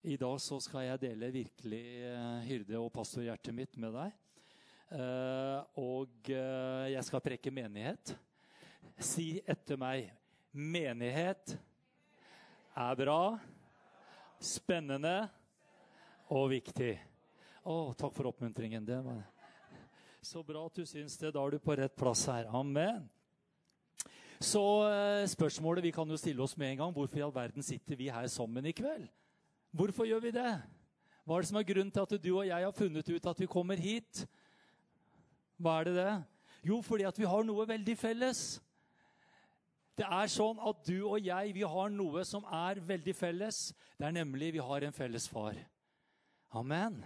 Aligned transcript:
I 0.00 0.14
dag 0.16 0.38
så 0.40 0.56
skal 0.64 0.86
jeg 0.86 1.00
dele 1.02 1.28
virkelig 1.28 1.84
eh, 2.08 2.44
hyrde- 2.48 2.78
og 2.80 2.88
pastorhjertet 2.94 3.52
mitt 3.52 3.74
med 3.76 3.92
deg. 3.92 4.14
Eh, 4.96 5.58
og 5.76 6.30
eh, 6.32 6.86
jeg 6.94 7.04
skal 7.04 7.20
preke 7.20 7.52
menighet. 7.52 8.14
Si 8.96 9.42
etter 9.44 9.76
meg 9.76 10.08
menighet 10.56 11.52
er 12.72 12.96
bra, 12.96 13.36
spennende 14.40 15.28
og 16.32 16.48
viktig. 16.54 16.94
Å, 17.68 17.92
takk 17.92 18.16
for 18.16 18.32
oppmuntringen. 18.32 18.88
Det 18.88 19.02
var 19.04 19.20
så 20.24 20.40
bra 20.40 20.64
at 20.64 20.80
du 20.80 20.88
syns 20.88 21.20
det. 21.20 21.34
Da 21.36 21.44
er 21.44 21.58
du 21.58 21.60
på 21.60 21.76
rett 21.76 22.00
plass 22.00 22.24
her. 22.32 22.48
Amen. 22.48 23.04
Så 24.40 24.64
spørsmålet 25.28 25.84
vi 25.84 25.92
kan 25.92 26.08
jo 26.08 26.16
stille 26.16 26.40
oss 26.40 26.56
med 26.56 26.72
en 26.72 26.86
gang, 26.86 26.92
hvorfor 26.96 27.20
i 27.20 27.26
all 27.26 27.36
verden 27.36 27.60
sitter 27.60 28.00
vi 28.00 28.08
her 28.08 28.32
sammen 28.32 28.64
i 28.64 28.72
kveld? 28.72 29.10
Hvorfor 29.70 30.08
gjør 30.08 30.22
vi 30.24 30.32
det? 30.34 30.52
Hva 31.24 31.36
er 31.36 31.44
det 31.44 31.50
som 31.50 31.60
er 31.60 31.68
grunnen 31.68 31.92
til 31.94 32.02
at 32.06 32.16
du 32.24 32.30
og 32.32 32.46
jeg 32.48 32.64
har 32.64 32.74
funnet 32.74 33.10
ut 33.10 33.26
at 33.30 33.40
vi 33.40 33.46
kommer 33.50 33.78
hit? 33.78 34.24
Hva 35.60 35.78
er 35.80 35.90
det 35.90 35.94
det? 36.00 36.14
Jo, 36.66 36.80
fordi 36.82 37.06
at 37.08 37.18
vi 37.18 37.28
har 37.28 37.46
noe 37.46 37.68
veldig 37.68 37.96
felles. 37.98 38.42
Det 39.96 40.06
er 40.08 40.32
sånn 40.32 40.60
at 40.64 40.82
du 40.88 40.96
og 41.04 41.20
jeg 41.20 41.54
vi 41.54 41.64
har 41.66 41.92
noe 41.92 42.24
som 42.24 42.44
er 42.46 42.80
veldig 42.88 43.14
felles. 43.16 43.70
Det 43.98 44.08
er 44.08 44.16
nemlig 44.16 44.54
vi 44.56 44.64
har 44.64 44.86
en 44.86 44.96
felles 44.96 45.28
far. 45.28 45.58
Amen. 46.56 47.02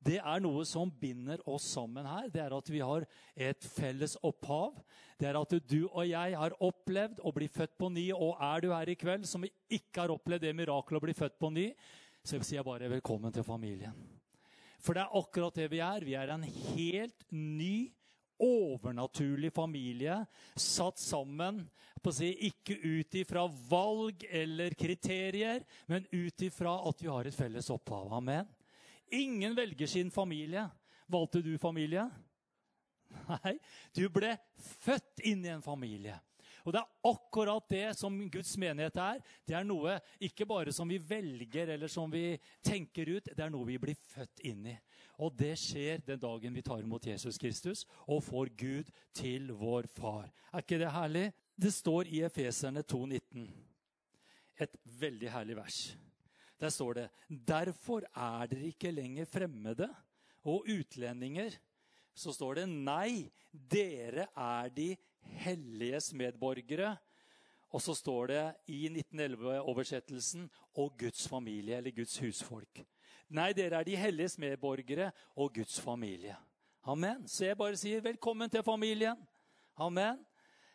Det 0.00 0.16
er 0.16 0.40
noe 0.40 0.62
som 0.64 0.88
binder 1.00 1.42
oss 1.50 1.66
sammen 1.74 2.06
her. 2.08 2.30
Det 2.32 2.40
er 2.40 2.54
at 2.56 2.70
vi 2.72 2.80
har 2.80 3.04
et 3.36 3.66
felles 3.76 4.16
opphav. 4.24 4.78
Det 5.20 5.28
er 5.28 5.36
at 5.36 5.52
du 5.68 5.82
og 5.90 6.06
jeg 6.08 6.38
har 6.40 6.56
opplevd 6.64 7.20
å 7.20 7.32
bli 7.36 7.50
født 7.52 7.76
på 7.80 7.90
ny. 7.92 8.06
Og 8.16 8.40
er 8.40 8.64
du 8.64 8.70
her 8.72 8.88
i 8.88 8.96
kveld 8.96 9.28
som 9.28 9.44
ikke 9.44 10.00
har 10.00 10.14
opplevd 10.14 10.46
det 10.48 10.54
mirakelet 10.56 11.02
å 11.02 11.04
bli 11.04 11.16
født 11.16 11.36
på 11.40 11.52
ny, 11.52 11.68
så 12.24 12.40
sier 12.40 12.60
jeg 12.60 12.68
bare 12.68 12.88
velkommen 12.92 13.32
til 13.32 13.44
familien. 13.44 13.96
For 14.80 14.96
det 14.96 15.04
er 15.04 15.18
akkurat 15.20 15.56
det 15.60 15.68
vi 15.72 15.82
er. 15.84 16.04
Vi 16.08 16.16
er 16.16 16.32
en 16.32 16.46
helt 16.48 17.26
ny, 17.32 17.90
overnaturlig 18.40 19.50
familie 19.52 20.14
satt 20.56 20.96
sammen 20.96 21.66
si, 22.08 22.30
ikke 22.48 22.78
ut 22.80 23.16
ifra 23.20 23.42
valg 23.68 24.24
eller 24.24 24.72
kriterier, 24.72 25.60
men 25.84 26.06
ut 26.08 26.46
ifra 26.46 26.78
at 26.88 27.02
vi 27.04 27.10
har 27.12 27.28
et 27.28 27.36
felles 27.36 27.68
opphav. 27.68 28.08
Amen. 28.16 28.48
Ingen 29.10 29.54
velger 29.56 29.86
sin 29.86 30.10
familie. 30.10 30.68
Valgte 31.10 31.42
du 31.42 31.56
familie? 31.58 32.04
Nei, 33.26 33.56
du 33.96 34.04
ble 34.12 34.36
født 34.84 35.22
inn 35.26 35.44
i 35.44 35.50
en 35.50 35.64
familie. 35.64 36.18
Og 36.64 36.74
det 36.74 36.80
er 36.82 37.08
akkurat 37.08 37.68
det 37.72 37.86
som 37.96 38.16
Guds 38.30 38.52
menighet 38.60 38.98
er. 39.00 39.20
Det 39.48 39.56
er 39.56 39.64
noe 39.66 39.96
ikke 40.22 40.46
bare 40.48 40.74
som 40.76 40.88
vi 40.90 40.98
velger 41.00 41.72
eller 41.74 41.88
som 41.90 42.10
vi 42.12 42.34
tenker 42.64 43.08
ut, 43.16 43.30
det 43.32 43.44
er 43.44 43.52
noe 43.52 43.68
vi 43.68 43.78
blir 43.80 43.96
født 44.12 44.44
inn 44.50 44.68
i. 44.74 44.76
Og 45.24 45.32
det 45.36 45.54
skjer 45.60 46.04
den 46.04 46.20
dagen 46.20 46.54
vi 46.56 46.64
tar 46.64 46.84
imot 46.84 47.08
Jesus 47.08 47.38
Kristus 47.40 47.86
og 48.06 48.22
får 48.24 48.52
Gud 48.60 48.92
til 49.16 49.50
vår 49.56 49.88
far. 49.96 50.28
Er 50.52 50.64
ikke 50.64 50.80
det 50.80 50.92
herlig? 50.92 51.26
Det 51.56 51.72
står 51.74 52.12
i 52.12 52.22
Efeserne 52.28 52.84
2,19. 52.84 53.48
Et 54.60 54.78
veldig 55.00 55.32
herlig 55.32 55.56
vers. 55.56 55.80
Der 56.60 56.68
står 56.68 56.92
det 56.98 57.08
Derfor 57.28 58.04
er 58.12 58.46
dere 58.50 58.68
ikke 58.68 58.92
lenger 58.92 59.24
fremmede 59.24 59.88
og 60.44 60.66
utlendinger. 60.68 61.56
Så 62.14 62.32
står 62.32 62.60
det 62.60 62.66
nei, 62.68 63.30
dere 63.52 64.26
er 64.36 64.68
de 64.74 64.90
helliges 65.44 66.12
medborgere. 66.12 66.96
Og 67.70 67.82
så 67.82 67.94
står 67.94 68.26
det 68.26 68.44
i 68.74 68.88
1911-oversettelsen 68.88 70.48
og 70.74 70.96
Guds 70.98 71.28
familie, 71.30 71.76
eller 71.78 71.94
Guds 71.94 72.16
husfolk. 72.18 72.82
Nei, 73.30 73.52
dere 73.54 73.78
er 73.78 73.86
de 73.86 73.96
helliges 73.96 74.34
medborgere 74.42 75.12
og 75.36 75.54
Guds 75.54 75.78
familie. 75.80 76.34
Amen. 76.82 77.28
Så 77.28 77.46
jeg 77.46 77.58
bare 77.60 77.78
sier 77.78 78.02
velkommen 78.02 78.50
til 78.50 78.64
familien. 78.66 79.16
Amen. 79.78 80.18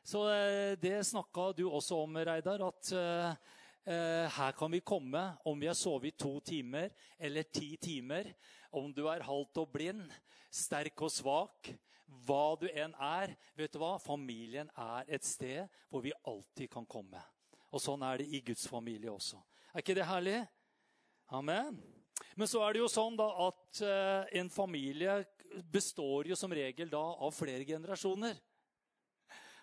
Så 0.06 0.22
eh, 0.32 0.78
det 0.80 1.02
snakka 1.06 1.50
du 1.58 1.66
også 1.68 1.98
om, 2.06 2.16
Reidar, 2.16 2.64
at 2.64 2.94
Eh, 2.96 3.36
her 3.86 4.56
kan 4.58 4.72
vi 4.74 4.80
komme 4.82 5.22
om 5.46 5.60
vi 5.62 5.68
har 5.70 5.78
sovet 5.78 6.18
to 6.18 6.40
timer 6.42 6.90
eller 7.22 7.46
ti 7.54 7.76
timer. 7.78 8.32
Om 8.74 8.90
du 8.94 9.04
er 9.08 9.24
halvt 9.24 9.62
og 9.62 9.70
blind, 9.72 10.10
sterk 10.50 11.04
og 11.06 11.14
svak, 11.14 11.70
hva 12.26 12.56
du 12.60 12.68
enn 12.70 12.94
er. 13.02 13.36
vet 13.58 13.74
du 13.74 13.80
hva? 13.82 13.96
Familien 14.02 14.70
er 14.78 15.08
et 15.08 15.26
sted 15.26 15.66
hvor 15.90 16.04
vi 16.06 16.14
alltid 16.26 16.72
kan 16.72 16.86
komme. 16.86 17.22
Og 17.72 17.82
Sånn 17.82 18.04
er 18.08 18.22
det 18.22 18.30
i 18.32 18.42
Guds 18.46 18.68
familie 18.72 19.12
også. 19.12 19.42
Er 19.74 19.84
ikke 19.84 19.98
det 19.98 20.08
herlig? 20.08 20.40
Amen. 21.36 21.82
Men 22.36 22.48
så 22.48 22.62
er 22.64 22.76
det 22.76 22.84
jo 22.84 22.92
sånn 22.92 23.18
da 23.20 23.28
at 23.48 23.82
uh, 23.84 24.28
en 24.40 24.52
familie 24.52 25.18
består 25.72 26.30
jo 26.30 26.38
som 26.40 26.54
regel 26.54 26.90
da 26.92 27.02
av 27.02 27.34
flere 27.36 27.66
generasjoner. 27.68 28.38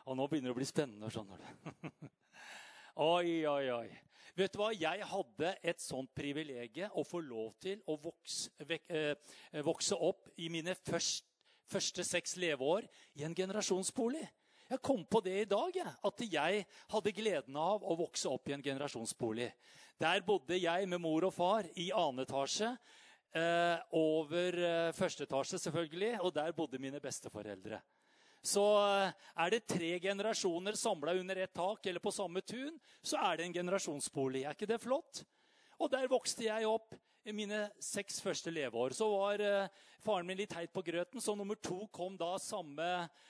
Og 0.09 0.19
nå 0.19 0.27
begynner 0.27 0.51
det 0.51 0.57
å 0.57 0.59
bli 0.59 0.69
spennende, 0.69 1.11
skjønner 1.13 1.41
du. 1.41 2.09
Oi, 3.03 3.47
oi, 3.49 3.71
oi. 3.73 3.87
Vet 4.33 4.55
du 4.55 4.63
hva? 4.63 4.71
Jeg 4.73 5.05
hadde 5.05 5.49
et 5.61 5.83
sånt 5.83 6.09
privilegium 6.17 6.95
å 6.97 7.05
få 7.05 7.21
lov 7.21 7.53
til 7.61 7.83
å 7.85 7.99
vokse, 8.01 8.49
vek, 8.65 8.87
eh, 8.89 9.61
vokse 9.61 9.93
opp 9.93 10.31
i 10.41 10.49
mine 10.49 10.73
først, 10.75 11.27
første 11.69 12.05
seks 12.05 12.39
leveår 12.41 12.89
i 13.21 13.27
en 13.29 13.35
generasjonsbolig. 13.37 14.25
Jeg 14.71 14.81
kom 14.81 15.05
på 15.05 15.21
det 15.21 15.37
i 15.43 15.45
dag, 15.45 15.77
at 15.77 16.25
jeg 16.25 16.65
hadde 16.89 17.13
gleden 17.13 17.57
av 17.61 17.85
å 17.85 17.97
vokse 17.99 18.31
opp 18.31 18.49
i 18.49 18.55
en 18.57 18.65
generasjonsbolig. 18.65 19.51
Der 20.01 20.25
bodde 20.25 20.57
jeg 20.57 20.89
med 20.89 21.01
mor 21.01 21.29
og 21.29 21.35
far 21.35 21.69
i 21.77 21.91
annen 21.93 22.25
etasje. 22.25 22.73
Eh, 23.37 23.79
over 23.93 24.57
eh, 24.57 24.93
første 24.97 25.29
etasje, 25.29 25.61
selvfølgelig. 25.61 26.23
Og 26.23 26.33
der 26.33 26.57
bodde 26.57 26.81
mine 26.81 27.01
besteforeldre 27.01 27.83
så 28.43 28.65
eh, 28.83 29.13
er 29.45 29.55
det 29.55 29.67
tre 29.71 29.93
generasjoner 30.03 30.75
samla 30.79 31.15
under 31.15 31.39
ett 31.45 31.55
tak 31.55 31.87
eller 31.87 32.03
på 32.03 32.13
samme 32.15 32.43
tun, 32.43 32.75
så 33.03 33.21
er 33.31 33.39
det 33.39 33.47
en 33.47 33.57
generasjonsbolig. 33.61 34.43
Er 34.45 34.57
ikke 34.57 34.71
det 34.71 34.83
flott? 34.83 35.23
Og 35.79 35.91
der 35.91 36.11
vokste 36.11 36.49
jeg 36.49 36.67
opp 36.67 36.95
i 37.25 37.35
mine 37.35 37.69
seks 37.83 38.19
første 38.23 38.51
leveår. 38.51 38.95
Så 38.99 39.07
var 39.11 39.43
uh, 39.43 39.83
faren 40.03 40.27
min 40.27 40.39
litt 40.39 40.55
heit 40.57 40.73
på 40.75 40.83
grøten, 40.83 41.23
så 41.23 41.37
nummer 41.39 41.59
to 41.63 41.87
kom 41.95 42.17
da 42.19 42.35
samme, 42.43 42.87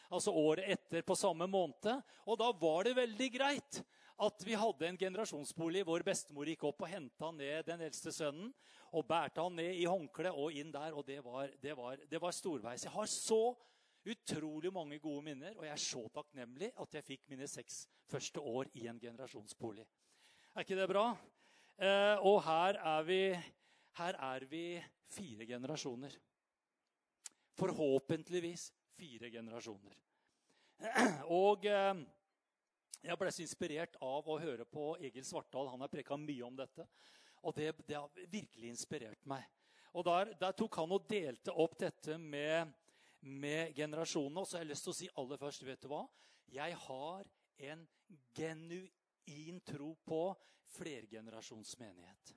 altså 0.08 0.32
året 0.32 0.68
etter 0.74 1.04
på 1.04 1.16
samme 1.16 1.48
måned. 1.48 2.00
Og 2.24 2.38
da 2.40 2.48
var 2.56 2.88
det 2.88 2.96
veldig 2.96 3.28
greit 3.36 3.82
at 4.22 4.44
vi 4.46 4.56
hadde 4.56 4.86
en 4.86 5.00
generasjonsbolig 5.00 5.82
hvor 5.88 6.04
bestemor 6.06 6.48
gikk 6.48 6.64
opp 6.68 6.84
og 6.84 6.92
henta 6.92 7.32
ned 7.34 7.66
den 7.66 7.84
eldste 7.88 8.12
sønnen 8.14 8.52
og 8.92 9.06
bærte 9.08 9.40
han 9.40 9.56
ned 9.56 9.80
i 9.80 9.88
håndkle 9.88 10.32
og 10.36 10.56
inn 10.56 10.72
der. 10.72 10.92
Og 10.92 11.06
det 11.08 11.18
var, 11.24 11.48
det 11.62 11.76
var, 11.76 12.00
det 12.08 12.20
var 12.20 12.36
storveis. 12.36 12.84
Jeg 12.86 12.94
har 12.94 13.08
så 13.08 13.42
utrolig 14.06 14.72
mange 14.74 14.98
gode 14.98 15.22
minner, 15.22 15.54
og 15.56 15.66
jeg 15.66 15.72
er 15.74 15.82
så 15.82 16.02
takknemlig 16.14 16.72
at 16.82 16.96
jeg 16.98 17.06
fikk 17.06 17.28
mine 17.30 17.46
seks 17.50 17.84
første 18.10 18.40
år 18.40 18.70
i 18.78 18.88
en 18.90 19.00
generasjonsbolig. 19.00 19.84
Er 20.54 20.66
ikke 20.66 20.78
det 20.78 20.88
bra? 20.90 21.06
Eh, 21.78 22.16
og 22.26 22.42
her 22.44 22.78
er, 22.78 23.06
vi, 23.08 23.20
her 23.98 24.18
er 24.32 24.46
vi 24.50 24.64
fire 25.12 25.46
generasjoner. 25.46 26.16
Forhåpentligvis 27.58 28.72
fire 28.96 29.30
generasjoner. 29.30 29.96
Og 31.42 31.66
eh, 31.68 32.02
jeg 33.02 33.18
ble 33.18 33.32
så 33.34 33.42
inspirert 33.44 33.96
av 34.02 34.28
å 34.28 34.38
høre 34.42 34.66
på 34.68 34.92
Egil 35.02 35.24
Svartdal. 35.26 35.70
Han 35.72 35.82
har 35.84 35.90
preka 35.92 36.18
mye 36.18 36.46
om 36.46 36.58
dette. 36.58 36.86
Og 37.42 37.54
det, 37.56 37.72
det, 37.86 37.96
har 37.98 38.28
virkelig 38.30 38.68
inspirert 38.70 39.26
meg. 39.26 39.46
Og 39.98 40.06
der, 40.06 40.30
der 40.38 40.54
tok 40.56 40.78
han 40.78 40.94
og 40.94 41.08
delte 41.10 41.54
opp 41.58 41.74
dette 41.80 42.16
med 42.18 42.70
med 43.22 43.74
generasjonene. 43.76 44.42
Og 44.42 44.48
så 44.48 44.58
har 44.58 44.64
jeg 44.64 44.72
lyst 44.72 44.86
til 44.86 44.94
å 44.94 44.98
si 44.98 45.10
aller 45.22 45.40
først 45.40 45.66
vet 45.66 45.82
du 45.82 45.90
hva? 45.92 46.04
Jeg 46.52 46.76
har 46.84 47.26
en 47.70 47.86
genuin 48.36 49.60
tro 49.66 49.94
på 50.04 50.22
flergenerasjonsmenighet. 50.76 52.34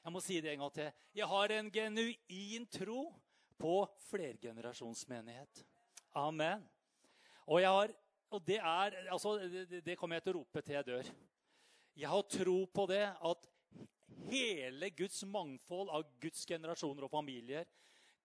Jeg 0.00 0.12
må 0.14 0.20
si 0.24 0.38
det 0.40 0.54
en 0.54 0.62
gang 0.64 0.72
til. 0.74 0.92
Jeg 1.14 1.28
har 1.28 1.52
en 1.54 1.70
genuin 1.72 2.66
tro 2.72 3.02
på 3.60 3.74
flergenerasjonsmenighet. 4.08 5.64
Amen. 6.16 6.64
Og, 7.46 7.60
har, 7.60 7.92
og 8.30 8.46
det, 8.46 8.56
er, 8.56 8.96
altså, 9.12 9.36
det, 9.84 9.98
kommer 9.98 10.16
jeg 10.16 10.24
til 10.24 10.32
å 10.32 10.38
rope 10.40 10.62
til 10.64 10.78
jeg 10.78 10.88
dør. 10.88 11.10
Jeg 12.00 12.08
har 12.08 12.28
tro 12.32 12.56
på 12.72 12.86
det 12.88 13.04
at 13.04 13.48
hele 14.30 14.90
Guds 14.96 15.20
mangfold 15.28 15.92
av 15.92 16.06
Guds 16.22 16.46
generasjoner 16.48 17.06
og 17.06 17.12
familier 17.12 17.68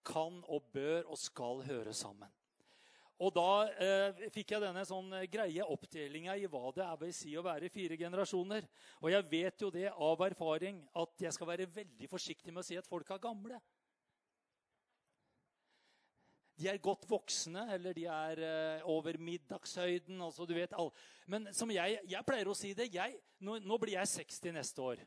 kan 0.06 0.42
og 0.46 0.72
bør 0.76 1.12
og 1.12 1.20
skal 1.20 1.64
høre 1.68 1.94
sammen. 1.94 2.32
Og 3.24 3.32
da 3.32 3.52
eh, 3.80 4.26
fikk 4.34 4.52
jeg 4.52 4.64
denne 4.66 4.82
sånn 4.88 5.14
greie 5.32 5.64
oppdelinga 5.72 6.34
i 6.36 6.50
hva 6.52 6.74
det 6.76 6.84
er 6.84 6.98
vil 7.00 7.14
si 7.16 7.32
å 7.40 7.46
være 7.46 7.72
fire 7.72 7.96
generasjoner. 8.00 8.68
Og 9.00 9.08
jeg 9.14 9.28
vet 9.32 9.64
jo 9.64 9.72
det 9.72 9.88
av 9.88 10.24
erfaring 10.26 10.82
at 11.00 11.24
jeg 11.24 11.36
skal 11.36 11.50
være 11.54 11.70
veldig 11.78 12.10
forsiktig 12.12 12.52
med 12.52 12.66
å 12.66 12.68
si 12.68 12.76
at 12.80 12.90
folk 12.90 13.14
er 13.16 13.24
gamle. 13.24 13.62
De 16.56 16.70
er 16.72 16.80
godt 16.80 17.04
voksne, 17.08 17.66
eller 17.76 17.96
de 17.96 18.06
er 18.08 18.42
eh, 18.48 18.86
over 18.92 19.18
middagshøyden. 19.20 20.22
altså 20.22 20.48
du 20.48 20.54
vet 20.56 20.76
all... 20.76 20.92
Men 21.28 21.50
som 21.56 21.72
jeg, 21.72 22.00
jeg 22.08 22.28
pleier 22.28 22.48
å 22.48 22.56
si 22.56 22.72
det 22.76 22.92
jeg, 22.94 23.16
nå, 23.44 23.58
nå 23.60 23.80
blir 23.80 23.98
jeg 23.98 24.12
60 24.12 24.56
neste 24.56 24.84
år. 24.84 25.02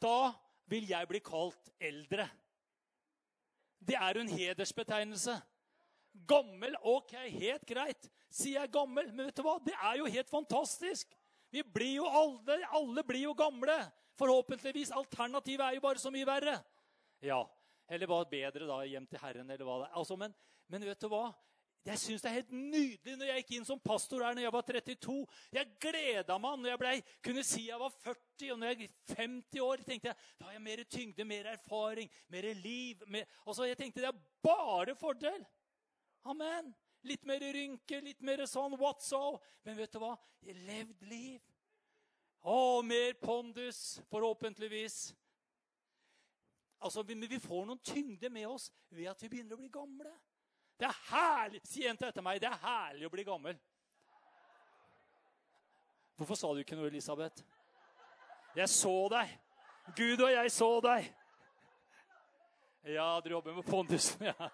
Da 0.00 0.32
vil 0.68 0.88
jeg 0.88 1.08
bli 1.08 1.20
kalt 1.24 1.72
eldre. 1.80 2.28
Det 3.78 3.96
er 3.98 4.16
jo 4.16 4.24
en 4.24 4.32
hedersbetegnelse. 4.32 5.36
Gammel, 6.26 6.76
ok, 6.80 7.12
helt 7.36 7.66
greit. 7.68 8.08
Sier 8.32 8.62
jeg 8.62 8.72
gammel, 8.74 9.10
men 9.12 9.28
vet 9.28 9.36
du 9.36 9.44
hva? 9.46 9.58
Det 9.62 9.74
er 9.76 10.00
jo 10.00 10.08
helt 10.10 10.30
fantastisk. 10.32 11.12
Vi 11.52 11.62
blir 11.62 11.98
jo 12.00 12.08
alle, 12.08 12.58
alle 12.74 13.04
blir 13.06 13.26
jo 13.28 13.34
gamle. 13.36 13.76
Forhåpentligvis. 14.16 14.94
Alternativet 14.96 15.64
er 15.66 15.76
jo 15.76 15.84
bare 15.84 16.00
så 16.00 16.10
mye 16.12 16.26
verre. 16.28 16.56
Ja, 17.24 17.44
Eller 17.88 18.08
bare 18.10 18.26
bedre 18.26 18.66
da, 18.66 18.80
hjem 18.82 19.04
til 19.06 19.20
Herren, 19.22 19.50
eller 19.50 19.62
hva 19.62 19.76
det 19.78 19.84
er. 19.86 19.98
Altså, 20.00 20.16
men, 20.18 20.32
men 20.66 20.82
vet 20.88 20.98
du 20.98 21.06
hva? 21.06 21.28
Jeg 21.86 22.00
syns 22.02 22.22
det 22.24 22.30
er 22.30 22.38
helt 22.40 22.50
nydelig 22.50 23.12
når 23.14 23.28
jeg 23.28 23.42
gikk 23.44 23.50
inn 23.56 23.66
som 23.68 23.78
pastor 23.78 24.24
her 24.26 24.34
når 24.34 24.42
jeg 24.42 24.54
var 24.56 24.64
32. 24.66 25.18
Jeg 25.54 25.68
gleda 25.84 26.38
meg 26.42 26.56
når 26.58 26.72
jeg 26.72 26.80
ble, 26.80 26.94
kunne 27.22 27.44
si 27.46 27.66
jeg 27.68 27.78
var 27.78 27.92
40, 27.94 28.48
og 28.52 28.58
når 28.58 28.72
jeg 28.72 28.88
er 28.88 29.12
50 29.20 29.60
år. 29.62 29.84
tenkte 29.86 30.10
jeg, 30.10 30.16
Da 30.40 30.48
har 30.48 30.56
jeg 30.56 30.64
mer 30.64 30.82
tyngde, 30.96 31.24
mer 31.24 31.50
erfaring, 31.52 32.10
mer 32.28 32.48
liv. 32.58 33.06
Mer, 33.06 33.28
altså, 33.46 33.68
jeg 33.70 33.78
tenkte 33.78 34.02
det 34.02 34.10
er 34.10 34.24
bare 34.42 34.96
fordel. 34.98 35.46
Amen. 36.26 36.74
Litt 37.06 37.22
mer 37.24 37.44
rynke, 37.54 38.00
litt 38.02 38.22
mer 38.22 38.42
sånn 38.50 38.74
what's 38.80 39.06
so. 39.12 39.38
Men 39.62 39.78
vet 39.78 39.94
du 39.94 40.02
hva? 40.02 40.16
Jeg 40.42 40.58
levd 40.66 41.06
liv. 41.06 41.40
Å, 42.42 42.82
mer 42.82 43.14
pondus, 43.22 44.00
forhåpentligvis. 44.10 45.14
Altså, 46.82 47.06
vi, 47.06 47.14
vi 47.30 47.38
får 47.38 47.66
noen 47.70 47.78
tyngde 47.78 48.30
med 48.30 48.50
oss 48.50 48.72
ved 48.90 49.12
at 49.14 49.22
vi 49.22 49.30
begynner 49.30 49.54
å 49.54 49.62
bli 49.62 49.70
gamle. 49.70 50.10
Det 50.76 50.86
er 50.88 50.98
herlig 51.10 51.60
Si 51.64 51.86
en 51.88 51.96
til 51.96 52.08
etter 52.08 52.24
meg. 52.24 52.40
Det 52.40 52.50
er 52.50 52.62
herlig 52.62 53.06
å 53.08 53.12
bli 53.12 53.24
gammel. 53.26 53.56
Hvorfor 56.16 56.36
sa 56.38 56.52
du 56.52 56.60
ikke 56.62 56.76
noe, 56.76 56.88
Elisabeth? 56.88 57.44
Jeg 58.56 58.68
så 58.72 59.08
deg. 59.12 59.32
Gud 59.96 60.20
og 60.24 60.32
jeg 60.32 60.52
så 60.52 60.70
deg. 60.84 61.08
Ja, 62.86 63.20
dere 63.20 63.34
jobber 63.34 63.56
med 63.56 63.66
pondusen, 63.66 64.28
ja. 64.28 64.50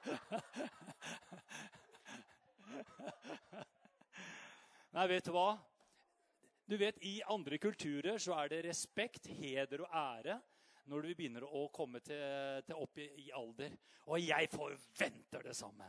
Nei, 4.92 5.06
vet 5.08 5.24
du 5.28 5.32
hva? 5.36 5.58
Du 6.68 6.76
vet, 6.80 6.98
I 7.04 7.22
andre 7.30 7.58
kulturer 7.60 8.18
så 8.22 8.34
er 8.40 8.48
det 8.52 8.62
respekt, 8.66 9.26
heder 9.26 9.84
og 9.84 9.90
ære 9.92 10.38
når 10.90 11.06
vi 11.06 11.14
begynner 11.14 11.44
å 11.46 11.68
komme 11.74 12.00
til, 12.04 12.62
til 12.66 12.80
opp 12.80 12.98
i, 12.98 13.06
i, 13.22 13.30
alder. 13.36 13.76
Og 14.10 14.18
jeg 14.20 14.48
forventer 14.52 15.44
det 15.46 15.54
samme. 15.56 15.86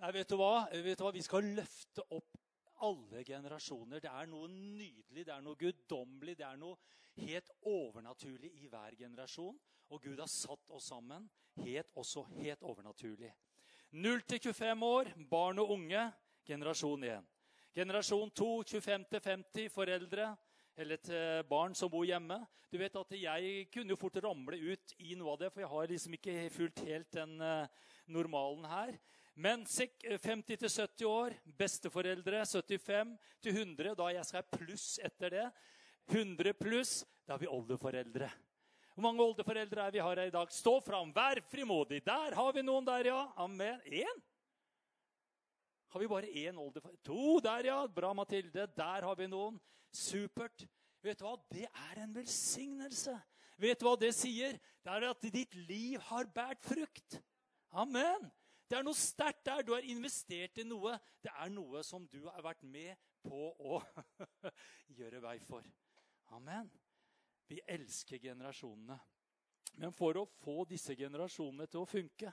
Nei, 0.00 0.14
vet 0.16 0.30
du, 0.32 0.38
vet 0.80 0.96
du 0.96 1.02
hva? 1.04 1.10
Vi 1.12 1.20
skal 1.20 1.44
løfte 1.58 2.00
opp 2.16 2.38
alle 2.86 3.20
generasjoner. 3.20 4.00
Det 4.00 4.08
er 4.08 4.28
noe 4.32 4.46
nydelig, 4.48 5.26
det 5.26 5.34
er 5.34 5.42
noe 5.44 5.58
guddommelig, 5.60 6.38
det 6.38 6.46
er 6.46 6.56
noe 6.56 6.78
helt 7.20 7.50
overnaturlig 7.68 8.48
i 8.62 8.70
hver 8.72 8.96
generasjon. 8.96 9.58
Og 9.92 10.00
Gud 10.00 10.22
har 10.22 10.30
satt 10.32 10.72
oss 10.72 10.88
sammen 10.88 11.26
helt, 11.60 11.92
også 12.00 12.24
helt 12.38 12.64
overnaturlig. 12.64 13.28
0 14.00 14.24
til 14.24 14.40
25 14.46 14.86
år, 14.88 15.12
barn 15.28 15.60
og 15.60 15.74
unge, 15.76 16.06
generasjon 16.48 17.04
1. 17.10 17.28
Generasjon 17.76 18.32
2, 18.40 18.48
25 18.72 19.06
til 19.12 19.24
50, 19.26 19.68
foreldre 19.74 20.32
eller 20.80 21.04
til 21.04 21.44
barn 21.50 21.76
som 21.76 21.92
bor 21.92 22.08
hjemme. 22.08 22.40
Du 22.72 22.78
vet 22.80 22.96
at 22.96 23.16
Jeg 23.20 23.68
kunne 23.68 23.92
jo 23.92 24.00
fort 24.00 24.16
ramle 24.24 24.56
ut 24.56 24.96
i 25.04 25.12
noe 25.18 25.34
av 25.34 25.44
det, 25.44 25.52
for 25.52 25.60
jeg 25.60 25.74
har 25.76 25.92
liksom 25.92 26.16
ikke 26.16 26.40
fulgt 26.56 26.86
helt 26.88 27.12
den 27.12 27.36
uh, 27.42 27.66
normalen 28.08 28.64
her. 28.64 28.96
Men 29.40 29.62
50-70 29.64 31.04
år, 31.08 31.34
besteforeldre 31.56 32.42
75-100, 32.44 33.94
Da 33.96 34.08
jeg 34.12 34.24
skal 34.28 34.48
pluss 34.52 34.98
etter 35.00 35.32
det. 35.32 35.46
100 36.10 36.52
pluss, 36.58 37.04
da 37.24 37.38
er 37.38 37.44
vi 37.44 37.48
oldeforeldre. 37.48 38.28
Hvor 38.92 39.06
mange 39.06 39.24
oldeforeldre 39.24 39.86
er 39.86 39.94
vi 39.94 40.02
har 40.02 40.18
her 40.18 40.28
i 40.28 40.34
dag? 40.34 40.50
Stå 40.52 40.74
fram, 40.84 41.12
vær 41.14 41.40
frimodig. 41.48 42.02
Der 42.04 42.34
har 42.36 42.52
vi 42.52 42.64
noen 42.66 42.84
der, 42.84 43.08
ja. 43.08 43.20
Amen. 43.40 43.80
Én? 43.86 44.20
Har 45.94 46.02
vi 46.02 46.08
bare 46.10 46.28
én 46.28 46.58
oldeforelder? 46.60 47.00
To 47.06 47.38
der, 47.40 47.70
ja. 47.70 47.78
Bra, 47.86 48.12
Mathilde. 48.12 48.66
Der 48.76 49.06
har 49.08 49.16
vi 49.16 49.28
noen. 49.30 49.56
Supert. 49.92 50.66
Vet 51.00 51.22
du 51.22 51.24
hva? 51.24 51.38
Det 51.48 51.64
er 51.64 52.02
en 52.02 52.12
velsignelse. 52.12 53.16
Vet 53.56 53.80
du 53.80 53.88
hva 53.88 53.96
det 53.96 54.12
sier? 54.18 54.60
Det 54.84 54.92
er 54.98 55.08
at 55.08 55.30
ditt 55.32 55.56
liv 55.64 55.96
har 56.10 56.28
båret 56.34 56.60
frukt. 56.66 57.22
Amen. 57.72 58.28
Det 58.70 58.78
er 58.78 58.86
noe 58.86 58.94
sterkt 58.94 59.42
der. 59.48 59.64
Du 59.66 59.72
har 59.74 59.86
investert 59.90 60.60
i 60.62 60.64
noe. 60.66 60.94
Det 61.18 61.32
er 61.34 61.50
noe 61.50 61.82
som 61.82 62.04
du 62.06 62.20
har 62.28 62.42
vært 62.44 62.62
med 62.62 62.94
på 63.26 63.48
å 63.58 63.80
gjøre 64.98 65.22
vei 65.24 65.38
for. 65.42 65.66
Amen. 66.36 66.70
Vi 67.50 67.58
elsker 67.66 68.22
generasjonene. 68.22 68.98
Men 69.82 69.94
for 69.94 70.20
å 70.20 70.28
få 70.38 70.62
disse 70.70 70.94
generasjonene 70.98 71.66
til 71.70 71.82
å 71.82 71.88
funke, 71.88 72.30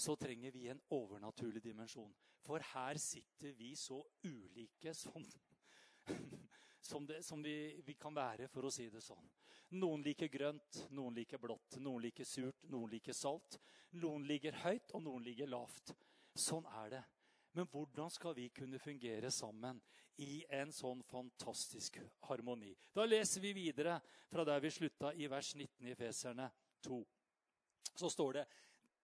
så 0.00 0.14
trenger 0.16 0.54
vi 0.54 0.68
en 0.70 0.80
overnaturlig 0.94 1.62
dimensjon. 1.64 2.12
For 2.46 2.62
her 2.72 2.98
sitter 3.02 3.52
vi 3.58 3.74
så 3.76 3.98
ulike 4.22 4.94
som, 4.94 5.26
som, 6.90 7.06
det, 7.06 7.24
som 7.26 7.42
vi, 7.42 7.80
vi, 7.84 7.98
kan 7.98 8.14
være, 8.14 8.48
for 8.48 8.66
å 8.66 8.72
si 8.72 8.86
det 8.90 9.02
sånn. 9.04 9.26
Noen 9.70 10.02
liker 10.02 10.26
grønt, 10.26 10.80
noen 10.90 11.14
liker 11.14 11.38
blått, 11.38 11.76
noen 11.78 12.02
liker 12.02 12.26
surt, 12.26 12.64
noen 12.72 12.90
liker 12.90 13.14
salt. 13.14 13.60
Noen 14.02 14.24
ligger 14.26 14.56
høyt, 14.64 14.90
og 14.94 15.04
noen 15.04 15.22
ligger 15.22 15.50
lavt. 15.50 15.92
Sånn 16.34 16.66
er 16.82 16.90
det. 16.96 17.02
Men 17.54 17.66
hvordan 17.70 18.10
skal 18.10 18.34
vi 18.34 18.48
kunne 18.54 18.78
fungere 18.82 19.30
sammen 19.34 19.80
i 20.22 20.44
en 20.54 20.72
sånn 20.74 21.02
fantastisk 21.06 21.98
harmoni? 22.28 22.72
Da 22.94 23.06
leser 23.06 23.42
vi 23.42 23.54
videre 23.54 23.98
fra 24.30 24.44
der 24.46 24.62
vi 24.62 24.70
slutta 24.74 25.12
i 25.14 25.30
vers 25.30 25.54
19 25.54 25.90
i 25.90 25.96
Feserne 25.98 26.50
2. 26.86 27.00
Så 27.94 28.10
står 28.10 28.40
det 28.40 28.44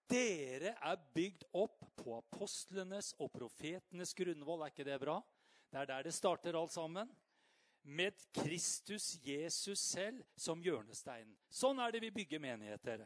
dere 0.07 0.71
er 0.87 0.99
bygd 1.15 1.43
opp 1.59 1.81
på 1.99 2.13
apostlenes 2.15 3.11
og 3.19 3.31
profetenes 3.33 4.13
grunnvoll. 4.15 4.63
Er 4.63 4.71
ikke 4.71 4.87
det 4.87 4.99
bra? 5.01 5.17
Det 5.67 5.81
er 5.81 5.89
der 5.89 6.07
det 6.07 6.13
starter 6.15 6.55
alt 6.55 6.71
sammen. 6.71 7.11
Med 7.87 8.17
Kristus 8.35 9.15
Jesus 9.23 9.79
selv 9.79 10.25
som 10.35 10.59
hjørnesteinen. 10.63 11.37
Sånn 11.47 11.79
er 11.79 11.93
det 11.95 12.01
vi 12.03 12.11
bygger 12.19 12.41
menigheter. 12.43 13.05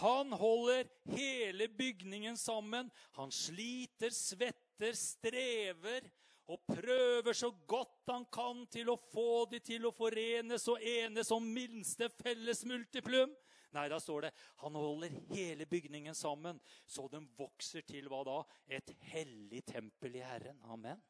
Han 0.00 0.32
holder 0.32 0.88
hele 1.12 1.68
bygningen 1.68 2.36
sammen. 2.40 2.88
Han 3.18 3.32
sliter, 3.32 4.10
svetter, 4.10 4.96
strever 4.96 6.08
og 6.46 6.62
prøver 6.66 7.34
så 7.34 7.50
godt 7.66 8.10
han 8.12 8.26
kan 8.32 8.64
til 8.70 8.90
å 8.92 8.98
få 9.00 9.46
de 9.50 9.60
til 9.64 9.88
å 9.88 9.94
forenes 9.94 10.66
og 10.70 10.82
enes 10.82 11.32
om 11.34 11.46
minste 11.54 12.08
felles 12.22 12.62
multiplum. 12.68 13.32
Nei, 13.74 13.88
da 13.92 13.98
står 14.00 14.28
det 14.28 14.32
han 14.62 14.78
holder 14.78 15.12
hele 15.32 15.66
bygningen 15.68 16.14
sammen, 16.16 16.60
så 16.86 17.08
den 17.12 17.26
vokser 17.36 17.84
til 17.84 18.06
hva 18.08 18.22
da? 18.24 18.38
Et 18.78 18.94
hellig 19.10 19.64
tempel 19.68 20.16
i 20.16 20.24
Herren. 20.24 20.62
Amen. 20.70 21.02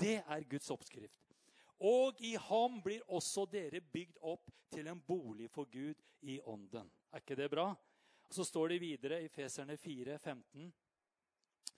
Det 0.00 0.18
er 0.24 0.48
Guds 0.50 0.72
oppskrift. 0.72 1.31
Og 1.82 2.20
i 2.22 2.36
ham 2.38 2.78
blir 2.82 3.02
også 3.10 3.46
dere 3.50 3.80
bygd 3.82 4.20
opp 4.22 4.50
til 4.72 4.86
en 4.86 5.00
bolig 5.02 5.48
for 5.50 5.66
Gud 5.70 5.98
i 6.22 6.38
ånden. 6.46 6.90
Er 7.10 7.22
ikke 7.22 7.36
det 7.38 7.50
bra? 7.50 7.72
Og 8.22 8.34
Så 8.34 8.44
står 8.44 8.68
det 8.68 8.80
videre 8.80 9.22
i 9.24 9.28
Feserne 9.28 9.76
4, 9.76 10.18
15. 10.18 10.72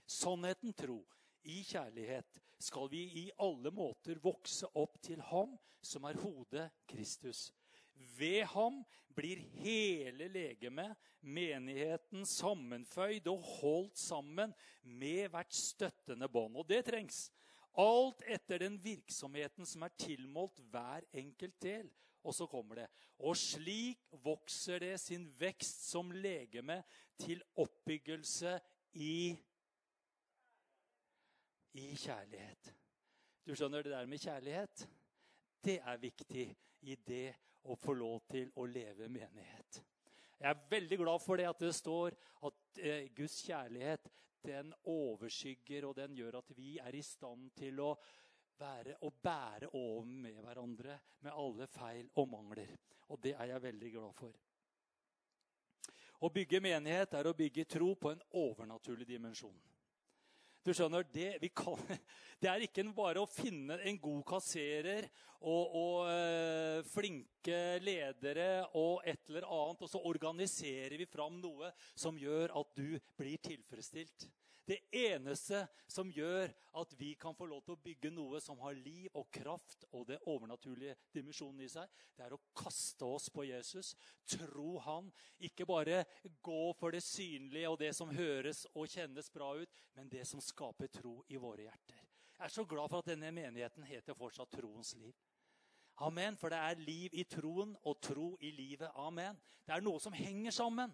Sannheten 0.06 0.74
tro, 0.76 1.00
i 1.44 1.62
kjærlighet, 1.64 2.38
skal 2.60 2.88
vi 2.92 3.02
i 3.20 3.24
alle 3.40 3.72
måter 3.74 4.20
vokse 4.22 4.68
opp 4.80 5.00
til 5.02 5.20
ham 5.32 5.56
som 5.84 6.04
er 6.08 6.20
hodet 6.20 6.68
Kristus. 6.88 7.50
Ved 8.16 8.44
ham 8.52 8.82
blir 9.14 9.40
hele 9.60 10.28
legemet, 10.32 10.94
menigheten, 11.20 12.24
sammenføyd 12.26 13.28
og 13.30 13.44
holdt 13.60 13.98
sammen 14.00 14.54
med 14.82 15.28
hvert 15.32 15.54
støttende 15.54 16.28
bånd. 16.28 16.56
Og 16.56 16.68
det 16.68 16.84
trengs. 16.88 17.28
Alt 17.80 18.22
etter 18.30 18.62
den 18.62 18.76
virksomheten 18.82 19.66
som 19.66 19.82
er 19.82 19.94
tilmålt 19.98 20.60
hver 20.70 21.06
enkelt 21.12 21.56
del. 21.62 21.90
Og 22.24 22.34
så 22.34 22.46
kommer 22.48 22.74
det. 22.74 22.86
Og 23.18 23.36
slik 23.36 24.00
vokser 24.24 24.78
det 24.80 24.94
sin 25.00 25.26
vekst 25.40 25.90
som 25.90 26.12
legeme 26.12 26.78
til 27.20 27.42
oppbyggelse 27.60 28.58
i 28.94 29.34
i 31.74 31.88
kjærlighet. 31.98 32.70
Du 33.46 33.54
skjønner 33.54 33.82
det 33.82 33.92
der 33.92 34.06
med 34.06 34.18
kjærlighet? 34.22 34.84
Det 35.64 35.80
er 35.82 35.96
viktig 35.98 36.44
i 36.86 36.94
det 36.94 37.34
å 37.66 37.74
få 37.74 37.96
lov 37.98 38.20
til 38.30 38.52
å 38.60 38.66
leve 38.70 39.08
menighet. 39.08 39.80
Jeg 40.44 40.50
er 40.52 40.66
veldig 40.68 40.96
glad 41.00 41.22
for 41.24 41.40
det 41.40 41.46
at 41.48 41.62
det 41.64 41.70
står 41.72 42.12
at 42.44 42.80
eh, 42.84 43.06
Guds 43.16 43.38
kjærlighet 43.46 44.10
den 44.44 44.74
overskygger, 44.92 45.86
og 45.88 45.96
den 45.96 46.12
gjør 46.18 46.36
at 46.42 46.50
vi 46.52 46.74
er 46.76 46.92
i 46.92 47.00
stand 47.02 47.46
til 47.56 47.80
å 47.80 47.94
være 48.60 48.98
og 49.08 49.22
bære 49.24 49.70
over 49.72 50.04
med 50.04 50.42
hverandre 50.44 50.98
med 51.24 51.32
alle 51.32 51.66
feil 51.72 52.10
og 52.20 52.28
mangler. 52.28 52.74
Og 53.08 53.22
det 53.24 53.32
er 53.38 53.54
jeg 53.54 53.62
veldig 53.70 53.92
glad 53.96 54.12
for. 54.18 54.36
Å 56.20 56.30
bygge 56.36 56.60
menighet 56.60 57.16
er 57.16 57.30
å 57.30 57.36
bygge 57.36 57.64
tro 57.64 57.94
på 57.96 58.12
en 58.12 58.20
overnaturlig 58.44 59.08
dimensjon. 59.08 59.56
Du 60.64 60.72
skjønner, 60.72 61.04
det, 61.12 61.50
kan, 61.52 61.76
det 62.40 62.48
er 62.48 62.62
ikke 62.64 62.86
bare 62.96 63.20
å 63.20 63.28
finne 63.28 63.76
en 63.84 63.98
god 64.00 64.22
kasserer 64.30 65.08
og, 65.44 65.74
og 65.76 65.96
øh, 66.08 66.78
flinke 66.88 67.58
ledere 67.84 68.64
og 68.80 69.04
et 69.04 69.28
eller 69.28 69.44
annet, 69.44 69.84
og 69.84 69.90
så 69.92 70.00
organiserer 70.08 70.96
vi 70.96 71.08
fram 71.10 71.36
noe 71.42 71.68
som 71.92 72.16
gjør 72.16 72.56
at 72.62 72.72
du 72.78 72.96
blir 73.18 73.42
tilfredsstilt. 73.44 74.24
Det 74.64 74.78
eneste 74.96 75.66
som 75.92 76.08
gjør 76.08 76.48
at 76.80 76.94
vi 76.96 77.10
kan 77.20 77.36
få 77.36 77.44
lov 77.50 77.60
til 77.66 77.74
å 77.74 77.82
bygge 77.84 78.08
noe 78.14 78.38
som 78.40 78.62
har 78.64 78.76
liv 78.78 79.12
og 79.12 79.28
kraft 79.34 79.84
og 79.90 80.06
det 80.08 80.16
overnaturlige 80.30 80.96
dimensjonen 81.12 81.60
i 81.66 81.68
seg, 81.68 81.90
det 82.16 82.24
er 82.24 82.32
å 82.32 82.40
kaste 82.56 83.04
oss 83.04 83.28
på 83.34 83.44
Jesus, 83.44 83.92
tro 84.24 84.78
han. 84.86 85.10
Ikke 85.44 85.68
bare 85.68 86.06
gå 86.40 86.62
for 86.80 86.96
det 86.96 87.04
synlige 87.04 87.74
og 87.74 87.78
det 87.84 87.92
som 87.96 88.14
høres 88.16 88.64
og 88.72 88.88
kjennes 88.88 89.28
bra 89.34 89.52
ut, 89.60 89.84
men 89.98 90.08
det 90.08 90.24
som 90.28 90.40
skaper 90.40 90.88
tro 90.96 91.18
i 91.28 91.36
våre 91.36 91.68
hjerter. 91.68 92.00
Jeg 92.34 92.48
er 92.48 92.56
så 92.56 92.64
glad 92.64 92.88
for 92.90 93.04
at 93.04 93.12
denne 93.12 93.30
menigheten 93.36 93.84
heter 93.86 94.16
fortsatt 94.16 94.56
Troens 94.56 94.96
liv. 94.96 95.12
Amen. 96.02 96.36
For 96.36 96.50
det 96.50 96.58
er 96.58 96.80
liv 96.82 97.12
i 97.14 97.24
troen 97.28 97.76
og 97.84 98.00
tro 98.02 98.32
i 98.40 98.50
livet. 98.50 98.90
Amen. 98.98 99.38
Det 99.66 99.76
er 99.76 99.84
noe 99.84 100.00
som 100.02 100.16
henger 100.16 100.50
sammen. 100.50 100.90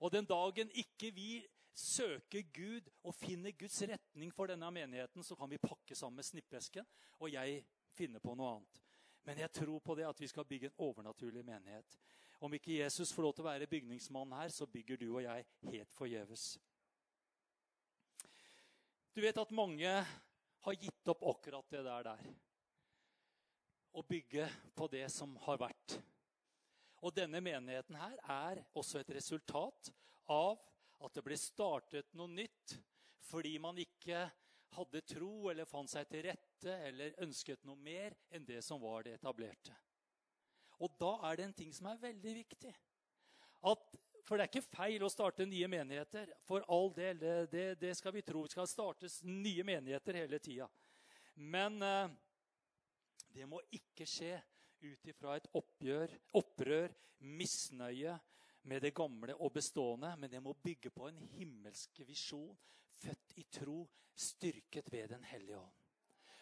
Og 0.00 0.12
den 0.14 0.24
dagen 0.24 0.70
ikke 0.70 1.10
vi 1.12 1.42
søker 1.78 2.42
Gud 2.54 2.88
og 3.06 3.14
finner 3.14 3.54
Guds 3.58 3.80
retning 3.86 4.32
for 4.34 4.50
denne 4.50 4.70
menigheten, 4.74 5.22
så 5.22 5.36
kan 5.38 5.50
vi 5.50 5.60
pakke 5.62 5.94
sammen 5.94 6.24
snippesken, 6.24 6.86
og 7.22 7.30
jeg 7.32 7.62
finner 7.94 8.22
på 8.22 8.34
noe 8.34 8.56
annet. 8.56 8.80
Men 9.28 9.42
jeg 9.44 9.52
tror 9.60 9.82
på 9.84 9.94
det 9.98 10.06
at 10.08 10.20
vi 10.20 10.28
skal 10.30 10.46
bygge 10.48 10.70
en 10.70 10.80
overnaturlig 10.88 11.44
menighet. 11.46 11.98
Om 12.40 12.54
ikke 12.54 12.78
Jesus 12.78 13.12
får 13.12 13.26
lov 13.26 13.34
til 13.36 13.44
å 13.44 13.50
være 13.50 13.70
bygningsmann 13.70 14.34
her, 14.38 14.50
så 14.54 14.66
bygger 14.70 14.98
du 15.00 15.08
og 15.10 15.22
jeg 15.22 15.46
helt 15.68 15.94
forgjeves. 15.98 16.48
Du 19.14 19.22
vet 19.24 19.38
at 19.38 19.54
mange 19.54 19.92
har 20.64 20.78
gitt 20.78 21.10
opp 21.10 21.24
akkurat 21.26 21.74
det 21.74 21.82
der 21.86 22.06
der. 22.06 22.28
Å 23.98 24.04
bygge 24.06 24.46
på 24.78 24.86
det 24.92 25.06
som 25.10 25.34
har 25.46 25.58
vært. 25.60 25.98
Og 27.02 27.14
denne 27.14 27.40
menigheten 27.42 27.98
her 27.98 28.16
er 28.22 28.62
også 28.78 29.00
et 29.02 29.10
resultat 29.18 29.90
av 30.30 30.58
at 31.04 31.14
det 31.14 31.24
ble 31.24 31.36
startet 31.38 32.14
noe 32.18 32.30
nytt 32.32 32.76
fordi 33.28 33.58
man 33.60 33.78
ikke 33.78 34.24
hadde 34.76 35.02
tro 35.08 35.48
eller 35.50 35.68
fant 35.68 35.90
seg 35.90 36.08
til 36.10 36.24
rette 36.28 36.74
eller 36.88 37.16
ønsket 37.24 37.64
noe 37.68 37.78
mer 37.80 38.16
enn 38.34 38.46
det 38.48 38.60
som 38.64 38.80
var 38.82 39.04
det 39.06 39.16
etablerte. 39.18 39.74
Og 40.84 40.94
da 41.00 41.14
er 41.28 41.38
det 41.38 41.46
en 41.48 41.56
ting 41.60 41.72
som 41.74 41.88
er 41.90 42.02
veldig 42.02 42.34
viktig. 42.36 42.72
At, 43.68 43.88
for 44.22 44.38
det 44.38 44.44
er 44.44 44.52
ikke 44.52 44.76
feil 44.76 45.02
å 45.02 45.10
starte 45.10 45.46
nye 45.48 45.68
menigheter. 45.70 46.30
For 46.46 46.64
all 46.70 46.92
del, 46.94 47.18
det, 47.18 47.34
det, 47.50 47.66
det 47.80 47.94
skal 47.98 48.14
vi 48.14 48.22
tro. 48.22 48.44
Det 48.46 48.54
skal 48.54 48.70
startes 48.70 49.18
nye 49.26 49.66
menigheter 49.66 50.20
hele 50.20 50.38
tida. 50.42 50.68
Men 51.34 51.82
eh, 51.82 52.14
det 53.34 53.48
må 53.50 53.60
ikke 53.74 54.06
skje 54.06 54.36
ut 54.84 55.10
ifra 55.10 55.34
et 55.38 55.48
oppgjør, 55.58 56.14
opprør, 56.38 56.94
misnøye 57.18 58.14
med 58.68 58.84
det 58.84 58.94
gamle 58.96 59.34
og 59.38 59.52
bestående, 59.56 60.12
men 60.20 60.30
det 60.30 60.42
må 60.44 60.54
bygge 60.64 60.92
på 60.94 61.08
en 61.08 61.18
himmelsk 61.34 62.02
visjon, 62.06 62.56
født 63.00 63.34
i 63.40 63.46
tro, 63.52 63.82
styrket 64.18 64.92
ved 64.92 65.08
Den 65.14 65.24
hellige 65.24 65.58
ånd. 65.58 65.74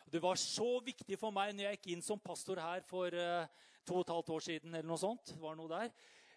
Det 0.06 0.23
var 0.23 0.38
så 0.38 0.78
viktig 0.87 1.18
for 1.18 1.35
meg 1.35 1.52
når 1.54 1.66
jeg 1.66 1.78
gikk 1.78 1.88
inn 1.97 2.04
som 2.04 2.21
pastor 2.23 2.61
her 2.62 2.85
for 2.87 3.11
uh, 3.11 3.49
to 3.87 3.99
og 3.99 4.04
et 4.04 4.12
halvt 4.14 4.30
år 4.37 4.45
siden. 4.45 4.75
eller 4.75 4.87
noe 4.87 5.02
sånt, 5.02 5.33
det 5.35 5.42
var 5.42 5.59
noe 5.59 5.71
der. 5.73 5.90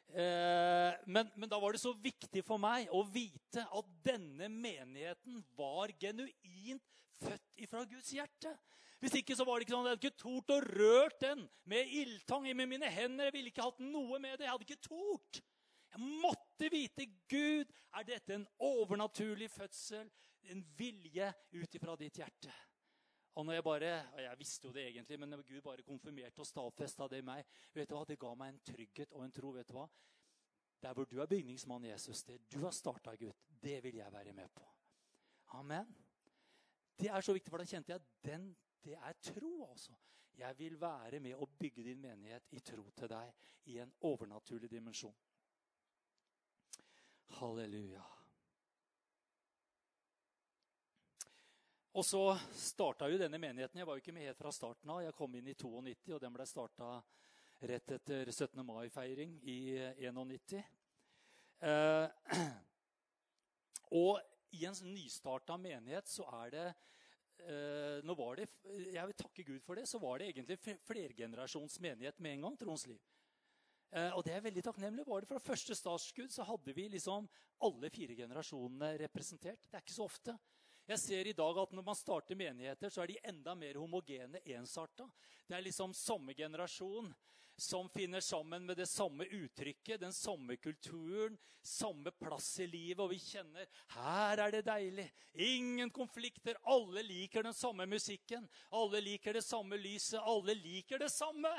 Uh, 0.09 0.95
men, 1.05 1.29
men, 1.35 1.49
da 1.51 1.59
var 1.61 1.75
det 1.75 1.83
så 1.83 1.93
viktig 1.93 2.41
for 2.45 2.61
meg 2.61 2.89
å 2.89 3.03
vite 3.05 3.61
at 3.61 3.91
denne 4.05 4.49
menigheten 4.49 5.43
var 5.57 5.93
genuint 6.01 7.03
født 7.21 7.61
ifra 7.61 7.85
Guds 7.85 8.09
hjerte. 8.15 8.55
Hvis 8.99 9.19
ikke 9.21 9.37
så 9.37 9.45
var 9.47 9.59
det 9.59 9.67
ikke 9.67 9.77
sånn, 9.77 9.85
Jeg 9.87 9.95
hadde 9.95 10.07
ikke 10.09 10.23
tort 10.23 10.51
å 10.51 10.59
rørt 10.65 11.21
den 11.21 11.45
med 11.69 11.93
ildtang 12.01 12.49
med 12.49 12.67
mine 12.67 12.89
hender. 12.91 13.29
Jeg 13.29 13.37
ville 13.37 13.53
ikke 13.53 13.69
hatt 13.69 13.79
noe 13.83 14.19
med 14.19 14.39
det. 14.39 14.47
Jeg 14.47 14.51
hadde 14.51 14.67
ikke 14.67 14.89
tort. 14.89 15.39
Jeg 15.89 16.01
måtte 16.23 16.69
vite 16.71 17.05
Gud, 17.29 17.69
er 17.97 18.05
dette 18.05 18.35
en 18.35 18.47
overnaturlig 18.61 19.49
fødsel, 19.51 20.09
en 20.49 20.63
vilje 20.77 21.31
ut 21.57 21.75
ifra 21.75 21.95
ditt 21.99 22.19
hjerte. 22.21 22.53
Og 23.39 23.45
når 23.45 23.53
jeg 23.53 23.63
bare, 23.63 23.91
og 24.13 24.21
jeg 24.21 24.39
visste 24.39 24.67
jo 24.67 24.73
det 24.75 24.85
egentlig, 24.89 25.19
men 25.19 25.29
når 25.29 25.43
Gud 25.47 25.61
bare 25.63 25.85
konfirmerte 25.87 26.43
og 26.43 26.47
stadfesta 26.47 27.07
det 27.07 27.21
i 27.21 27.25
meg, 27.25 27.45
vet 27.73 27.89
du 27.89 27.95
hva, 27.95 28.03
det 28.07 28.19
ga 28.19 28.33
meg 28.35 28.53
en 28.53 28.61
trygghet 28.71 29.13
og 29.15 29.23
en 29.25 29.33
tro. 29.33 29.51
vet 29.55 29.69
du 29.69 29.77
hva? 29.77 29.87
Der 30.81 30.93
hvor 30.95 31.05
du 31.05 31.19
er 31.19 31.27
bygningsmann, 31.27 31.85
Jesus, 31.85 32.23
det 32.23 32.41
du 32.51 32.59
har 32.63 32.75
starta, 32.75 33.15
Gud, 33.15 33.33
det 33.61 33.79
vil 33.83 33.95
jeg 33.95 34.13
være 34.13 34.33
med 34.33 34.49
på. 34.55 34.67
Amen. 35.59 35.95
Det 36.99 37.09
er 37.09 37.21
så 37.21 37.33
viktig, 37.33 37.51
for 37.51 37.61
da 37.61 37.67
kjente 37.67 37.93
jeg 37.93 38.01
den, 38.25 38.51
det 38.83 38.95
er 38.95 39.17
tro, 39.23 39.65
altså. 39.69 39.95
Jeg 40.39 40.55
vil 40.59 40.77
være 40.79 41.19
med 41.19 41.35
å 41.35 41.47
bygge 41.59 41.83
din 41.83 41.99
menighet 41.99 42.47
i 42.55 42.61
tro 42.63 42.85
til 42.95 43.09
deg 43.11 43.49
i 43.71 43.79
en 43.83 43.91
overnaturlig 44.07 44.69
dimensjon. 44.71 45.15
Halleluja. 47.37 48.05
Og 51.99 52.05
så 52.05 52.21
starta 52.55 53.09
jo 53.09 53.17
denne 53.19 53.39
menigheten. 53.41 53.81
Jeg 53.81 53.87
var 53.87 53.97
jo 53.97 54.03
ikke 54.03 54.13
med 54.15 54.29
helt 54.29 54.39
fra 54.39 54.51
starten 54.55 54.91
av. 54.93 55.01
Jeg 55.03 55.15
kom 55.17 55.33
inn 55.35 55.49
i 55.49 55.55
92, 55.57 56.13
og 56.15 56.21
den 56.23 56.35
ble 56.35 56.45
starta 56.47 56.89
rett 57.69 57.91
etter 57.91 58.29
17. 58.31 58.61
mai-feiring 58.63 59.33
i 59.43 59.59
91. 59.99 60.61
Eh, 61.59 62.35
og 63.99 64.21
i 64.55 64.63
en 64.69 64.77
nystarta 64.93 65.57
menighet 65.59 66.07
så 66.07 66.27
er 66.39 66.53
det 66.53 66.67
eh, 67.43 67.99
nå 68.05 68.15
var 68.15 68.39
det, 68.39 68.47
Jeg 68.93 69.05
vil 69.09 69.19
takke 69.19 69.47
Gud 69.49 69.63
for 69.65 69.75
det. 69.75 69.87
Så 69.89 69.99
var 69.99 70.21
det 70.21 70.29
egentlig 70.31 70.77
flergenerasjons 70.87 71.79
menighet 71.83 72.19
med 72.19 72.37
en 72.37 72.47
gang. 72.47 72.59
Trons 72.63 72.87
liv. 72.87 73.01
Eh, 73.01 73.18
og 73.89 74.21
det 74.25 74.35
er 74.35 74.43
veldig 74.45 74.61
takknemlig. 74.65 75.05
Var 75.07 75.23
det 75.23 75.29
Fra 75.31 75.39
første 75.41 75.75
startskudd 75.77 76.29
så 76.33 76.45
hadde 76.45 76.75
vi 76.77 76.87
liksom 76.93 77.25
alle 77.65 77.89
fire 77.89 78.15
generasjonene 78.15 78.91
representert. 79.01 79.65
Det 79.65 79.79
er 79.79 79.85
ikke 79.85 79.95
så 79.95 80.05
ofte. 80.05 80.35
Jeg 80.89 81.01
ser 81.01 81.27
i 81.29 81.37
dag 81.37 81.57
at 81.61 81.73
Når 81.73 81.85
man 81.85 81.95
starter 81.95 82.35
menigheter, 82.35 82.89
så 82.89 83.03
er 83.03 83.11
de 83.11 83.19
enda 83.23 83.55
mer 83.55 83.77
homogene, 83.77 84.41
ensarta. 84.45 85.05
Det 85.47 85.57
er 85.57 85.65
liksom 85.65 85.93
samme 85.93 86.33
generasjon 86.33 87.13
som 87.59 87.89
finner 87.89 88.23
sammen 88.23 88.65
med 88.65 88.77
det 88.77 88.87
samme 88.87 89.25
uttrykket, 89.25 89.99
den 89.99 90.13
samme 90.13 90.55
kulturen, 90.57 91.37
samme 91.61 92.11
plass 92.11 92.59
i 92.59 92.67
livet. 92.67 93.03
Og 93.03 93.11
vi 93.11 93.19
kjenner 93.19 93.67
her 93.93 94.45
er 94.45 94.53
det 94.55 94.63
deilig. 94.65 95.09
Ingen 95.33 95.91
konflikter. 95.91 96.57
Alle 96.63 97.03
liker 97.03 97.43
den 97.43 97.53
samme 97.53 97.85
musikken. 97.85 98.47
Alle 98.71 99.01
liker 99.03 99.33
det 99.33 99.43
samme 99.45 99.77
lyset. 99.77 100.21
Alle 100.23 100.55
liker 100.55 101.03
det 101.03 101.11
samme. 101.11 101.51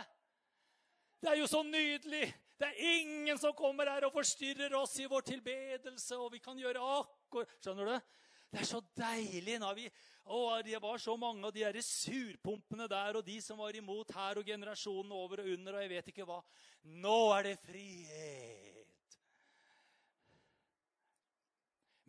Det 1.21 1.29
er 1.29 1.41
jo 1.41 1.49
så 1.51 1.61
nydelig! 1.63 2.29
Det 2.61 2.69
er 2.69 2.81
ingen 3.01 3.39
som 3.41 3.55
kommer 3.57 3.89
her 3.89 4.05
og 4.05 4.13
forstyrrer 4.13 4.75
oss 4.77 4.99
i 5.01 5.07
vår 5.09 5.25
tilbedelse, 5.31 6.17
og 6.17 6.33
vi 6.35 6.43
kan 6.45 6.59
gjøre 6.61 6.81
akkurat 6.99 7.53
Skjønner 7.61 7.89
du? 7.89 8.11
Det 8.51 8.61
er 8.61 8.67
så 8.69 8.81
deilig. 8.99 9.59
når 9.63 9.75
vi, 9.79 9.87
å, 10.25 10.61
Det 10.65 10.81
var 10.83 10.99
så 10.99 11.17
mange 11.17 11.47
av 11.47 11.55
de 11.55 11.63
der 11.65 11.81
surpumpene 11.81 12.89
der, 12.91 13.17
og 13.17 13.25
de 13.25 13.39
som 13.41 13.61
var 13.63 13.77
imot 13.77 14.13
her, 14.13 14.41
og 14.41 14.45
generasjonen 14.45 15.13
over 15.13 15.41
og 15.41 15.53
under, 15.55 15.77
og 15.77 15.85
jeg 15.85 15.93
vet 15.95 16.13
ikke 16.13 16.27
hva. 16.29 16.41
Nå 16.83 17.19
er 17.37 17.49
det 17.49 17.57
frihet. 17.65 19.19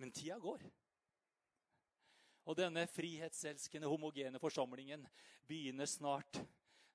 Men 0.02 0.12
tida 0.12 0.40
går. 0.42 0.64
Og 2.50 2.58
denne 2.58 2.88
frihetselskende, 2.90 3.88
homogene 3.88 4.42
forsamlingen 4.42 5.06
begynner 5.48 5.86
snart 5.86 6.42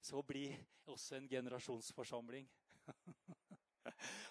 så 0.07 0.23
bli 0.23 0.47
også 0.87 1.19
en 1.19 1.29
generasjonsforsamling. 1.29 2.47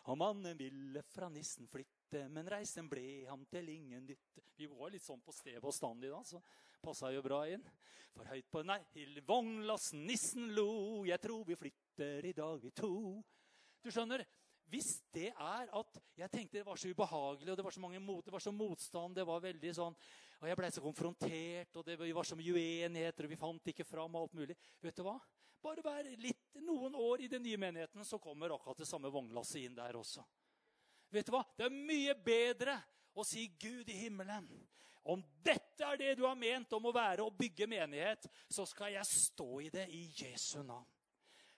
Og 0.10 0.17
mannen 0.20 0.58
ville 0.60 1.01
fra 1.10 1.27
nissen 1.32 1.67
flytte, 1.72 2.25
men 2.32 2.48
reisen 2.51 2.88
ble 2.91 3.25
ham 3.27 3.44
til 3.51 3.72
ingen 3.74 4.05
nytte. 4.08 4.44
Vi 4.55 4.70
var 4.72 4.94
litt 4.94 5.03
sånn 5.03 5.24
på 5.25 5.34
sted 5.36 5.60
og 5.60 5.74
stand 5.75 6.05
i 6.05 6.12
dag, 6.12 6.24
så 6.27 6.41
passa 6.84 7.12
jo 7.12 7.24
bra 7.25 7.44
inn. 7.51 7.63
For 8.15 8.29
høyt 8.32 8.48
på 8.51 8.63
nei, 8.63 8.79
vognlassen 9.27 10.05
nissen 10.08 10.53
lo, 10.55 11.03
jeg 11.08 11.20
tror 11.24 11.44
vi 11.48 11.58
flytter 11.60 12.29
i 12.29 12.36
dag, 12.38 12.60
vi 12.63 12.72
to. 12.75 12.96
Du 13.84 13.91
skjønner, 13.91 14.24
hvis 14.72 14.96
det 15.13 15.29
er 15.29 15.70
at 15.77 16.00
Jeg 16.17 16.32
tenkte 16.32 16.58
det 16.58 16.65
var 16.65 16.79
så 16.79 16.89
ubehagelig, 16.89 17.51
og 17.51 17.58
det 17.60 17.65
var 17.65 17.74
så 17.75 17.82
mange 17.84 18.00
mot, 18.00 18.24
det 18.25 18.34
var 18.34 18.41
så 18.41 18.53
motstand. 18.55 19.15
det 19.15 19.25
var 19.27 19.44
veldig 19.44 19.74
sånn, 19.75 19.96
Og 20.41 20.48
jeg 20.48 20.58
ble 20.58 20.72
så 20.72 20.82
konfrontert, 20.82 21.75
og 21.75 21.86
det 21.86 21.98
var 22.00 22.24
så 22.24 22.36
mye 22.36 22.53
uenigheter, 22.55 23.25
og 23.25 23.29
vi 23.29 23.39
fant 23.39 23.67
ikke 23.67 23.86
fram 23.86 24.15
og 24.15 24.22
alt 24.24 24.34
mulig. 24.34 24.55
Vet 24.82 24.96
du 24.96 25.03
hva? 25.03 25.20
Bare 25.65 25.81
vær 25.81 26.05
litt, 26.22 26.60
noen 26.62 26.93
år 26.95 27.24
i 27.25 27.27
den 27.29 27.41
nye 27.41 27.57
menigheten, 27.57 28.05
så 28.05 28.19
kommer 28.22 28.53
akkurat 28.53 28.84
det 28.84 28.86
samme 28.86 29.10
vognlasset 29.10 29.63
inn 29.63 29.77
der 29.77 29.98
også. 29.98 30.22
Vet 31.10 31.25
du 31.25 31.34
hva? 31.34 31.41
Det 31.57 31.65
er 31.65 31.74
mye 31.74 32.13
bedre 32.22 32.75
å 33.15 33.24
si 33.25 33.48
'Gud 33.48 33.89
i 33.89 33.98
himmelen'. 34.03 34.50
Om 35.05 35.22
dette 35.45 35.86
er 35.86 35.98
det 35.98 36.15
du 36.17 36.25
har 36.25 36.38
ment 36.38 36.72
om 36.74 36.86
å 36.89 36.93
være 36.93 37.25
og 37.25 37.38
bygge 37.38 37.67
menighet, 37.69 38.25
så 38.50 38.65
skal 38.65 38.93
jeg 38.93 39.05
stå 39.05 39.48
i 39.62 39.69
det 39.74 39.86
i 39.93 40.03
Jesu 40.17 40.63
navn. 40.63 40.86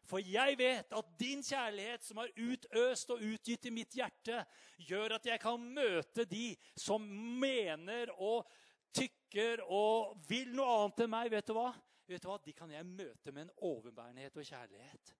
For 0.07 0.23
jeg 0.23 0.55
vet 0.59 0.93
at 0.95 1.09
din 1.19 1.43
kjærlighet, 1.43 2.03
som 2.03 2.19
er 2.23 2.31
utøst 2.35 3.09
og 3.11 3.23
utgitt 3.23 3.67
i 3.67 3.73
mitt 3.75 3.95
hjerte, 3.95 4.39
gjør 4.87 5.17
at 5.17 5.25
jeg 5.27 5.39
kan 5.43 5.59
møte 5.59 6.23
de 6.27 6.53
som 6.75 7.03
mener 7.39 8.11
og 8.15 8.47
tykker 8.95 9.63
og 9.67 10.15
vil 10.29 10.53
noe 10.55 10.79
annet 10.79 11.03
enn 11.03 11.11
meg, 11.11 11.31
vet 11.31 11.47
du 11.47 11.55
hva? 11.57 11.73
Vet 12.07 12.23
du 12.23 12.29
hva? 12.29 12.37
De 12.43 12.53
kan 12.55 12.71
jeg 12.71 12.87
møte 12.87 13.33
med 13.35 13.47
en 13.47 13.55
overbærenhet 13.67 14.37
og 14.39 14.45
kjærlighet. 14.47 15.15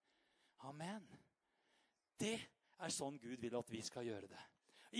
Amen. 0.70 1.08
Det 2.18 2.38
er 2.80 2.94
sånn 2.94 3.20
Gud 3.22 3.42
vil 3.42 3.58
at 3.60 3.72
vi 3.72 3.82
skal 3.86 4.08
gjøre 4.08 4.30
det. 4.32 4.44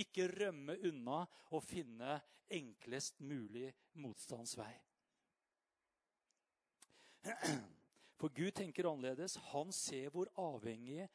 Ikke 0.02 0.28
rømme 0.28 0.76
unna 0.84 1.22
og 1.56 1.64
finne 1.64 2.18
enklest 2.52 3.22
mulig 3.24 3.70
motstandsvei. 4.02 4.72
For 8.18 8.34
Gud 8.34 8.52
tenker 8.56 8.90
annerledes. 8.90 9.38
Han 9.52 9.72
ser 9.72 10.12
hvor 10.12 10.30
avhengige 10.40 11.08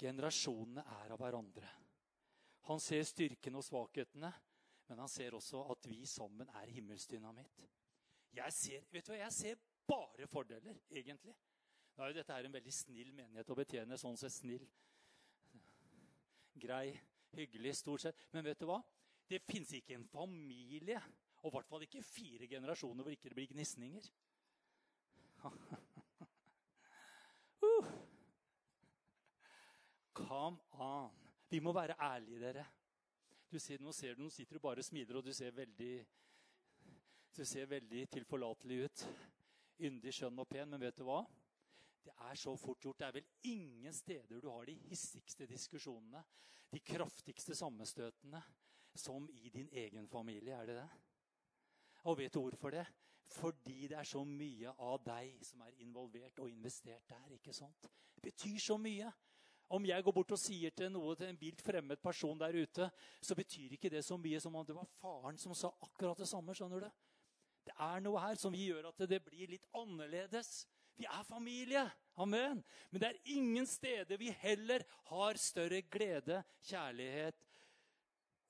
generasjonene 0.00 0.84
er 1.00 1.14
av 1.14 1.20
hverandre. 1.20 1.68
Han 2.68 2.80
ser 2.80 3.02
styrken 3.08 3.56
og 3.58 3.64
svakhetene, 3.64 4.30
men 4.90 5.00
han 5.00 5.10
ser 5.10 5.34
også 5.36 5.64
at 5.72 5.86
vi 5.88 6.04
sammen 6.06 6.48
er 6.60 6.72
himmelsdynamitt. 6.74 7.64
Jeg 8.36 8.54
ser, 8.54 8.86
vet 8.92 9.06
du 9.06 9.12
hva, 9.12 9.22
jeg 9.24 9.34
ser 9.34 9.60
bare 9.90 10.26
fordeler, 10.30 10.78
egentlig. 10.90 11.34
Da 11.96 12.04
er 12.04 12.12
jo 12.12 12.18
dette 12.20 12.32
her 12.32 12.46
en 12.48 12.54
veldig 12.54 12.72
snill 12.72 13.12
menighet 13.12 13.50
å 13.50 13.58
betjene. 13.58 13.98
sånn 14.00 14.16
sett 14.16 14.32
snill. 14.32 14.64
Grei, 16.60 16.94
hyggelig, 17.36 17.74
stort 17.80 18.06
sett. 18.06 18.22
Men 18.32 18.46
vet 18.46 18.60
du 18.60 18.66
hva? 18.70 18.80
Det 19.30 19.42
fins 19.46 19.72
ikke 19.76 19.94
en 19.94 20.06
familie, 20.10 20.98
og 21.42 21.50
i 21.50 21.54
hvert 21.54 21.68
fall 21.70 21.84
ikke 21.86 22.02
fire 22.02 22.48
generasjoner, 22.50 23.04
hvor 23.04 23.14
ikke 23.14 23.30
det 23.30 23.38
blir 23.38 23.52
gnisninger. 23.52 24.08
uh. 27.68 27.90
Come 30.12 30.58
on. 30.72 31.10
Vi 31.50 31.60
må 31.60 31.72
være 31.72 31.96
ærlige, 32.00 32.40
dere. 32.40 32.64
Du 33.50 33.58
ser, 33.58 33.80
nå, 33.82 33.92
ser 33.92 34.14
du, 34.14 34.22
nå 34.22 34.30
sitter 34.30 34.56
du 34.56 34.62
bare 34.62 34.82
og 34.82 34.86
smiler, 34.86 35.16
og 35.18 35.24
du 35.26 35.32
ser 35.34 35.50
veldig, 35.54 35.94
du 37.36 37.44
ser 37.44 37.66
veldig 37.66 38.04
tilforlatelig 38.14 38.84
ut. 38.84 39.06
Yndig, 39.80 40.12
skjønn 40.14 40.42
og 40.42 40.48
pen. 40.48 40.68
Men 40.70 40.82
vet 40.82 40.98
du 40.98 41.04
hva? 41.08 41.22
Det 42.04 42.14
er 42.28 42.38
så 42.38 42.54
fort 42.56 42.80
gjort. 42.82 42.98
Det 43.00 43.06
er 43.06 43.16
vel 43.18 43.52
ingen 43.52 43.94
steder 43.94 44.40
du 44.40 44.48
har 44.50 44.66
de 44.68 44.76
hissigste 44.88 45.46
diskusjonene, 45.48 46.22
de 46.70 46.80
kraftigste 46.80 47.56
sammenstøtene, 47.56 48.42
som 48.94 49.28
i 49.32 49.50
din 49.52 49.68
egen 49.72 50.08
familie. 50.08 50.56
Er 50.56 50.66
det 50.66 50.76
det? 50.80 50.88
Og 52.04 52.18
vet 52.18 52.34
du 52.34 52.40
hvorfor 52.40 52.70
det? 52.74 52.86
Fordi 53.30 53.86
det 53.86 53.96
er 53.98 54.06
så 54.08 54.24
mye 54.26 54.72
av 54.82 55.02
deg 55.06 55.42
som 55.46 55.60
er 55.62 55.76
involvert 55.84 56.38
og 56.42 56.50
investert 56.50 57.08
der. 57.08 57.34
ikke 57.36 57.52
sant? 57.54 57.90
Det 58.14 58.22
betyr 58.22 58.58
så 58.58 58.76
mye. 58.76 59.12
Om 59.70 59.86
jeg 59.86 60.02
går 60.02 60.12
bort 60.12 60.32
og 60.34 60.38
sier 60.38 60.72
til 60.74 60.90
noe 60.90 61.14
til 61.14 61.28
en 61.30 61.38
vilt 61.38 61.62
fremmed 61.62 62.00
person 62.02 62.38
der 62.38 62.56
ute, 62.58 62.88
så 63.22 63.36
betyr 63.38 63.76
ikke 63.76 63.90
det 63.90 64.02
så 64.04 64.16
mye 64.18 64.40
som 64.42 64.56
om 64.58 64.66
det 64.66 64.74
var 64.74 64.88
faren 64.98 65.38
som 65.38 65.54
sa 65.54 65.70
akkurat 65.80 66.18
det 66.18 66.26
samme. 66.28 66.54
skjønner 66.54 66.80
du? 66.80 66.90
Det 67.66 67.74
er 67.76 68.02
noe 68.04 68.22
her 68.22 68.38
som 68.40 68.56
gjør 68.56 68.90
at 68.90 69.02
det 69.10 69.20
blir 69.24 69.50
litt 69.52 69.66
annerledes. 69.76 70.64
Vi 71.00 71.06
er 71.08 71.24
familie. 71.24 71.84
Amen. 72.20 72.62
Men 72.90 73.02
det 73.02 73.08
er 73.08 73.32
ingen 73.36 73.66
steder 73.68 74.20
vi 74.20 74.32
heller 74.42 74.84
har 75.08 75.38
større 75.40 75.80
glede, 75.88 76.42
kjærlighet, 76.68 77.46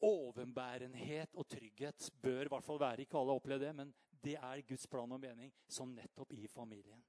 overbærenhet 0.03 1.35
og 1.35 1.47
trygghet. 1.49 2.11
Bør 2.23 2.45
i 2.47 2.53
hvert 2.55 2.67
fall 2.67 2.81
være. 2.81 3.05
Ikke 3.05 3.19
alle 3.19 3.35
har 3.35 3.43
opplevd 3.43 3.67
det, 3.67 3.75
men 3.77 3.95
det 4.25 4.37
er 4.37 4.67
Guds 4.69 4.87
plan 4.91 5.13
og 5.13 5.21
mening 5.21 5.53
som 5.69 5.95
nettopp 5.95 6.33
i 6.37 6.47
familien. 6.51 7.03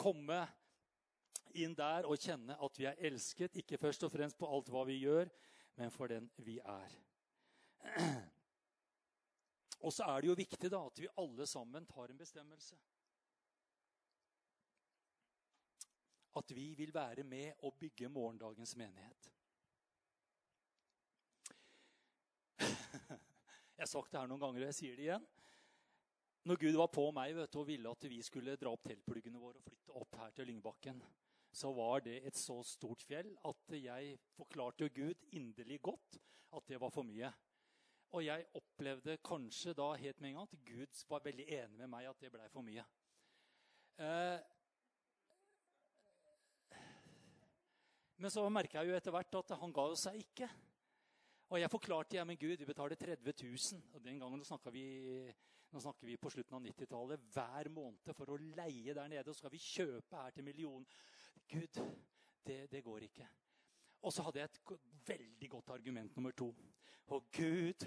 Komme 0.00 0.44
inn 1.58 1.74
der 1.74 2.06
og 2.06 2.20
kjenne 2.20 2.56
at 2.62 2.78
vi 2.78 2.86
er 2.88 3.06
elsket, 3.10 3.56
ikke 3.58 3.78
først 3.80 4.04
og 4.06 4.12
fremst 4.12 4.38
på 4.38 4.48
alt 4.48 4.70
hva 4.70 4.84
vi 4.88 5.00
gjør, 5.02 5.30
men 5.80 5.90
for 5.90 6.10
den 6.10 6.30
vi 6.46 6.60
er. 6.62 6.94
Og 9.80 9.92
så 9.96 10.04
er 10.12 10.20
det 10.20 10.28
jo 10.28 10.38
viktig 10.38 10.70
da, 10.70 10.80
at 10.86 11.00
vi 11.00 11.08
alle 11.20 11.46
sammen 11.48 11.86
tar 11.88 12.12
en 12.12 12.20
bestemmelse. 12.20 12.76
at 16.36 16.56
vi 16.56 16.74
vil 16.74 16.94
være 16.94 17.22
med 17.22 17.52
og 17.58 17.74
bygge 17.74 18.08
morgendagens 18.08 18.76
menighet. 18.76 19.32
Jeg 23.76 23.82
har 23.82 23.90
sagt 23.90 24.12
det 24.12 24.20
her 24.20 24.28
noen 24.28 24.42
ganger, 24.42 24.60
og 24.60 24.68
jeg 24.68 24.76
sier 24.76 24.96
det 24.96 25.06
igjen. 25.06 25.26
Når 26.44 26.58
Gud 26.60 26.76
var 26.76 26.90
på 26.92 27.06
meg 27.16 27.34
vet 27.36 27.52
du, 27.52 27.58
og 27.62 27.68
ville 27.68 27.92
at 27.92 28.04
vi 28.12 28.20
skulle 28.24 28.56
dra 28.60 28.72
opp 28.72 28.84
teltpluggene 28.84 29.40
våre 29.40 29.60
og 29.60 29.64
flytte 29.64 29.96
opp 29.96 30.16
her 30.20 30.34
til 30.36 30.48
Lyngbakken, 30.50 31.00
så 31.52 31.72
var 31.74 32.04
det 32.04 32.18
et 32.28 32.36
så 32.36 32.58
stort 32.64 33.02
fjell 33.04 33.32
at 33.48 33.74
jeg 33.76 34.18
forklarte 34.36 34.88
Gud 34.94 35.26
inderlig 35.36 35.80
godt 35.82 36.20
at 36.56 36.68
det 36.68 36.80
var 36.80 36.92
for 36.92 37.08
mye. 37.08 37.32
Og 38.10 38.24
jeg 38.26 38.46
opplevde 38.58 39.18
kanskje 39.22 39.74
da 39.78 39.92
helt 39.94 40.20
med 40.20 40.32
en 40.32 40.40
gang 40.40 40.48
at 40.48 40.64
Gud 40.66 41.04
var 41.08 41.22
veldig 41.24 41.46
enig 41.46 41.78
med 41.78 41.92
meg 41.92 42.08
at 42.10 42.22
det 42.22 42.32
blei 42.34 42.48
for 42.50 42.66
mye. 42.66 42.86
Eh, 44.00 44.40
Men 48.20 48.28
så 48.28 48.42
merka 48.52 48.82
jeg 48.82 48.90
jo 48.90 48.96
etter 48.98 49.14
hvert 49.14 49.36
at 49.38 49.54
han 49.62 49.72
ga 49.72 49.84
seg 49.96 50.18
ikke. 50.20 50.46
Og 51.50 51.56
jeg 51.56 51.72
forklarte 51.72 52.18
ja, 52.18 52.24
men 52.28 52.36
Gud, 52.38 52.60
vi 52.60 52.68
betaler 52.68 52.98
30 53.00 53.32
000. 53.32 53.86
Og 53.96 54.02
den 54.04 54.20
gangen 54.20 54.42
snakka 54.44 54.72
vi, 54.74 54.84
vi 56.04 56.16
på 56.20 56.32
slutten 56.34 56.58
av 56.58 56.66
90-tallet 56.66 57.24
hver 57.32 57.70
måned 57.72 58.12
for 58.18 58.34
å 58.34 58.36
leie 58.42 58.92
der 58.92 59.08
nede. 59.08 59.24
Og 59.24 59.32
så 59.32 59.46
skal 59.46 59.54
vi 59.54 59.62
kjøpe 59.64 60.20
her 60.20 60.36
til 60.36 60.44
millionen. 60.44 60.84
Gud, 61.48 61.80
det, 62.44 62.58
det 62.70 62.84
går 62.84 63.08
ikke. 63.08 63.30
Og 64.04 64.12
så 64.12 64.26
hadde 64.26 64.42
jeg 64.42 64.52
et 64.52 64.76
veldig 65.08 65.50
godt 65.56 65.72
argument 65.78 66.20
nummer 66.20 66.36
to. 66.36 66.52
Og 67.10 67.26
Gud, 67.34 67.86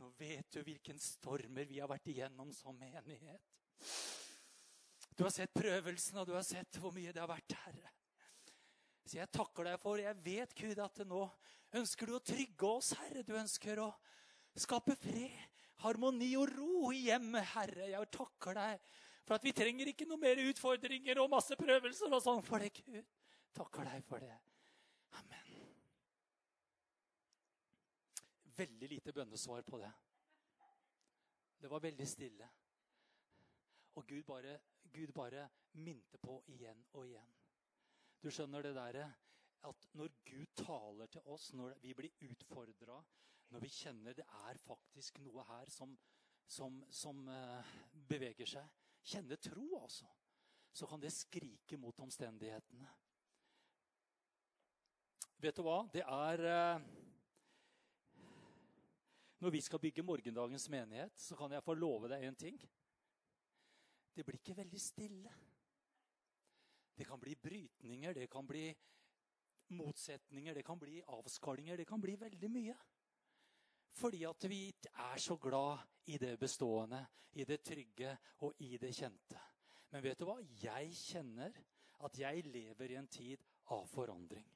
nå 0.00 0.08
vet 0.16 0.48
du 0.54 0.62
hvilken 0.64 1.00
stormer 1.00 1.68
vi 1.68 1.80
har 1.82 1.90
vært 1.90 2.08
igjennom 2.08 2.52
som 2.56 2.76
menighet. 2.78 3.42
Du 5.16 5.24
har 5.24 5.32
sett 5.32 5.52
prøvelsen, 5.56 6.18
og 6.20 6.28
du 6.28 6.34
har 6.36 6.44
sett 6.44 6.78
hvor 6.80 6.94
mye 6.96 7.12
det 7.12 7.22
har 7.22 7.30
vært, 7.30 7.56
Herre. 7.64 7.92
Så 9.06 9.20
jeg 9.20 9.30
takker 9.32 9.68
deg 9.68 9.78
for 9.80 10.00
Jeg 10.02 10.18
vet, 10.24 10.54
Gud, 10.58 10.80
at 10.82 11.02
nå 11.06 11.22
ønsker 11.78 12.08
du 12.08 12.16
å 12.16 12.24
trygge 12.24 12.68
oss, 12.68 12.92
Herre. 12.98 13.22
Du 13.24 13.36
ønsker 13.38 13.80
å 13.84 13.90
skape 14.56 14.96
fred, 14.98 15.36
harmoni 15.84 16.32
og 16.40 16.50
ro 16.56 16.90
i 16.96 17.06
hjemmet, 17.06 17.52
Herre. 17.54 17.90
Jeg 17.92 18.12
takker 18.16 18.58
deg 18.58 18.88
for 19.26 19.36
at 19.36 19.46
vi 19.46 19.54
trenger 19.56 19.92
ikke 19.92 20.08
noe 20.08 20.22
mer 20.22 20.40
utfordringer 20.48 21.20
og 21.22 21.32
masse 21.32 21.58
prøvelser 21.58 22.12
og 22.12 22.22
sånn 22.24 22.44
for 22.46 22.62
det, 22.62 22.72
Gud. 22.80 23.04
Takker 23.56 23.88
deg 23.88 24.04
for 24.08 24.22
det. 24.22 24.36
Amen. 25.20 25.45
Veldig 28.56 28.88
lite 28.88 29.12
bønnesvar 29.12 29.62
på 29.62 29.80
det. 29.82 29.92
Det 31.60 31.70
var 31.70 31.80
veldig 31.80 32.06
stille. 32.08 32.48
Og 33.96 34.06
Gud 34.06 34.22
bare, 34.28 34.58
Gud 34.92 35.12
bare 35.12 35.48
minte 35.72 36.18
på 36.18 36.42
igjen 36.52 36.84
og 36.92 37.06
igjen. 37.06 37.32
Du 38.22 38.30
skjønner 38.30 38.64
det 38.64 38.74
derre 38.76 39.06
at 39.66 39.86
når 39.98 40.12
Gud 40.24 40.52
taler 40.56 41.06
til 41.06 41.28
oss, 41.32 41.52
når 41.52 41.74
vi 41.82 41.94
blir 41.94 42.28
utfordra, 42.28 43.00
når 43.50 43.62
vi 43.62 43.70
kjenner 43.72 44.16
det 44.16 44.26
er 44.48 44.58
faktisk 44.66 45.18
noe 45.24 45.44
her 45.48 45.70
som, 45.70 45.96
som, 46.46 46.80
som 46.90 47.28
uh, 47.28 47.76
beveger 48.08 48.56
seg 48.56 48.82
Kjenne 49.06 49.36
tro, 49.38 49.68
altså. 49.78 50.08
Så 50.74 50.86
kan 50.90 50.98
det 50.98 51.12
skrike 51.14 51.76
mot 51.78 52.00
omstendighetene. 52.02 52.88
Vet 55.38 55.56
du 55.56 55.62
hva? 55.62 55.76
Det 55.94 56.02
er 56.02 56.42
uh, 56.42 56.88
Når 59.40 59.50
vi 59.50 59.60
skal 59.60 59.78
bygge 59.78 60.02
morgendagens 60.02 60.68
menighet, 60.68 61.20
så 61.20 61.36
kan 61.36 61.52
jeg 61.52 61.64
få 61.64 61.74
love 61.74 62.08
deg 62.08 62.24
en 62.24 62.36
ting. 62.36 62.60
Det 64.16 64.24
blir 64.24 64.38
ikke 64.40 64.56
veldig 64.56 64.80
stille. 64.80 65.32
Det 66.96 67.06
kan 67.06 67.20
bli 67.20 67.34
brytninger, 67.36 68.14
det 68.16 68.30
kan 68.32 68.46
bli 68.48 68.70
motsetninger, 69.76 70.54
det 70.54 70.64
kan 70.64 70.78
bli 70.78 71.02
avskallinger. 71.06 71.76
Det 71.76 71.86
kan 71.86 72.00
bli 72.00 72.16
veldig 72.20 72.50
mye. 72.50 72.76
Fordi 73.96 74.24
at 74.24 74.48
vi 74.48 74.62
er 74.92 75.16
så 75.18 75.36
glad 75.36 75.78
i 76.06 76.18
det 76.18 76.38
bestående, 76.38 77.06
i 77.32 77.44
det 77.44 77.62
trygge 77.64 78.16
og 78.38 78.54
i 78.58 78.76
det 78.76 78.94
kjente. 78.94 79.40
Men 79.90 80.02
vet 80.04 80.20
du 80.20 80.26
hva? 80.28 80.36
Jeg 80.62 80.92
kjenner 80.96 81.56
at 82.04 82.18
jeg 82.18 82.44
lever 82.46 82.92
i 82.92 82.98
en 83.00 83.08
tid 83.08 83.44
av 83.72 83.86
forandring. 83.88 84.46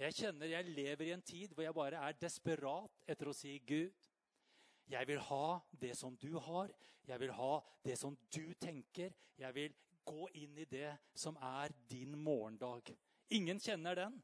Jeg 0.00 0.16
kjenner 0.16 0.48
jeg 0.48 0.72
lever 0.72 1.10
i 1.10 1.12
en 1.12 1.22
tid 1.22 1.52
hvor 1.52 1.64
jeg 1.66 1.76
bare 1.76 1.98
er 2.08 2.16
desperat 2.16 3.02
etter 3.10 3.28
å 3.28 3.34
si 3.36 3.58
Gud. 3.68 3.92
Jeg 4.90 5.06
vil 5.06 5.20
ha 5.28 5.58
det 5.82 5.92
som 5.98 6.16
du 6.16 6.38
har. 6.40 6.72
Jeg 7.06 7.20
vil 7.20 7.32
ha 7.36 7.50
det 7.84 7.98
som 8.00 8.16
du 8.32 8.54
tenker. 8.58 9.12
Jeg 9.38 9.54
vil 9.54 9.74
gå 10.08 10.28
inn 10.40 10.56
i 10.58 10.64
det 10.64 10.94
som 11.14 11.36
er 11.36 11.74
din 11.90 12.16
morgendag. 12.16 12.94
Ingen 13.36 13.60
kjenner 13.60 13.98
den. 13.98 14.16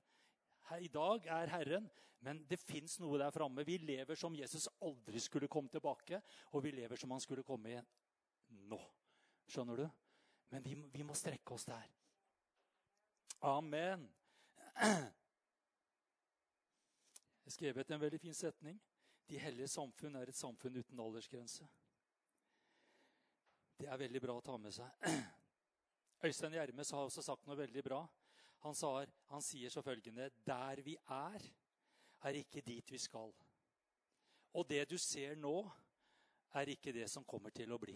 I 0.80 0.88
dag 0.88 1.28
er 1.30 1.52
Herren, 1.52 1.90
men 2.24 2.40
det 2.48 2.58
fins 2.58 2.96
noe 2.98 3.20
der 3.20 3.34
framme. 3.36 3.66
Vi 3.68 3.76
lever 3.78 4.18
som 4.18 4.34
Jesus 4.34 4.66
aldri 4.82 5.20
skulle 5.22 5.50
komme 5.52 5.70
tilbake, 5.70 6.22
og 6.56 6.64
vi 6.64 6.72
lever 6.74 6.98
som 6.98 7.12
han 7.14 7.22
skulle 7.22 7.44
komme 7.46 7.70
igjen 7.70 7.92
nå. 8.72 8.80
Skjønner 9.46 9.84
du? 9.84 9.86
Men 10.50 10.64
vi, 10.64 10.74
vi 10.90 11.04
må 11.06 11.14
strekke 11.14 11.54
oss 11.54 11.68
der. 11.68 11.86
Amen. 13.44 14.08
Jeg 17.46 17.52
har 17.52 17.54
skrevet 17.60 17.90
en 17.94 18.00
veldig 18.02 18.18
fin 18.18 18.34
setning. 18.34 18.78
De 19.30 19.38
hellige 19.38 19.68
samfunn 19.70 20.16
er 20.18 20.26
et 20.26 20.34
samfunn 20.34 20.80
uten 20.80 20.98
aldersgrense. 20.98 21.62
Det 23.78 23.86
er 23.86 24.00
veldig 24.00 24.22
bra 24.24 24.34
å 24.34 24.42
ta 24.42 24.56
med 24.58 24.74
seg. 24.74 25.06
Øystein 26.26 26.56
Gjermes 26.58 26.90
har 26.90 27.06
også 27.06 27.22
sagt 27.22 27.46
noe 27.46 27.54
veldig 27.60 27.84
bra. 27.86 28.00
Han, 28.64 28.74
sa, 28.74 28.90
han 29.30 29.46
sier 29.46 29.70
så 29.70 29.78
følgende 29.86 30.26
Der 30.42 30.82
vi 30.82 30.96
er, 30.98 31.46
er 32.26 32.42
ikke 32.42 32.66
dit 32.66 32.90
vi 32.90 32.98
skal. 32.98 33.30
Og 34.58 34.66
det 34.66 34.82
du 34.90 34.98
ser 34.98 35.38
nå, 35.38 35.54
er 36.58 36.74
ikke 36.74 36.98
det 36.98 37.06
som 37.12 37.30
kommer 37.30 37.54
til 37.54 37.70
å 37.70 37.78
bli. 37.78 37.94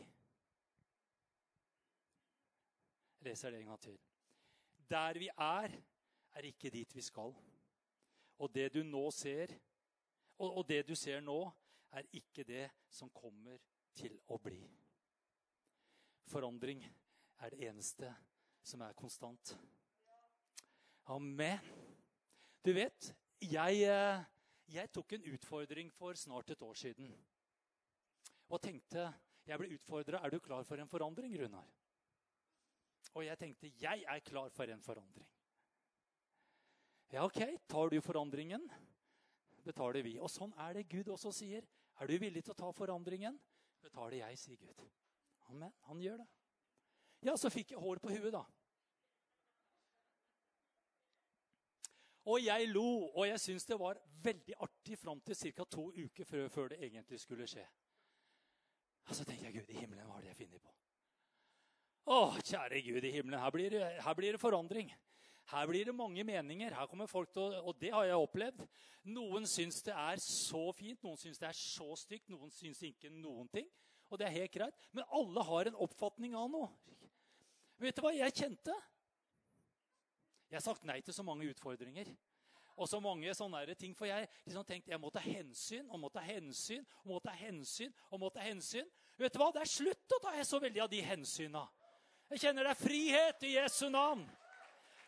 Jeg 3.19 3.33
leser 3.33 3.51
det 3.51 3.65
en 3.65 3.75
gang 3.75 3.83
til. 3.83 3.99
Der 4.95 5.19
vi 5.19 5.35
er, 5.35 5.81
er 6.39 6.55
ikke 6.55 6.71
dit 6.71 6.95
vi 6.95 7.03
skal. 7.03 7.35
Og 8.40 8.48
det 8.55 8.70
du 8.74 8.83
nå 8.87 9.03
ser, 9.12 9.53
og, 10.38 10.57
og 10.59 10.68
det 10.68 10.83
du 10.88 10.94
ser 10.96 11.20
nå, 11.20 11.38
er 11.92 12.07
ikke 12.16 12.44
det 12.46 12.68
som 12.88 13.11
kommer 13.12 13.59
til 13.98 14.16
å 14.31 14.38
bli. 14.40 14.61
Forandring 16.31 16.85
er 17.42 17.53
det 17.53 17.66
eneste 17.68 18.12
som 18.62 18.85
er 18.87 18.96
konstant. 18.96 19.55
Amen. 21.11 21.59
Du 22.64 22.70
vet, 22.76 23.11
jeg, 23.40 23.83
eh, 23.88 24.22
jeg 24.70 24.92
tok 24.94 25.16
en 25.16 25.26
utfordring 25.33 25.90
for 25.92 26.14
snart 26.14 26.53
et 26.55 26.62
år 26.62 26.79
siden. 26.79 27.11
Og 28.50 28.62
tenkte 28.62 29.12
Jeg 29.48 29.59
ble 29.59 29.72
utfordra. 29.74 30.20
Er 30.22 30.31
du 30.31 30.38
klar 30.38 30.62
for 30.68 30.79
en 30.79 30.88
forandring, 30.88 31.33
Runar? 31.40 31.66
Og 33.14 33.24
jeg 33.24 33.38
tenkte 33.38 33.70
jeg 33.81 34.05
er 34.07 34.20
klar 34.20 34.50
for 34.55 34.70
en 34.70 34.83
forandring. 34.83 35.26
Ja, 37.11 37.25
OK, 37.25 37.40
tar 37.66 37.90
du 37.90 38.01
forandringen, 38.01 38.68
betaler 39.66 40.05
vi. 40.07 40.14
Og 40.23 40.31
sånn 40.31 40.53
er 40.62 40.79
det 40.79 40.87
Gud 40.92 41.11
også 41.11 41.33
sier. 41.35 41.66
Er 41.99 42.07
du 42.07 42.14
villig 42.23 42.44
til 42.46 42.55
å 42.55 42.61
ta 42.61 42.70
forandringen, 42.73 43.35
betaler 43.83 44.20
jeg, 44.20 44.38
sier 44.38 44.61
Gud. 44.61 44.85
Amen. 45.51 45.75
Han 45.88 46.01
gjør 46.01 46.23
det. 46.23 46.29
Ja, 47.27 47.35
så 47.37 47.51
fikk 47.53 47.75
jeg 47.75 47.83
hår 47.83 47.99
på 48.01 48.14
huet, 48.14 48.31
da. 48.33 48.44
Og 52.31 52.38
jeg 52.44 52.70
lo, 52.70 52.87
og 53.11 53.27
jeg 53.27 53.42
syntes 53.42 53.66
det 53.66 53.81
var 53.81 53.99
veldig 54.23 54.55
artig 54.62 54.99
fram 55.01 55.20
til 55.27 55.38
ca. 55.57 55.64
to 55.64 55.90
uker 55.90 56.25
før, 56.25 56.68
det 56.70 56.79
egentlig 56.85 57.20
skulle 57.20 57.49
skje. 57.51 57.66
Og 59.09 59.16
så 59.16 59.25
tenkte 59.25 59.49
jeg 59.49 59.59
Gud 59.59 59.75
i 59.75 59.81
himmelen, 59.81 60.07
hva 60.07 60.14
har 60.14 60.23
det 60.23 60.31
jeg 60.31 60.42
funnet 60.44 60.62
på? 60.62 60.75
Å, 62.11 62.18
kjære 62.38 62.83
Gud 62.87 63.05
i 63.05 63.14
himmelen, 63.16 63.40
her 63.40 63.51
blir, 63.51 63.70
det, 63.75 63.87
her 64.05 64.14
blir 64.14 64.37
det 64.37 64.40
forandring. 64.40 64.92
Her 65.51 65.67
blir 65.67 65.89
det 65.89 65.95
mange 65.97 66.25
meninger. 66.25 66.75
Her 66.75 66.87
kommer 66.87 67.11
folk 67.11 67.33
til 67.35 67.43
å, 67.43 67.63
Og 67.67 67.79
det 67.81 67.91
har 67.91 68.07
jeg 68.07 68.23
opplevd. 68.23 68.63
Noen 69.11 69.47
syns 69.49 69.83
det 69.83 69.95
er 69.97 70.21
så 70.23 70.71
fint, 70.77 71.03
noen 71.03 71.19
syns 71.19 71.41
det 71.41 71.49
er 71.49 71.59
så 71.59 71.89
stygt, 71.99 72.29
noen 72.31 72.51
syns 72.55 72.83
ikke 72.87 73.11
noen 73.11 73.49
ting. 73.51 73.67
Og 74.11 74.19
det 74.19 74.27
er 74.27 74.37
helt 74.37 74.55
greit. 74.55 74.89
Men 74.93 75.07
alle 75.11 75.45
har 75.47 75.71
en 75.71 75.79
oppfatning 75.87 76.35
av 76.39 76.51
noe. 76.51 76.71
Vet 77.81 77.97
du 77.97 78.03
hva 78.05 78.13
jeg 78.13 78.37
kjente? 78.37 78.75
Jeg 80.51 80.59
har 80.59 80.67
sagt 80.67 80.85
nei 80.85 80.99
til 81.01 81.15
så 81.15 81.25
mange 81.27 81.47
utfordringer. 81.49 82.11
Og 82.81 82.89
så 82.89 82.99
mange 83.03 83.33
sånne 83.37 83.75
ting. 83.79 83.95
For 83.97 84.09
jeg 84.09 84.29
liksom 84.47 84.67
tenkte 84.67 84.93
jeg 84.93 85.01
må 85.03 85.11
ta 85.15 85.23
hensyn 85.25 85.87
og 85.91 86.01
må 86.03 86.11
ta 86.13 86.23
hensyn 86.25 86.85
og 87.03 87.15
må 87.15 87.21
ta 87.23 87.35
hensyn. 87.37 87.95
og 88.11 88.21
må 88.21 88.31
ta 88.35 88.45
hensyn. 88.45 88.89
Vet 89.19 89.35
du 89.35 89.39
hva? 89.41 89.51
Det 89.55 89.63
er 89.63 89.71
slutt 89.71 90.17
å 90.17 90.21
ta 90.25 90.35
så 90.45 90.61
veldig 90.63 90.83
av 90.87 90.91
de 90.91 91.01
hensyna. 91.05 91.67
Jeg 92.31 92.45
kjenner 92.45 92.67
det 92.67 92.73
er 92.73 92.79
frihet 92.79 93.43
i 93.47 93.57
Jesu 93.57 93.89
navn. 93.91 94.23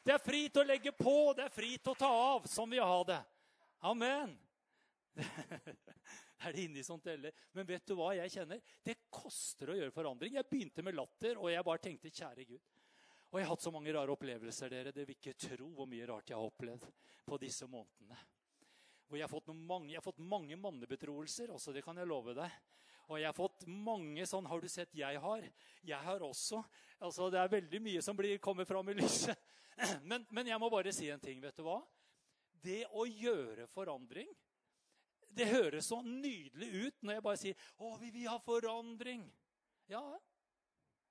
Det 0.02 0.16
er 0.16 0.22
fri 0.22 0.46
til 0.50 0.64
å 0.64 0.66
legge 0.66 0.90
på, 0.98 1.14
det 1.38 1.46
er 1.46 1.54
fri 1.54 1.76
til 1.78 1.92
å 1.92 1.98
ta 1.98 2.08
av. 2.10 2.46
Sånn 2.50 2.70
vil 2.72 2.80
jeg 2.80 2.90
ha 2.90 3.02
det. 3.06 3.20
Amen. 3.86 4.34
er 6.42 6.54
det 6.54 6.64
inni 6.64 6.82
sånt 6.82 7.06
eller? 7.12 7.34
Men 7.54 7.68
vet 7.68 7.86
du 7.86 7.94
hva 7.98 8.10
jeg 8.16 8.32
kjenner? 8.34 8.62
Det 8.82 8.96
koster 9.14 9.70
å 9.70 9.76
gjøre 9.78 9.94
forandring. 9.94 10.34
Jeg 10.38 10.48
begynte 10.50 10.82
med 10.82 10.98
latter, 10.98 11.38
og 11.38 11.52
jeg 11.52 11.66
bare 11.68 11.82
tenkte 11.86 12.10
kjære 12.10 12.48
Gud. 12.50 12.64
Og 13.30 13.38
jeg 13.38 13.46
har 13.46 13.54
hatt 13.54 13.64
så 13.64 13.72
mange 13.72 13.94
rare 13.94 14.12
opplevelser, 14.12 14.74
dere. 14.74 14.92
Det 14.92 15.06
vil 15.06 15.16
ikke 15.16 15.38
tro 15.38 15.70
hvor 15.76 15.88
mye 15.88 16.08
rart 16.10 16.28
jeg 16.28 16.36
har 16.36 16.50
opplevd 16.50 16.88
på 17.24 17.38
disse 17.40 17.68
månedene. 17.70 18.18
Hvor 19.06 19.20
jeg 19.20 19.24
har 19.24 19.32
fått, 19.32 19.54
mange, 19.54 19.92
jeg 19.92 20.00
har 20.00 20.04
fått 20.04 20.20
mange 20.24 20.58
mannebetroelser 20.58 21.52
også, 21.54 21.72
det 21.72 21.84
kan 21.86 21.96
jeg 22.00 22.10
love 22.10 22.34
deg. 22.36 22.58
Og 23.08 23.18
jeg 23.20 23.28
har 23.28 23.36
fått 23.36 23.64
mange 23.66 24.24
sånn 24.30 24.46
Har 24.46 24.62
du 24.62 24.68
sett 24.70 24.92
jeg 24.94 25.18
har? 25.20 25.46
Jeg 25.84 26.06
har 26.06 26.22
også. 26.22 26.62
Altså, 27.02 27.30
Det 27.30 27.40
er 27.40 27.50
veldig 27.56 27.80
mye 27.82 28.02
som 28.04 28.16
blir, 28.16 28.38
kommer 28.42 28.68
fram 28.68 28.88
i 28.92 28.98
lyset. 29.00 29.38
Men, 30.10 30.26
men, 30.30 30.46
jeg 30.46 30.60
må 30.60 30.68
bare 30.70 30.92
si 30.92 31.08
en 31.10 31.20
ting. 31.20 31.40
vet 31.40 31.56
du 31.56 31.62
hva? 31.66 31.80
Det 32.62 32.84
å 32.94 33.06
gjøre 33.08 33.66
forandring 33.72 34.28
Det 35.32 35.48
høres 35.48 35.88
så 35.88 36.02
nydelig 36.04 36.68
ut 36.68 37.02
når 37.02 37.14
jeg 37.16 37.24
bare 37.24 37.40
sier 37.40 37.56
'Å, 37.78 37.96
vi 37.98 38.10
vil 38.12 38.28
ha 38.28 38.38
forandring'. 38.38 39.24
Ja, 39.88 40.02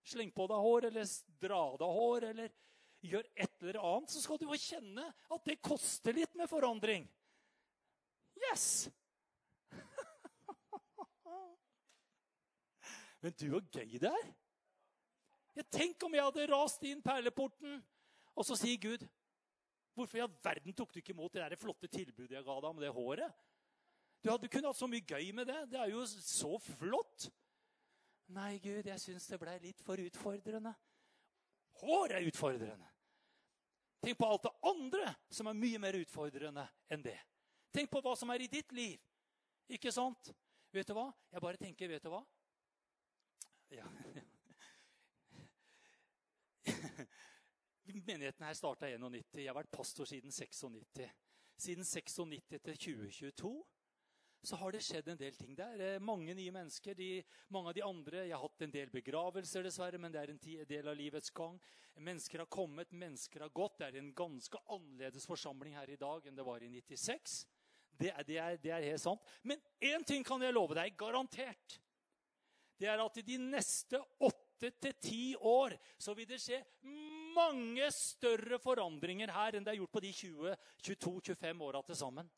sleng 0.04 0.32
på 0.32 0.48
deg 0.50 0.58
hår, 0.62 0.86
eller 0.92 1.06
dra 1.42 1.78
deg 1.82 1.96
hår, 1.98 2.24
eller 2.30 2.54
gjør 3.02 3.26
et 3.36 3.64
eller 3.64 3.80
annet, 3.82 4.10
så 4.14 4.22
skal 4.22 4.38
du 4.38 4.46
jo 4.46 4.58
kjenne 4.58 5.06
at 5.10 5.46
det 5.46 5.62
koster 5.66 6.14
litt 6.14 6.36
med 6.38 6.50
forandring. 6.50 7.10
Yes! 8.46 8.90
Men 13.22 13.32
du, 13.38 13.48
så 13.50 13.62
gøy 13.74 13.98
det 14.02 14.10
er. 14.10 14.28
Ja, 15.58 15.64
tenk 15.68 16.04
om 16.06 16.14
jeg 16.16 16.24
hadde 16.24 16.48
rast 16.54 16.84
inn 16.88 17.02
perleporten 17.04 17.82
og 18.36 18.46
så 18.48 18.56
sier 18.56 18.78
Gud, 18.82 19.08
'Hvorfor 19.92 20.18
i 20.18 20.22
all 20.24 20.36
verden 20.44 20.74
tok 20.74 20.94
du 20.94 21.00
ikke 21.00 21.12
imot 21.12 21.34
det 21.34 21.42
der 21.44 21.60
flotte 21.60 21.88
tilbudet 21.88 22.32
jeg 22.32 22.46
ga 22.46 22.54
deg 22.56 22.70
om 22.70 22.80
det 22.80 22.94
håret?' 22.96 23.34
Du 24.24 24.30
hadde 24.30 24.48
kunnet 24.48 24.70
hatt 24.70 24.78
så 24.78 24.88
mye 24.88 25.02
gøy 25.02 25.32
med 25.34 25.48
det. 25.50 25.72
Det 25.72 25.80
er 25.82 25.90
jo 25.90 26.06
så 26.06 26.60
flott. 26.62 27.32
Nei, 28.30 28.60
Gud, 28.62 28.86
jeg 28.86 29.02
syns 29.02 29.26
det 29.28 29.40
blei 29.42 29.58
litt 29.60 29.82
for 29.82 29.98
utfordrende. 29.98 30.76
Hår 31.82 32.14
er 32.20 32.28
utfordrende. 32.30 32.90
Tenk 34.02 34.18
på 34.18 34.30
alt 34.30 34.46
det 34.46 34.54
andre 34.70 35.16
som 35.30 35.50
er 35.50 35.58
mye 35.58 35.82
mer 35.82 35.98
utfordrende 35.98 36.68
enn 36.90 37.04
det. 37.06 37.18
Tenk 37.74 37.90
på 37.90 38.02
hva 38.02 38.16
som 38.18 38.30
er 38.34 38.46
i 38.46 38.50
ditt 38.52 38.72
liv. 38.78 39.02
Ikke 39.72 39.92
sant? 39.94 40.32
Vet 40.72 40.88
du 40.88 40.94
hva? 40.96 41.10
Jeg 41.32 41.42
bare 41.44 41.58
tenker, 41.58 41.90
vet 41.92 42.04
du 42.06 42.10
hva? 42.14 42.22
Ja. 43.74 43.88
Menigheten 47.86 48.46
her 48.46 48.54
starta 48.54 48.90
i 48.90 48.98
91. 48.98 49.42
Jeg 49.42 49.50
har 49.50 49.58
vært 49.58 49.72
pastor 49.74 50.06
siden 50.10 50.32
96. 50.32 51.08
Siden 51.62 51.86
96 51.86 52.50
til 52.50 52.78
2022 52.78 53.54
så 54.42 54.58
har 54.58 54.74
det 54.74 54.82
skjedd 54.82 55.12
en 55.12 55.20
del 55.20 55.36
ting 55.38 55.54
der. 55.58 55.82
Eh, 55.86 56.02
mange 56.02 56.34
nye 56.34 56.54
mennesker. 56.54 56.96
De, 56.98 57.10
mange 57.54 57.70
av 57.70 57.76
de 57.78 57.84
andre 57.86 58.24
Jeg 58.24 58.34
har 58.34 58.42
hatt 58.42 58.64
en 58.66 58.74
del 58.74 58.90
begravelser, 58.90 59.66
dessverre, 59.68 60.00
men 60.02 60.14
det 60.14 60.22
er 60.22 60.34
en 60.34 60.42
del 60.42 60.90
av 60.90 60.98
livets 60.98 61.30
gang. 61.30 61.60
Mennesker 62.02 62.42
har 62.42 62.50
kommet, 62.50 62.92
mennesker 62.92 63.46
har 63.46 63.54
gått. 63.54 63.78
Det 63.78 63.90
er 63.92 64.00
en 64.00 64.14
ganske 64.18 64.58
annerledes 64.66 65.28
forsamling 65.30 65.78
her 65.78 65.94
i 65.94 66.00
dag 66.02 66.26
enn 66.26 66.38
det 66.38 66.48
var 66.48 66.64
i 66.66 66.72
96. 66.74 67.38
Det 68.02 68.10
er, 68.10 68.26
det 68.26 68.38
er, 68.42 68.58
det 68.64 68.74
er 68.74 68.90
helt 68.90 69.04
sant. 69.04 69.22
Men 69.46 69.62
én 69.78 70.06
ting 70.08 70.26
kan 70.26 70.42
jeg 70.42 70.58
love 70.58 70.78
deg, 70.78 70.98
garantert. 70.98 71.78
Det 72.82 72.90
er 72.90 73.04
at 73.04 73.22
i 73.22 73.28
de 73.28 73.38
neste 73.38 74.02
åtte 74.26 74.72
til 74.82 74.98
ti 75.02 75.24
år 75.38 75.76
så 76.02 76.16
vil 76.18 76.30
det 76.30 76.42
skje 76.42 76.64
mange 77.34 77.88
større 77.96 78.60
forandringer 78.62 79.32
her 79.34 79.58
enn 79.58 79.66
det 79.66 79.74
er 79.74 79.80
gjort 79.82 79.96
på 79.96 80.04
de 80.04 80.12
20-22-25 80.20 81.66
åra 81.68 81.82
til 81.88 82.00
sammen. 82.00 82.30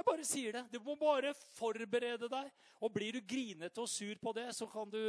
Jeg 0.00 0.06
bare 0.06 0.24
sier 0.24 0.56
det. 0.56 0.62
Du 0.72 0.78
må 0.80 0.94
bare 0.96 1.34
forberede 1.58 2.30
deg. 2.32 2.46
Og 2.80 2.92
blir 2.94 3.18
du 3.18 3.20
grinete 3.20 3.82
og 3.82 3.90
sur 3.90 4.16
på 4.22 4.32
det, 4.32 4.46
så 4.56 4.68
kan 4.70 4.88
du 4.88 5.02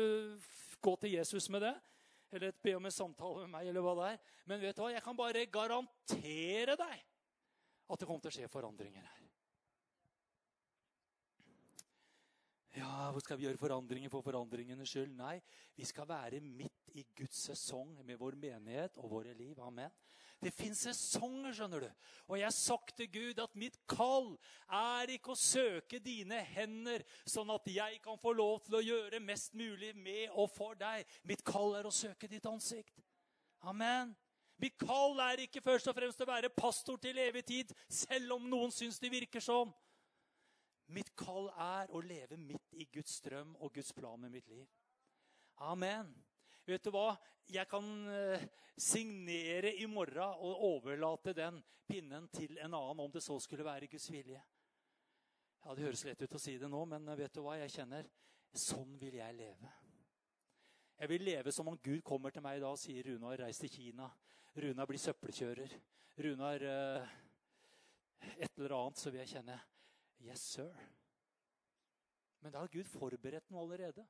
gå 0.84 0.96
til 1.00 1.16
Jesus 1.16 1.48
med 1.54 1.64
det. 1.64 1.76
Eller 2.32 2.52
be 2.64 2.76
om 2.76 2.86
en 2.88 2.96
samtale 2.96 3.46
med 3.46 3.54
meg, 3.54 3.70
eller 3.72 3.84
hva 3.84 3.96
det 4.00 4.10
er. 4.14 4.20
Men 4.48 4.62
vet 4.64 4.76
du 4.76 4.84
hva? 4.84 4.92
jeg 4.92 5.04
kan 5.04 5.18
bare 5.18 5.48
garantere 5.52 6.76
deg 6.80 7.08
at 7.92 8.00
det 8.00 8.08
kommer 8.08 8.24
til 8.24 8.32
å 8.32 8.36
skje 8.36 8.52
forandringer 8.52 9.04
her. 9.04 9.22
Ja, 12.80 13.10
hvor 13.12 13.20
skal 13.20 13.36
vi 13.40 13.48
gjøre 13.48 13.60
forandringer 13.60 14.12
for 14.12 14.24
forandringenes 14.24 14.92
skyld? 14.92 15.12
Nei, 15.18 15.38
vi 15.76 15.88
skal 15.88 16.08
være 16.08 16.40
midt 16.40 16.81
i 16.98 17.06
Guds 17.18 17.46
sesong 17.50 17.94
med 18.06 18.20
vår 18.20 18.38
menighet 18.40 18.98
og 19.02 19.12
våre 19.18 19.34
liv. 19.38 19.60
Amen. 19.64 19.92
Det 20.42 20.50
fins 20.56 20.80
sesonger, 20.88 21.54
skjønner 21.54 21.84
du. 21.86 21.90
Og 22.26 22.40
jeg 22.40 22.48
har 22.48 22.56
sagt 22.56 22.96
til 22.98 23.10
Gud 23.14 23.42
at 23.44 23.54
mitt 23.60 23.78
kall 23.90 24.32
er 24.74 25.12
ikke 25.14 25.36
å 25.36 25.38
søke 25.38 26.00
dine 26.02 26.40
hender, 26.56 27.06
sånn 27.30 27.52
at 27.54 27.68
jeg 27.70 28.00
kan 28.02 28.18
få 28.18 28.34
lov 28.34 28.64
til 28.66 28.80
å 28.80 28.82
gjøre 28.82 29.22
mest 29.22 29.54
mulig 29.54 29.94
med 29.94 30.34
og 30.34 30.50
for 30.50 30.80
deg. 30.80 31.06
Mitt 31.30 31.46
kall 31.46 31.78
er 31.78 31.86
å 31.86 31.94
søke 31.94 32.30
ditt 32.32 32.48
ansikt. 32.50 33.04
Amen. 33.70 34.16
Mitt 34.62 34.78
kall 34.82 35.18
er 35.22 35.44
ikke 35.46 35.62
først 35.62 35.90
og 35.90 35.98
fremst 35.98 36.22
å 36.22 36.30
være 36.30 36.50
pastor 36.54 36.98
til 37.02 37.22
evig 37.22 37.46
tid, 37.46 37.72
selv 37.90 38.38
om 38.40 38.50
noen 38.50 38.74
syns 38.74 38.98
det 39.02 39.14
virker 39.14 39.42
sånn. 39.42 39.70
Mitt 40.92 41.14
kall 41.18 41.48
er 41.54 41.94
å 41.94 42.02
leve 42.04 42.38
midt 42.38 42.76
i 42.76 42.90
Guds 42.92 43.14
strøm 43.22 43.54
og 43.62 43.72
Guds 43.78 43.94
plan 43.96 44.20
med 44.20 44.34
mitt 44.34 44.50
liv. 44.52 44.66
Amen. 45.62 46.10
Vet 46.72 46.88
du 46.88 46.92
hva? 46.96 47.12
Jeg 47.52 47.68
kan 47.68 47.88
eh, 48.08 48.44
signere 48.80 49.74
i 49.76 49.88
morgen 49.92 50.40
og 50.40 50.64
overlate 50.70 51.34
den 51.36 51.58
pinnen 51.90 52.30
til 52.32 52.56
en 52.58 52.72
annen, 52.78 53.02
om 53.04 53.12
det 53.12 53.24
så 53.26 53.36
skulle 53.44 53.66
være 53.68 53.90
Guds 53.92 54.08
vilje. 54.12 54.40
Ja, 55.62 55.76
Det 55.76 55.84
høres 55.84 56.04
lett 56.08 56.22
ut 56.24 56.38
å 56.38 56.42
si 56.42 56.56
det 56.58 56.70
nå, 56.72 56.86
men 56.90 57.12
vet 57.18 57.34
du 57.36 57.42
hva 57.44 57.58
jeg 57.60 57.74
kjenner? 57.76 58.08
Sånn 58.56 58.96
vil 59.00 59.20
jeg 59.20 59.36
leve. 59.36 59.74
Jeg 61.02 61.12
vil 61.12 61.28
leve 61.28 61.52
som 61.52 61.68
om 61.68 61.78
Gud 61.82 62.02
kommer 62.08 62.32
til 62.32 62.44
meg 62.46 62.60
i 62.60 62.64
dag 62.64 62.72
og 62.72 62.80
sier 62.80 63.04
Runar, 63.10 63.40
reis 63.42 63.60
til 63.60 63.72
Kina. 63.74 64.08
Runar 64.56 64.88
blir 64.88 65.02
søppelkjører. 65.02 65.76
Runar 66.22 66.66
uh, 66.66 67.14
et 68.38 68.58
eller 68.58 68.76
annet, 68.78 69.00
så 69.02 69.12
vil 69.12 69.24
jeg 69.24 69.34
kjenne 69.36 69.60
Yes, 70.22 70.44
sir. 70.54 70.76
Men 72.42 72.54
da 72.54 72.62
har 72.62 72.70
Gud 72.74 72.86
forberedt 72.90 73.50
noe 73.50 73.64
allerede. 73.66 74.06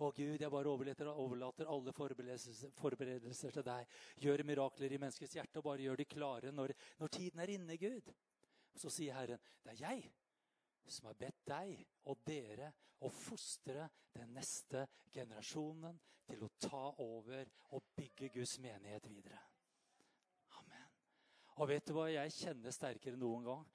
Å 0.00 0.08
Gud, 0.16 0.40
jeg 0.40 0.52
bare 0.52 0.70
overlater, 0.72 1.68
alle 1.68 1.92
forberedelser, 1.92 2.72
forberedelser, 2.78 3.52
til 3.52 3.66
deg. 3.66 3.98
Gjør 4.24 4.42
mirakler 4.48 4.94
i 4.96 5.00
menneskets 5.00 5.36
hjerte 5.36 5.60
og 5.60 5.66
bare 5.66 5.84
gjør 5.84 6.00
de 6.00 6.06
klare 6.08 6.52
når, 6.54 6.72
når 7.02 7.12
tiden 7.12 7.42
er 7.44 7.52
inne, 7.52 7.76
Gud. 7.80 8.08
Så 8.80 8.92
sier 8.92 9.18
Herren, 9.18 9.42
det 9.64 9.74
er 9.74 9.82
jeg 9.84 10.08
som 10.90 11.10
har 11.10 11.18
bedt 11.20 11.42
deg 11.46 11.74
og 12.10 12.22
dere 12.26 12.70
å 13.04 13.10
fostre 13.12 13.86
den 14.16 14.32
neste 14.34 14.86
generasjonen 15.12 15.98
til 16.30 16.44
å 16.46 16.50
ta 16.60 16.82
over 17.02 17.48
og 17.76 17.92
bygge 17.96 18.30
Guds 18.34 18.56
menighet 18.62 19.06
videre. 19.10 19.38
Amen. 20.60 20.88
Og 21.58 21.70
vet 21.70 21.86
du 21.86 21.94
hva 21.96 22.08
jeg 22.10 22.36
kjenner 22.36 22.74
sterkere 22.74 23.18
enn 23.18 23.24
noen 23.24 23.46
gang? 23.46 23.68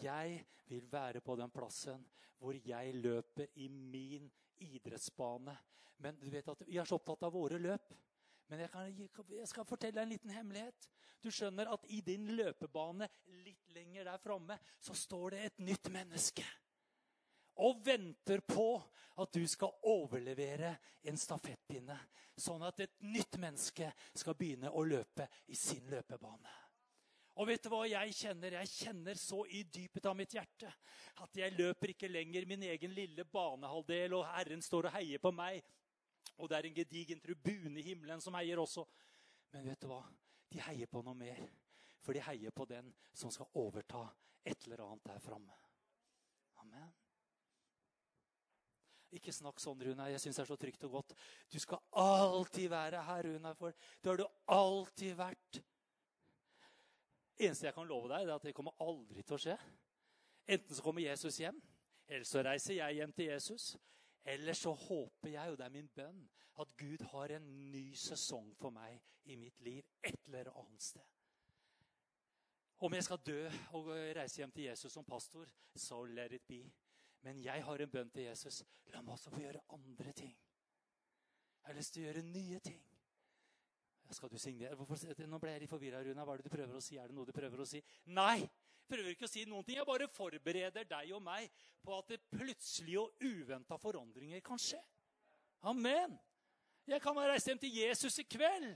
Jeg 0.00 0.44
vil 0.68 0.86
være 0.92 1.22
på 1.24 1.36
den 1.40 1.52
plassen 1.54 2.04
hvor 2.40 2.56
jeg 2.56 2.94
løper 2.96 3.50
i 3.60 3.68
min 3.68 4.30
idrettsbane. 4.60 5.56
Men 6.00 6.16
du 6.20 6.30
vet 6.32 6.48
at 6.48 6.62
vi 6.66 6.78
er 6.80 6.88
så 6.88 6.96
opptatt 7.00 7.26
av 7.28 7.34
våre 7.34 7.58
løp. 7.60 7.92
Men 8.50 8.64
jeg, 8.64 8.72
kan, 8.72 8.88
jeg, 8.90 9.48
skal 9.48 9.68
fortelle 9.68 9.94
deg 9.98 10.06
en 10.06 10.14
liten 10.14 10.32
hemmelighet. 10.34 10.88
Du 11.20 11.28
skjønner 11.30 11.70
at 11.70 11.84
i 11.92 12.00
din 12.02 12.30
løpebane 12.34 13.06
litt 13.44 13.68
lenger 13.76 14.08
der 14.08 14.22
framme 14.22 14.56
så 14.80 14.96
står 14.96 15.36
det 15.36 15.42
et 15.44 15.62
nytt 15.68 15.90
menneske. 15.92 16.46
Og 17.60 17.82
venter 17.84 18.40
på 18.40 18.72
at 19.20 19.36
du 19.36 19.44
skal 19.50 19.76
overlevere 19.90 20.72
en 21.06 21.20
stafettpinne. 21.20 21.98
Sånn 22.40 22.64
at 22.64 22.80
et 22.80 22.96
nytt 23.04 23.36
menneske 23.42 23.90
skal 24.16 24.38
begynne 24.38 24.72
å 24.72 24.82
løpe 24.88 25.28
i 25.52 25.58
sin 25.58 25.84
løpebane. 25.92 26.59
Og 27.38 27.46
vet 27.48 27.62
du 27.62 27.70
hva 27.72 27.84
jeg 27.86 28.14
kjenner? 28.16 28.56
Jeg 28.58 28.72
kjenner 28.72 29.18
så 29.18 29.44
i 29.54 29.62
dypet 29.62 30.06
av 30.10 30.16
mitt 30.18 30.34
hjerte 30.34 30.70
at 31.22 31.36
jeg 31.36 31.54
løper 31.54 31.92
ikke 31.92 32.10
lenger 32.10 32.46
min 32.48 32.64
egen 32.72 32.94
lille 32.96 33.24
banehalvdel, 33.24 34.16
og 34.18 34.26
Herren 34.32 34.62
står 34.64 34.88
og 34.88 34.96
heier 34.96 35.22
på 35.22 35.32
meg. 35.34 35.62
Og 36.40 36.50
det 36.50 36.58
er 36.58 36.68
en 36.68 36.76
gedigen 36.76 37.20
tribune 37.22 37.78
i 37.78 37.86
himmelen 37.86 38.20
som 38.24 38.36
heier 38.38 38.60
også. 38.60 38.84
Men 39.54 39.66
vet 39.68 39.82
du 39.82 39.90
hva? 39.90 40.02
De 40.50 40.62
heier 40.66 40.90
på 40.90 41.02
noe 41.06 41.16
mer. 41.16 41.42
For 42.00 42.16
de 42.16 42.24
heier 42.24 42.54
på 42.56 42.66
den 42.68 42.90
som 43.12 43.32
skal 43.32 43.50
overta 43.60 44.06
et 44.44 44.66
eller 44.66 44.86
annet 44.86 45.06
der 45.06 45.22
framme. 45.22 45.56
Amen. 46.64 46.90
Ikke 49.16 49.34
snakk 49.34 49.60
sånn, 49.60 49.80
Runa. 49.82 50.06
Jeg 50.10 50.22
syns 50.22 50.38
det 50.38 50.44
er 50.44 50.50
så 50.52 50.58
trygt 50.60 50.86
og 50.86 51.00
godt. 51.00 51.14
Du 51.50 51.58
skal 51.60 51.82
alltid 51.98 52.70
være 52.70 53.02
her, 53.04 53.26
Runa, 53.26 53.52
for 53.58 53.74
det 53.74 54.10
har 54.12 54.20
du 54.20 54.26
alltid 54.54 55.16
vært. 55.18 55.60
Eneste 57.40 57.66
jeg 57.66 57.74
kan 57.76 57.88
love 57.88 58.08
deg, 58.10 58.26
er 58.26 58.34
at 58.34 58.46
det 58.46 58.54
kommer 58.56 58.76
aldri 58.84 59.22
til 59.22 59.36
å 59.36 59.40
skje. 59.40 59.56
Enten 60.50 60.76
så 60.76 60.82
kommer 60.84 61.04
Jesus 61.04 61.38
hjem, 61.40 61.60
eller 62.08 62.26
så 62.26 62.42
reiser 62.44 62.78
jeg 62.78 62.98
hjem 63.00 63.12
til 63.16 63.30
Jesus. 63.30 63.70
Eller 64.24 64.56
så 64.58 64.72
håper 64.76 65.32
jeg, 65.32 65.50
og 65.50 65.58
det 65.58 65.64
er 65.66 65.74
min 65.74 65.88
bønn, 65.94 66.20
at 66.60 66.76
Gud 66.76 67.04
har 67.12 67.32
en 67.36 67.46
ny 67.70 67.86
sesong 67.96 68.50
for 68.58 68.74
meg 68.74 68.98
i 69.30 69.36
mitt 69.40 69.60
liv 69.64 69.84
et 70.04 70.18
eller 70.26 70.50
annet 70.58 70.82
sted. 70.82 71.06
Om 72.80 72.94
jeg 72.96 73.04
skal 73.04 73.24
dø 73.26 73.40
og 73.76 73.90
reise 74.16 74.40
hjem 74.40 74.52
til 74.52 74.64
Jesus 74.64 74.92
som 74.92 75.04
pastor, 75.04 75.48
so 75.76 76.04
let 76.04 76.32
it 76.32 76.46
be. 76.48 76.62
Men 77.22 77.40
jeg 77.44 77.64
har 77.64 77.82
en 77.82 77.90
bønn 77.90 78.10
til 78.10 78.22
Jesus. 78.22 78.62
La 78.92 79.02
meg 79.02 79.12
også 79.12 79.30
få 79.30 79.42
gjøre 79.42 79.60
andre 79.76 80.12
ting. 80.12 80.32
Jeg 81.60 81.68
har 81.68 81.76
lyst 81.76 81.94
til 81.94 82.02
å 82.02 82.06
gjøre 82.08 82.22
nye 82.24 82.60
ting. 82.64 82.80
Skal 84.10 84.30
du 84.32 84.38
signere? 84.42 84.74
Nå 84.74 85.38
ble 85.38 85.52
jeg 85.52 85.62
litt 85.62 85.70
forvirra, 85.70 86.02
Runa. 86.02 86.24
Hva 86.26 86.34
er 86.34 86.42
det 86.42 86.50
du 86.50 86.54
prøver 86.54 86.78
å 86.78 86.82
si? 86.82 86.98
Er 86.98 87.10
det 87.10 87.16
noe 87.16 87.28
du 87.28 87.34
prøver 87.34 87.62
å 87.62 87.68
si? 87.68 87.82
Nei! 88.10 88.40
Jeg 88.40 88.96
prøver 88.96 89.14
ikke 89.14 89.28
å 89.28 89.30
si 89.30 89.44
noen 89.46 89.66
ting. 89.66 89.76
Jeg 89.78 89.86
bare 89.86 90.08
forbereder 90.10 90.88
deg 90.90 91.12
og 91.14 91.22
meg 91.22 91.46
på 91.84 91.94
at 91.94 92.10
det 92.10 92.18
plutselige 92.32 93.04
og 93.04 93.22
uventa 93.22 93.78
forandringer 93.78 94.42
kan 94.42 94.58
skje. 94.58 94.80
Amen. 95.70 96.16
Jeg 96.90 97.02
kan 97.04 97.18
ha 97.20 97.28
reist 97.30 97.46
hjem 97.46 97.60
til 97.62 97.76
Jesus 97.76 98.18
i 98.18 98.26
kveld. 98.26 98.72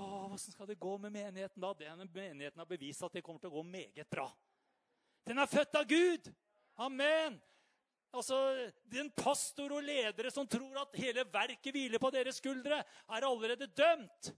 Åssen 0.00 0.54
skal 0.54 0.66
det 0.66 0.80
gå 0.80 0.96
med 0.98 1.12
menigheten 1.12 1.62
da? 1.62 1.74
Den 1.76 2.08
menigheten 2.08 2.58
har 2.58 2.66
bevist 2.66 3.04
at 3.04 3.12
det 3.14 3.22
kommer 3.22 3.42
til 3.42 3.52
å 3.52 3.58
gå 3.60 3.66
meget 3.68 4.08
bra. 4.10 4.26
Den 5.24 5.38
er 5.38 5.50
født 5.50 5.76
av 5.78 5.84
Gud. 5.88 6.32
Amen. 6.80 7.36
Altså, 8.14 8.38
Den 8.86 9.10
pastor 9.10 9.72
og 9.74 9.82
ledere 9.82 10.30
som 10.30 10.46
tror 10.46 10.84
at 10.84 10.98
hele 10.98 11.24
verket 11.32 11.74
hviler 11.74 11.98
på 11.98 12.12
deres 12.14 12.38
skuldre, 12.38 12.78
er 12.84 13.26
allerede 13.26 13.66
dømt. 13.66 14.30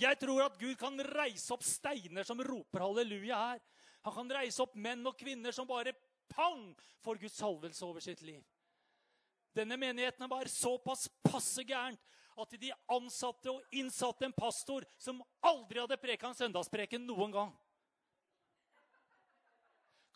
Jeg 0.00 0.18
tror 0.20 0.44
at 0.46 0.58
Gud 0.58 0.76
kan 0.78 1.02
reise 1.16 1.50
opp 1.52 1.64
steiner 1.66 2.24
som 2.24 2.40
roper 2.46 2.84
halleluja 2.84 3.40
her. 3.42 3.60
Han 4.06 4.14
kan 4.16 4.32
reise 4.38 4.62
opp 4.62 4.76
menn 4.78 5.04
og 5.06 5.18
kvinner 5.18 5.52
som 5.52 5.68
bare 5.68 5.92
pang 6.30 6.70
får 7.04 7.20
Guds 7.20 7.36
salvelse 7.36 7.84
over 7.84 8.00
sitt 8.04 8.22
liv. 8.22 8.40
Denne 9.56 9.76
menigheten 9.76 10.30
var 10.30 10.48
såpass 10.48 11.08
passe 11.26 11.64
gærent 11.66 12.00
at 12.40 12.54
de 12.60 12.70
ansatte 12.94 13.50
og 13.50 13.74
innsatte 13.74 14.24
en 14.24 14.36
pastor 14.36 14.86
som 14.96 15.18
aldri 15.44 15.82
hadde 15.82 15.98
preka 16.00 16.30
en 16.30 16.38
søndagspreken 16.38 17.02
noen 17.04 17.34
gang. 17.34 17.50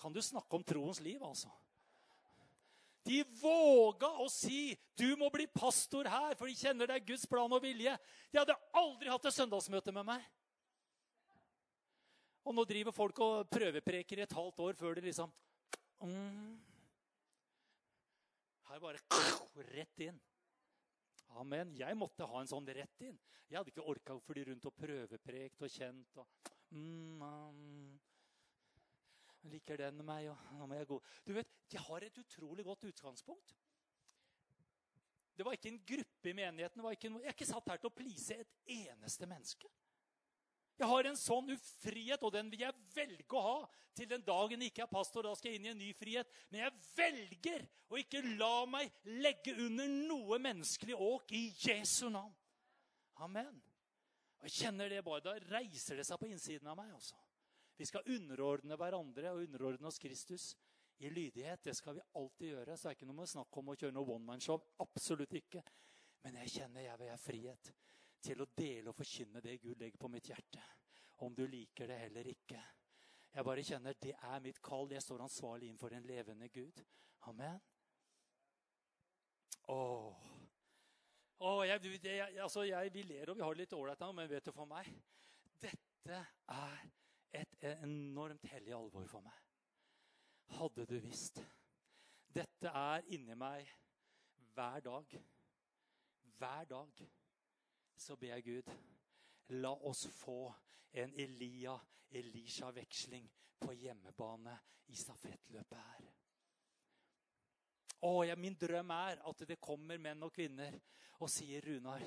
Kan 0.05 0.13
du 0.13 0.21
snakke 0.21 0.53
om 0.57 0.65
troens 0.65 0.99
liv, 1.01 1.23
altså? 1.25 1.49
De 3.09 3.23
våga 3.41 4.11
å 4.21 4.27
si 4.29 4.77
'du 4.97 5.17
må 5.17 5.31
bli 5.33 5.47
pastor 5.47 6.05
her', 6.05 6.37
for 6.37 6.45
de 6.45 6.53
kjenner 6.53 6.93
er 6.93 7.01
Guds 7.01 7.25
plan 7.25 7.53
og 7.53 7.63
vilje. 7.65 7.97
De 8.29 8.39
hadde 8.39 8.59
aldri 8.77 9.09
hatt 9.09 9.25
et 9.25 9.33
søndagsmøte 9.33 9.97
med 9.97 10.05
meg. 10.05 10.29
Og 12.45 12.53
nå 12.53 12.67
driver 12.69 12.93
folk 12.93 13.25
og 13.25 13.49
prøvepreker 13.49 14.21
i 14.21 14.27
et 14.29 14.37
halvt 14.37 14.61
år 14.61 14.77
før 14.77 14.95
de 14.95 15.09
liksom 15.09 15.33
mm, 16.05 16.61
Her 18.69 18.85
bare 18.85 19.01
rett 19.73 20.01
inn. 20.05 20.21
Amen. 21.41 21.73
Jeg 21.81 21.97
måtte 21.97 22.29
ha 22.29 22.41
en 22.41 22.53
sånn 22.53 22.69
rett 22.69 23.09
inn. 23.09 23.17
Jeg 23.49 23.57
hadde 23.57 23.73
ikke 23.73 23.89
orka 23.89 24.13
å 24.13 24.21
fly 24.21 24.51
rundt 24.51 24.69
og 24.69 24.77
prøveprekt 24.77 25.65
og 25.65 25.73
kjent. 25.73 26.21
og 26.21 26.53
mm, 26.77 27.23
mm 27.25 28.14
liker 29.51 29.81
den 29.81 30.03
meg, 30.07 30.31
og 30.33 30.59
nå 30.59 30.67
må 30.69 30.79
jeg 30.79 30.89
gå. 30.91 31.01
Du 31.27 31.33
vet, 31.37 31.53
De 31.71 31.79
har 31.81 32.05
et 32.05 32.19
utrolig 32.19 32.65
godt 32.65 32.85
utgangspunkt. 32.85 33.55
Det 35.35 35.45
var 35.45 35.57
ikke 35.57 35.73
en 35.73 35.81
gruppe 35.87 36.31
i 36.31 36.37
menigheten. 36.37 36.79
Noe, 36.79 36.93
jeg 36.95 37.11
er 37.25 37.35
ikke 37.35 37.49
satt 37.49 37.69
her 37.73 37.81
til 37.83 37.91
å 37.91 37.97
please 37.97 38.37
et 38.37 38.53
eneste 38.71 39.27
menneske. 39.27 39.71
Jeg 40.79 40.91
har 40.91 41.07
en 41.07 41.19
sånn 41.19 41.53
ufrihet, 41.55 42.23
og 42.27 42.33
den 42.35 42.49
vil 42.51 42.65
jeg 42.65 42.87
velge 42.95 43.39
å 43.39 43.43
ha 43.43 43.59
til 43.95 44.09
den 44.11 44.25
dagen 44.27 44.63
jeg 44.63 44.73
ikke 44.73 44.85
er 44.87 44.91
pastor. 44.91 45.27
Da 45.27 45.35
skal 45.39 45.53
jeg 45.53 45.61
inn 45.61 45.69
i 45.69 45.73
en 45.73 45.79
ny 45.79 45.91
frihet. 45.95 46.31
Men 46.51 46.65
jeg 46.65 46.87
velger 46.97 47.67
å 47.91 48.01
ikke 48.01 48.23
la 48.41 48.57
meg 48.67 48.91
legge 49.23 49.55
under 49.67 49.91
noe 50.11 50.41
menneskelig 50.43 50.99
åk 50.99 51.35
i 51.39 51.45
Jesu 51.63 52.09
navn. 52.11 52.35
Amen. 53.23 53.63
Og 54.41 54.49
jeg 54.49 54.65
kjenner 54.65 54.91
det 54.91 55.05
bare, 55.07 55.23
Da 55.23 55.37
reiser 55.55 55.97
det 55.97 56.07
seg 56.09 56.19
på 56.19 56.31
innsiden 56.31 56.67
av 56.71 56.77
meg. 56.77 56.91
også. 56.95 57.15
Vi 57.77 57.87
skal 57.89 58.07
underordne 58.15 58.77
hverandre 58.79 59.33
og 59.35 59.43
underordne 59.43 59.91
oss 59.91 59.99
Kristus 59.99 60.53
i 61.03 61.11
lydighet. 61.11 61.65
Det 61.65 61.75
skal 61.75 61.97
vi 61.99 62.05
alltid 62.21 62.53
gjøre. 62.53 62.77
Så 62.77 62.89
det 62.89 62.93
er 62.93 62.99
ikke 62.99 63.09
noe 63.09 63.19
med 63.19 63.31
snakk 63.31 63.59
om 63.59 63.73
å 63.73 63.77
kjøre 63.79 63.97
noe 63.97 64.15
one 64.15 64.29
man-show. 64.29 64.61
Absolutt 64.85 65.35
ikke. 65.41 65.65
Men 66.25 66.39
jeg 66.43 66.55
kjenner 66.59 66.87
jeg 66.87 67.01
vil 67.01 67.13
ha 67.13 67.19
frihet 67.21 67.73
til 68.25 68.41
å 68.41 68.49
dele 68.57 68.93
og 68.93 68.97
forkynne 68.97 69.43
det 69.45 69.59
Gud 69.61 69.81
legger 69.81 70.01
på 70.01 70.11
mitt 70.13 70.31
hjerte. 70.31 70.63
Om 71.27 71.35
du 71.35 71.45
liker 71.47 71.91
det 71.91 71.99
eller 72.07 72.31
ikke. 72.31 72.63
Jeg 73.35 73.45
bare 73.45 73.67
kjenner 73.67 73.99
det 74.01 74.15
er 74.15 74.43
mitt 74.43 74.63
kall. 74.63 74.89
Jeg 74.95 75.03
står 75.03 75.27
ansvarlig 75.27 75.69
innenfor 75.69 75.95
en 75.95 76.07
levende 76.07 76.49
Gud. 76.55 76.85
Amen. 77.29 77.61
Åh. 79.75 80.25
Åh, 81.45 81.67
jeg, 81.67 81.99
jeg, 82.05 82.39
altså 82.41 82.63
jeg, 82.65 82.93
vi 82.95 83.03
ler 83.03 83.31
og 83.31 83.37
vi 83.37 83.43
har 83.43 83.57
det 83.57 83.65
litt 83.65 83.73
ålreit 83.77 84.05
men 84.15 84.29
vet 84.31 84.47
du 84.47 84.53
for 84.55 84.69
meg 84.71 84.87
Dette 85.61 86.21
er 86.53 86.85
et 87.35 87.65
enormt 87.83 88.45
hellig 88.53 88.75
alvor 88.77 89.07
for 89.11 89.25
meg. 89.25 89.39
Hadde 90.55 90.87
du 90.87 90.99
visst. 91.03 91.41
Dette 92.35 92.69
er 92.69 93.01
inni 93.15 93.35
meg 93.39 93.71
hver 94.55 94.81
dag. 94.85 95.07
Hver 96.39 96.65
dag 96.65 97.09
så 97.97 98.17
ber 98.17 98.27
jeg 98.35 98.45
Gud 98.45 98.63
La 99.49 99.87
oss 99.87 100.09
få 100.09 100.55
en 100.93 101.15
Elia-Elisha-veksling 101.21 103.31
på 103.61 103.73
hjemmebane 103.73 104.59
i 104.87 104.97
stafettløpet 104.97 105.79
her. 105.79 106.05
Å, 108.05 108.25
ja, 108.25 108.37
min 108.37 108.57
drøm 108.61 108.91
er 108.95 109.21
at 109.29 109.49
det 109.49 109.61
kommer 109.61 109.99
menn 110.01 110.23
og 110.25 110.33
kvinner 110.33 110.81
og 111.21 111.31
sier, 111.31 111.61
'Runar, 111.65 112.03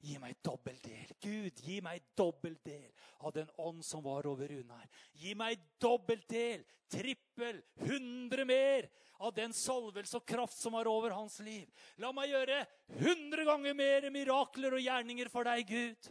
Gi 0.00 0.16
meg 0.20 0.38
dobbel 0.44 0.78
del. 0.80 1.10
Gud, 1.20 1.60
gi 1.60 1.80
meg 1.84 2.04
dobbel 2.16 2.56
del 2.64 2.88
av 3.20 3.34
den 3.36 3.50
ånd 3.60 3.84
som 3.84 4.02
var 4.04 4.26
over 4.30 4.48
Runar. 4.48 4.86
Gi 5.20 5.34
meg 5.36 5.60
dobbeltdel, 5.82 6.64
trippel, 6.88 7.60
hundre 7.84 8.46
mer 8.48 8.88
av 9.20 9.34
den 9.36 9.52
salvelse 9.52 10.16
og 10.16 10.24
kraft 10.24 10.56
som 10.56 10.72
var 10.78 10.88
over 10.88 11.12
hans 11.12 11.36
liv. 11.44 11.68
La 12.00 12.14
meg 12.16 12.32
gjøre 12.32 12.62
hundre 13.02 13.44
ganger 13.44 13.76
mer 13.76 14.08
mirakler 14.14 14.78
og 14.78 14.84
gjerninger 14.86 15.28
for 15.32 15.44
deg, 15.50 15.68
Gud. 15.68 16.10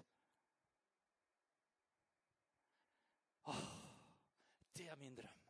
Åh, 3.49 3.67
det 4.78 4.86
er 4.86 5.02
min 5.02 5.17
drøm. 5.17 5.45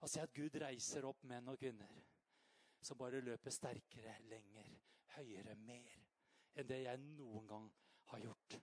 Å 0.00 0.08
se 0.08 0.24
at 0.24 0.32
Gud 0.32 0.56
reiser 0.62 1.04
opp 1.04 1.20
menn 1.28 1.52
og 1.52 1.60
kvinner 1.60 1.92
som 2.80 2.96
bare 2.96 3.20
løper 3.20 3.52
sterkere, 3.52 4.14
lenger, 4.30 4.70
høyere, 5.18 5.58
mer 5.66 5.97
enn 6.58 6.68
det 6.68 6.82
jeg 6.82 7.00
noen 7.14 7.46
gang 7.48 7.70
har 8.12 8.24
gjort. 8.24 8.58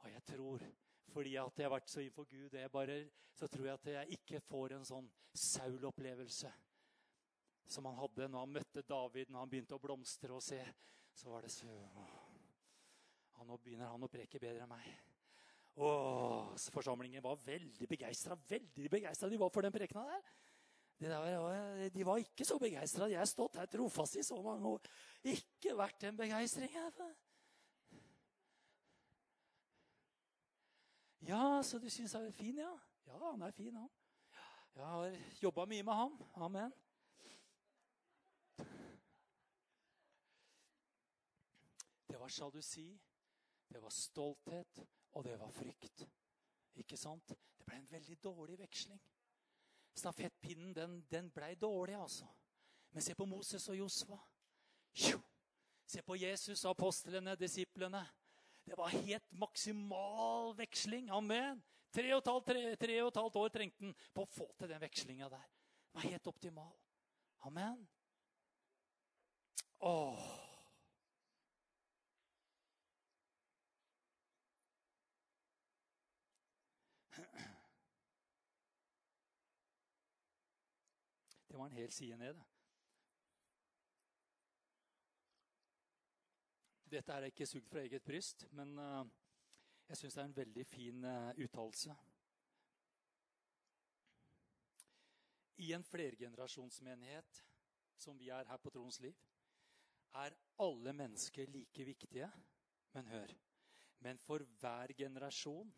Og 0.00 0.08
jeg 0.12 0.24
tror, 0.30 0.64
fordi 1.10 1.36
at 1.36 1.58
jeg 1.58 1.66
har 1.66 1.74
vært 1.74 1.92
så 1.92 2.00
innenfor 2.00 2.28
Gud, 2.30 2.56
bare, 2.72 2.98
så 3.36 3.48
tror 3.50 3.66
jeg 3.66 3.78
at 3.78 3.92
jeg 3.94 4.18
ikke 4.20 4.40
får 4.46 4.76
en 4.76 4.86
sånn 4.86 5.10
Saul-opplevelse 5.30 6.50
som 7.70 7.86
han 7.86 7.98
hadde 8.00 8.26
når 8.28 8.44
han 8.44 8.54
møtte 8.56 8.82
David, 8.82 9.30
når 9.30 9.44
han 9.44 9.50
begynte 9.52 9.76
å 9.76 9.82
blomstre 9.82 10.34
og 10.34 10.42
se. 10.42 10.58
Så 11.14 11.30
var 11.30 11.46
det 11.46 11.52
så 11.54 11.70
Nå 13.40 13.56
begynner 13.56 13.88
han 13.88 14.04
å 14.04 14.08
preke 14.10 14.38
bedre 14.38 14.66
enn 14.66 14.70
meg. 14.70 14.84
Åh, 15.80 16.50
Forsamlingen 16.74 17.22
var 17.24 17.38
veldig 17.40 17.86
begeistra. 17.88 18.36
Veldig 18.36 18.90
begeistra 18.92 19.30
de 19.32 19.38
var 19.40 19.50
for 19.54 19.64
den 19.64 19.72
prekena 19.72 20.04
der. 20.10 20.26
De, 21.00 21.08
der, 21.08 21.88
de 21.88 22.04
var 22.06 22.20
ikke 22.20 22.44
så 22.44 22.58
begeistra. 22.60 23.08
Jeg 23.08 23.18
har 23.22 23.28
stått 23.28 23.56
her 23.56 23.68
trofast 23.72 24.18
i 24.20 24.22
så 24.22 24.36
mange 24.44 24.68
år. 24.68 24.88
Ikke 25.32 25.72
vært 25.78 26.04
en 26.04 26.18
begeistring. 26.18 26.74
Ja, 31.24 31.62
så 31.64 31.78
du 31.80 31.88
syns 31.88 32.12
han 32.12 32.26
er 32.28 32.36
fin, 32.36 32.58
ja? 32.60 32.72
Ja, 33.06 33.30
han 33.30 33.42
er 33.42 33.56
fin, 33.56 33.76
han. 33.76 33.88
Jeg 34.76 34.84
har 34.86 35.16
jobba 35.42 35.64
mye 35.72 35.82
med 35.88 35.94
ham. 35.94 36.18
Amen. 36.34 36.72
Det 42.10 42.20
var 42.20 42.28
sjalusi, 42.28 43.00
det 43.72 43.82
var 43.82 43.88
stolthet, 43.94 44.82
og 45.12 45.24
det 45.24 45.38
var 45.40 45.50
frykt. 45.50 46.04
Ikke 46.74 46.96
sant? 46.96 47.32
Det 47.56 47.64
ble 47.64 47.80
en 47.80 47.90
veldig 47.90 48.18
dårlig 48.24 48.58
veksling. 48.60 49.00
Stafettpinnen 49.96 50.74
den, 50.74 51.00
den 51.10 51.30
blei 51.34 51.54
dårlig, 51.54 51.96
altså. 51.98 52.28
Men 52.90 53.02
se 53.02 53.14
på 53.14 53.26
Moses 53.26 53.68
og 53.68 53.76
Josfa. 53.78 54.18
Se 55.86 56.02
på 56.02 56.16
Jesus, 56.16 56.64
apostlene, 56.64 57.36
disiplene. 57.36 58.02
Det 58.66 58.76
var 58.78 58.92
helt 58.94 59.32
maksimal 59.32 60.54
veksling. 60.58 61.10
Amen. 61.10 61.62
Tre 61.90 62.12
og, 62.14 62.22
halvt, 62.26 62.46
tre, 62.46 62.76
tre 62.78 63.00
og 63.02 63.08
et 63.10 63.18
halvt 63.18 63.36
år 63.40 63.48
trengte 63.54 63.82
han 63.84 63.96
på 64.14 64.22
å 64.22 64.30
få 64.30 64.46
til 64.58 64.70
den 64.70 64.82
vekslinga 64.82 65.30
der. 65.32 65.48
Det 65.90 65.98
var 65.98 66.06
helt 66.06 66.30
optimal. 66.30 66.76
Amen. 67.48 67.88
Åh. 69.80 70.50
Det 81.49 81.49
var 81.60 81.70
en 81.70 81.78
hel 81.78 81.92
side 81.92 82.16
ned. 82.16 82.40
Dette 86.90 87.14
er 87.14 87.28
ikke 87.28 87.46
sugd 87.46 87.68
fra 87.70 87.84
eget 87.84 88.02
bryst, 88.02 88.46
men 88.56 88.72
uh, 88.78 89.04
jeg 89.88 90.00
syns 90.00 90.16
det 90.16 90.22
er 90.22 90.30
en 90.30 90.38
veldig 90.40 90.64
fin 90.66 91.04
uh, 91.04 91.30
uttalelse. 91.38 91.94
I 95.60 95.72
en 95.76 95.84
flergenerasjonsmenighet 95.84 97.44
som 98.00 98.18
vi 98.18 98.30
er 98.32 98.48
her 98.48 98.56
på 98.56 98.72
Troens 98.72 98.98
Liv, 99.04 99.14
er 100.14 100.34
alle 100.58 100.92
mennesker 100.96 101.46
like 101.52 101.84
viktige. 101.84 102.30
Men 102.92 103.06
hør 103.06 103.36
Men 104.00 104.18
for 104.18 104.38
hver 104.60 104.92
generasjon 104.96 105.74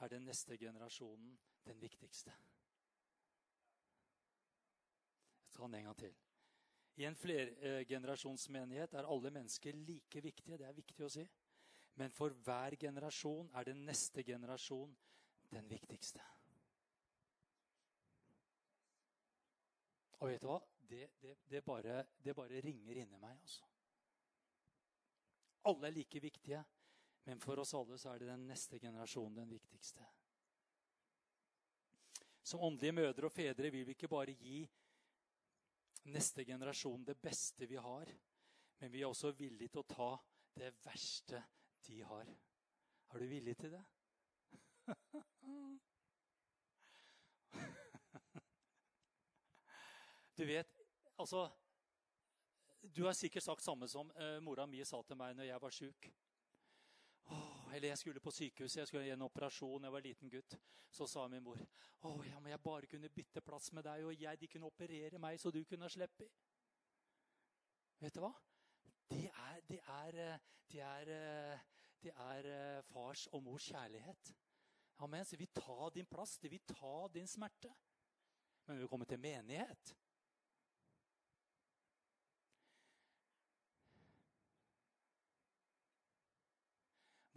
er 0.00 0.08
den 0.08 0.22
neste 0.22 0.56
generasjonen 0.56 1.38
den 1.64 1.80
viktigste. 1.80 2.32
Skal 5.56 5.70
den 5.70 5.74
en 5.74 5.84
gang 5.84 5.96
til. 5.96 6.14
I 6.96 7.04
en 7.08 7.16
flergenerasjonsmenighet 7.16 8.94
er 8.94 9.08
alle 9.08 9.30
mennesker 9.30 9.72
like 9.72 10.20
viktige. 10.20 10.58
Det 10.60 10.66
er 10.68 10.76
viktig 10.76 11.04
å 11.06 11.08
si. 11.12 11.24
Men 11.96 12.12
for 12.12 12.34
hver 12.44 12.76
generasjon 12.76 13.48
er 13.56 13.64
den 13.70 13.80
neste 13.88 14.24
generasjon 14.24 14.92
den 15.48 15.70
viktigste. 15.70 16.20
Og 20.20 20.28
vet 20.28 20.44
du 20.44 20.50
hva? 20.50 20.60
Det, 20.86 21.02
det, 21.24 21.34
det, 21.48 21.64
bare, 21.64 22.02
det 22.20 22.36
bare, 22.36 22.60
ringer 22.60 23.00
inni 23.00 23.18
meg. 23.18 23.40
altså. 23.40 23.64
Alle 25.72 25.88
er 25.88 25.96
like 25.96 26.20
viktige, 26.20 26.64
men 27.24 27.40
for 27.40 27.64
oss 27.64 27.74
alle 27.74 27.96
så 27.98 28.12
er 28.12 28.22
det 28.22 28.28
den 28.34 28.44
neste 28.52 28.78
generasjonen 28.78 29.40
den 29.40 29.56
viktigste. 29.56 30.04
Som 32.44 32.60
åndelige 32.60 33.00
mødre 33.00 33.26
og 33.26 33.32
fedre 33.32 33.72
vil 33.72 33.88
vi 33.88 33.96
ikke 33.96 34.12
bare 34.12 34.36
gi 34.36 34.66
neste 36.04 36.44
generasjon 36.44 37.04
det 37.04 37.16
beste 37.22 37.66
vi 37.66 37.76
har. 37.76 38.10
Men 38.78 38.92
vi 38.92 39.02
er 39.02 39.08
også 39.08 39.32
villige 39.36 39.72
til 39.72 39.82
å 39.82 39.88
ta 39.88 40.10
det 40.56 40.72
verste 40.84 41.42
de 41.86 42.00
har. 42.04 42.28
Er 43.12 43.22
du 43.22 43.26
villig 43.30 43.56
til 43.58 43.76
det? 43.76 43.84
Du 50.36 50.44
vet, 50.44 50.68
altså 51.16 51.46
Du 52.82 53.06
har 53.06 53.12
sikkert 53.16 53.42
sagt 53.42 53.62
samme 53.64 53.88
som 53.88 54.10
uh, 54.20 54.36
mora 54.44 54.66
mi 54.68 54.84
sa 54.84 55.00
til 55.02 55.16
meg 55.16 55.32
når 55.34 55.48
jeg 55.48 55.62
var 55.62 55.72
sjuk. 55.72 56.08
Eller 57.74 57.88
jeg 57.88 57.98
skulle 57.98 58.20
på 58.20 58.30
sykehuset, 58.30 58.78
jeg 58.78 58.88
skulle 58.88 59.04
gjøre 59.04 59.18
en 59.18 59.26
operasjon. 59.26 59.84
Jeg 59.84 59.92
var 59.92 59.98
en 59.98 60.08
liten 60.08 60.30
gutt. 60.30 60.58
Så 60.90 61.06
sa 61.06 61.26
min 61.28 61.42
mor 61.42 61.58
oh, 62.06 62.26
ja, 62.28 62.38
men 62.40 62.50
jeg 62.50 62.62
bare 62.62 62.86
kunne 62.86 63.08
bytte 63.10 63.42
plass 63.44 63.72
med 63.72 63.84
deg, 63.84 64.04
og 64.06 64.20
jeg, 64.22 64.40
de 64.40 64.48
kunne 64.48 64.68
operere 64.70 65.18
meg, 65.18 65.40
så 65.40 65.50
du 65.50 65.64
kunne 65.64 65.90
slippe. 65.90 66.28
Vet 68.00 68.14
du 68.14 68.22
hva? 68.22 68.32
Det 69.10 69.26
er, 69.26 69.60
det 69.66 69.80
er, 69.80 70.38
det 70.70 70.80
er, 70.82 71.10
det 72.02 72.14
er 72.14 72.82
fars 72.86 73.26
og 73.32 73.42
mors 73.42 73.66
kjærlighet. 73.72 74.32
Amen. 75.04 75.24
Så 75.24 75.36
vi 75.36 75.46
tar 75.46 75.90
din 75.94 76.06
plass, 76.06 76.38
de 76.38 76.48
vil 76.48 76.64
ta 76.70 77.08
din 77.12 77.28
smerte. 77.28 77.72
Men 78.66 78.80
vi 78.80 78.88
kommer 78.90 79.06
til 79.06 79.20
menighet 79.20 79.94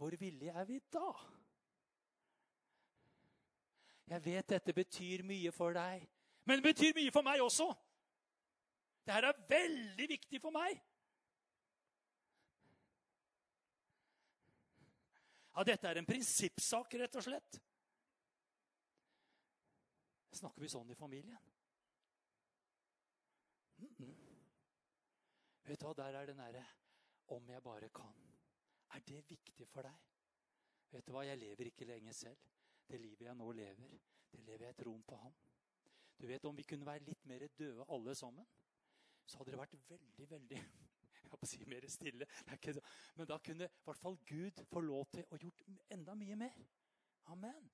Hvor 0.00 0.16
villige 0.16 0.50
er 0.50 0.64
vi 0.64 0.78
da? 0.92 1.08
Jeg 4.06 4.24
vet 4.24 4.48
dette 4.48 4.72
betyr 4.72 5.22
mye 5.28 5.52
for 5.52 5.76
deg, 5.76 6.06
men 6.48 6.56
det 6.56 6.64
betyr 6.64 6.94
mye 6.96 7.12
for 7.12 7.26
meg 7.26 7.42
også. 7.44 7.66
Dette 9.04 9.28
er 9.28 9.42
veldig 9.50 10.06
viktig 10.08 10.40
for 10.40 10.56
meg. 10.56 10.80
Ja, 15.52 15.66
dette 15.68 15.92
er 15.92 16.00
en 16.00 16.08
prinsippsak, 16.08 16.96
rett 17.02 17.20
og 17.20 17.28
slett. 17.28 17.60
Snakker 20.40 20.64
vi 20.64 20.72
sånn 20.78 20.96
i 20.96 20.96
familien? 20.96 21.44
Mm 23.84 23.94
-mm. 23.98 24.16
Vet 25.68 25.80
du 25.80 25.86
hva, 25.86 25.94
der 25.94 26.20
er 26.22 26.26
den 26.26 26.38
derre 26.38 26.66
'om 27.28 27.48
jeg 27.50 27.62
bare 27.62 27.88
kan'. 27.88 28.29
Er 28.94 29.04
det 29.06 29.24
viktig 29.28 29.66
for 29.68 29.86
deg? 29.86 30.06
Vet 30.90 31.06
du 31.06 31.12
hva, 31.14 31.24
Jeg 31.26 31.38
lever 31.38 31.70
ikke 31.70 31.86
lenge 31.86 32.14
selv. 32.16 32.38
Det 32.90 32.98
livet 33.00 33.28
jeg 33.28 33.36
nå 33.38 33.52
lever, 33.52 33.98
det 34.32 34.40
lever 34.42 34.66
jeg 34.66 34.74
i 34.74 34.82
troen 34.82 35.02
på 35.06 35.16
ham. 35.16 35.34
Du 36.18 36.26
vet, 36.26 36.44
Om 36.44 36.56
vi 36.56 36.62
kunne 36.62 36.86
være 36.86 37.04
litt 37.06 37.26
mer 37.26 37.46
døde 37.58 37.84
alle 37.88 38.14
sammen, 38.14 38.46
så 39.26 39.38
hadde 39.38 39.52
det 39.54 39.60
vært 39.60 39.76
veldig, 39.88 40.30
veldig 40.30 40.62
jeg 41.30 41.38
å 41.38 41.46
si 41.46 41.60
mer 41.70 41.86
stille. 41.88 42.26
Men 43.16 43.28
da 43.30 43.38
kunne 43.38 43.68
i 43.68 43.84
hvert 43.86 44.02
fall 44.02 44.18
Gud 44.26 44.64
få 44.70 44.82
lov 44.84 45.06
til 45.14 45.24
å 45.30 45.38
gjort 45.38 45.62
enda 45.94 46.16
mye 46.18 46.36
mer. 46.36 46.58
Amen. 47.30 47.70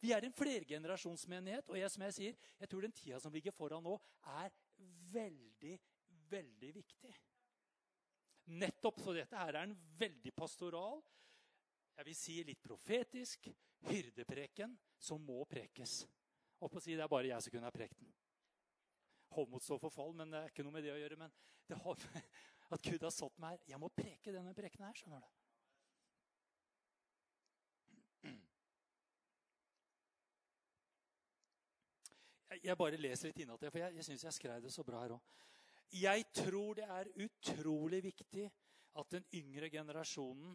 Vi 0.00 0.12
er 0.12 0.24
en 0.24 0.36
flergenerasjonsmenighet, 0.36 1.70
og 1.70 1.78
jeg, 1.78 1.90
som 1.92 2.02
jeg 2.04 2.16
sier, 2.16 2.40
jeg 2.60 2.68
tror 2.68 2.84
den 2.84 2.92
tida 2.92 3.20
som 3.20 3.32
ligger 3.32 3.54
foran 3.56 3.84
nå, 3.84 3.94
er 4.40 4.52
veldig, 5.14 5.78
veldig 6.32 6.72
viktig. 6.74 7.12
Nettopp, 8.44 9.00
Så 9.00 9.12
dette 9.16 9.36
her 9.36 9.54
er 9.54 9.62
en 9.64 9.76
veldig 9.98 10.32
pastoral, 10.36 11.00
jeg 11.94 12.08
vil 12.08 12.16
si 12.18 12.34
litt 12.44 12.62
profetisk, 12.62 13.48
hyrdepreken 13.86 14.74
som 14.98 15.22
må 15.22 15.44
prekes. 15.48 16.02
Og 16.60 16.70
på 16.72 16.80
å 16.80 16.82
si 16.82 16.96
det 16.96 17.04
er 17.04 17.12
bare 17.12 17.30
jeg 17.30 17.44
som 17.44 17.54
kunne 17.54 17.68
ha 17.68 17.74
prekt 17.74 18.00
den. 18.00 18.10
Hovmod 19.34 19.62
står 19.62 19.80
for 19.82 19.94
fall, 19.94 20.12
men 20.16 20.30
det 20.32 20.40
er 20.40 20.50
ikke 20.50 20.66
noe 20.66 20.74
med 20.74 20.84
det 20.86 20.92
å 20.94 20.98
gjøre. 20.98 21.18
Men 21.20 21.32
det 21.68 21.78
har, 21.84 22.04
at 22.74 22.84
Gud 22.84 23.06
har 23.06 23.14
satt 23.14 23.40
meg 23.42 23.56
her 23.56 23.72
Jeg 23.74 23.82
må 23.82 23.90
preke 23.94 24.34
denne 24.34 24.54
preken 24.56 24.86
her, 24.86 24.98
skjønner 24.98 25.24
du. 25.24 25.32
Jeg 32.62 32.78
bare 32.78 32.96
leser 33.00 33.28
litt 33.28 33.40
innentil, 33.42 33.70
for 33.70 33.82
jeg, 33.82 33.96
jeg 33.98 34.06
syns 34.06 34.22
jeg 34.24 34.36
skrev 34.36 34.62
det 34.62 34.70
så 34.72 34.84
bra 34.86 35.00
her 35.02 35.16
òg. 35.16 35.32
Jeg 35.92 36.26
tror 36.34 36.74
det 36.78 36.86
er 36.90 37.10
utrolig 37.24 38.02
viktig 38.04 38.46
at 38.98 39.10
den 39.12 39.26
yngre 39.34 39.70
generasjonen 39.70 40.54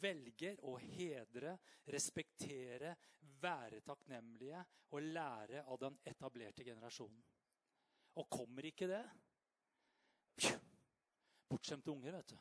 velger 0.00 0.58
å 0.64 0.76
hedre, 0.80 1.56
respektere, 1.92 2.94
være 3.40 3.80
takknemlige 3.84 4.62
og 4.92 5.02
lære 5.02 5.64
av 5.68 5.80
den 5.80 5.98
etablerte 6.08 6.64
generasjonen. 6.64 7.22
Og 8.20 8.28
kommer 8.30 8.66
ikke 8.70 8.88
det 8.90 9.04
Bortskjemte 11.54 11.92
unger, 11.92 12.16
vet 12.16 12.32
du. 12.32 12.38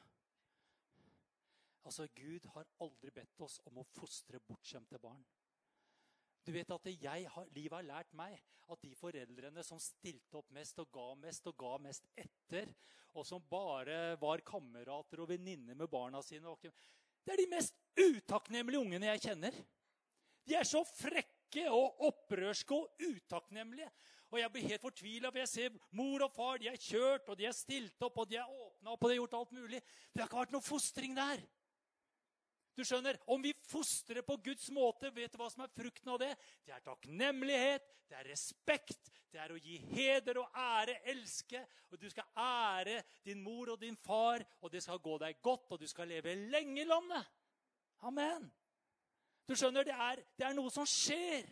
Altså, 1.86 2.08
Gud 2.16 2.48
har 2.56 2.70
aldri 2.82 3.12
bedt 3.14 3.42
oss 3.44 3.60
om 3.70 3.78
å 3.78 3.86
fostre 3.94 4.40
bortskjemte 4.48 4.98
barn. 5.04 5.22
Du 6.44 6.52
vet 6.52 6.72
at 6.76 6.90
har, 7.08 7.46
Livet 7.56 7.78
har 7.78 7.88
lært 7.88 8.16
meg 8.18 8.36
at 8.72 8.82
de 8.84 8.94
foreldrene 8.96 9.64
som 9.64 9.80
stilte 9.82 10.40
opp 10.40 10.50
mest 10.56 10.80
og 10.82 10.90
ga 10.92 11.08
mest 11.20 11.48
og 11.48 11.56
ga 11.60 11.78
mest 11.84 12.08
etter, 12.20 12.72
og 13.14 13.28
som 13.28 13.44
bare 13.50 14.16
var 14.20 14.44
kamerater 14.46 15.22
og 15.24 15.30
venninner 15.30 15.78
med 15.78 15.88
barna 15.92 16.22
sine 16.26 16.56
Det 17.24 17.34
er 17.34 17.38
de 17.44 17.50
mest 17.52 17.76
utakknemlige 18.00 18.80
ungene 18.80 19.12
jeg 19.14 19.22
kjenner. 19.28 19.56
De 20.44 20.56
er 20.56 20.68
så 20.68 20.84
frekke 20.84 21.70
og 21.72 22.02
opprørske 22.10 22.76
og 22.76 22.90
utakknemlige. 23.00 23.90
Og 24.34 24.40
jeg 24.40 24.52
blir 24.52 24.66
helt 24.66 24.82
fortvila, 24.82 25.30
for 25.30 25.40
jeg 25.44 25.52
ser 25.52 25.76
mor 25.94 26.24
og 26.26 26.32
far 26.34 26.58
de 26.58 26.68
er 26.72 26.80
kjørt, 26.82 27.28
og 27.30 27.38
de 27.38 27.46
er 27.46 27.54
stilt 27.54 28.02
opp, 28.02 28.18
og 28.18 28.32
de 28.32 28.40
er 28.42 28.50
åpna 28.50 28.96
opp, 28.96 29.04
og 29.04 29.12
de 29.12 29.14
har 29.14 29.22
gjort 29.22 29.36
alt 29.38 29.52
mulig. 29.54 29.82
Det 30.10 30.24
har 30.24 30.32
ikke 30.32 30.40
vært 30.42 30.56
noe 30.56 30.66
fostring 30.66 31.14
der. 31.16 31.44
Du 32.74 32.82
skjønner, 32.82 33.20
Om 33.30 33.42
vi 33.44 33.54
fostrer 33.70 34.26
på 34.26 34.38
Guds 34.44 34.70
måte, 34.74 35.12
vet 35.14 35.32
du 35.34 35.38
hva 35.38 35.50
som 35.52 35.64
er 35.66 35.74
frukten 35.74 36.10
av 36.10 36.20
det? 36.22 36.32
Det 36.66 36.74
er 36.74 36.82
takknemlighet, 36.86 37.86
det 38.10 38.18
er 38.18 38.30
respekt, 38.32 39.12
det 39.34 39.42
er 39.42 39.54
å 39.54 39.60
gi 39.62 39.78
heder 39.94 40.40
og 40.42 40.58
ære, 40.58 41.00
elske. 41.14 41.62
Og 41.92 42.02
du 42.02 42.10
skal 42.10 42.30
ære 42.38 43.00
din 43.26 43.42
mor 43.46 43.74
og 43.76 43.80
din 43.82 43.98
far, 43.98 44.44
og 44.62 44.74
det 44.74 44.84
skal 44.86 45.02
gå 45.02 45.20
deg 45.22 45.42
godt, 45.42 45.72
og 45.74 45.82
du 45.82 45.88
skal 45.90 46.10
leve 46.10 46.36
lenge 46.50 46.82
i 46.82 46.90
landet. 46.90 47.30
Amen. 48.10 48.50
Du 49.48 49.56
skjønner, 49.58 49.86
det 49.86 49.94
er, 49.94 50.22
det 50.38 50.46
er 50.48 50.58
noe 50.58 50.72
som 50.74 50.88
skjer 50.88 51.50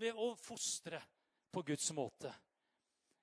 ved 0.00 0.18
å 0.18 0.32
fostre 0.38 1.00
på 1.52 1.62
Guds 1.66 1.88
måte. 1.96 2.32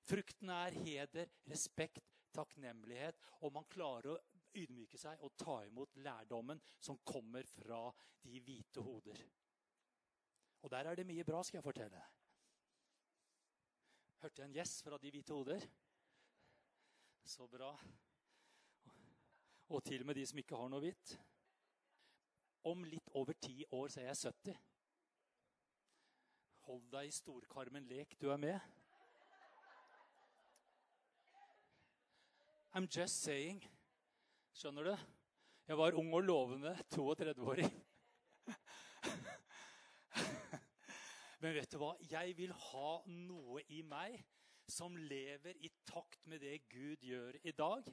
Frukten 0.04 0.50
er 0.52 0.76
heder, 0.84 1.30
respekt, 1.48 2.04
takknemlighet, 2.34 3.20
og 3.46 3.54
man 3.56 3.68
klarer 3.72 4.16
å 4.16 4.22
ydmyke 4.56 4.98
seg 4.98 5.22
og 5.26 5.36
ta 5.38 5.62
imot 5.68 5.96
lærdommen 6.06 6.62
som 6.80 7.00
kommer 7.06 7.46
fra 7.50 7.86
de 8.24 8.40
hvite 8.40 8.82
hoder. 8.82 9.24
Og 10.64 10.72
der 10.72 10.90
er 10.90 10.96
det 10.96 11.06
mye 11.06 11.24
bra, 11.28 11.44
skal 11.44 11.58
jeg 11.58 11.64
fortelle. 11.64 12.04
Hørte 14.24 14.42
jeg 14.42 14.48
en 14.48 14.56
gjess 14.56 14.84
fra 14.84 14.98
de 14.98 15.12
hvite 15.12 15.34
hoder? 15.34 15.66
Så 17.26 17.48
bra. 17.48 17.72
Og 19.70 19.84
til 19.84 20.02
og 20.02 20.06
med 20.06 20.16
de 20.16 20.26
som 20.26 20.40
ikke 20.40 20.56
har 20.60 20.70
noe 20.72 20.84
hvitt. 20.84 21.18
Om 22.64 22.86
litt 22.88 23.10
over 23.20 23.34
ti 23.34 23.66
år 23.72 23.92
så 23.92 24.00
er 24.00 24.12
jeg 24.12 24.22
70. 24.32 24.62
Hold 26.64 26.88
deg 26.92 27.10
i 27.10 27.12
storkarmen 27.12 27.88
lek, 27.90 28.16
du 28.22 28.30
er 28.32 28.40
med. 28.40 28.60
I'm 32.74 32.88
just 32.88 33.22
saying. 33.22 33.73
Skjønner 34.54 34.86
du? 34.86 34.94
Jeg 35.66 35.78
var 35.80 35.96
ung 35.98 36.12
og 36.14 36.22
lovende 36.22 36.76
32-åring. 36.94 37.72
Men 41.42 41.56
vet 41.58 41.72
du 41.74 41.80
hva? 41.82 41.96
Jeg 42.06 42.36
vil 42.38 42.54
ha 42.54 42.92
noe 43.10 43.64
i 43.74 43.82
meg 43.82 44.20
som 44.70 44.94
lever 44.96 45.58
i 45.58 45.72
takt 45.90 46.22
med 46.30 46.46
det 46.46 46.60
Gud 46.70 47.02
gjør 47.02 47.40
i 47.42 47.56
dag. 47.58 47.90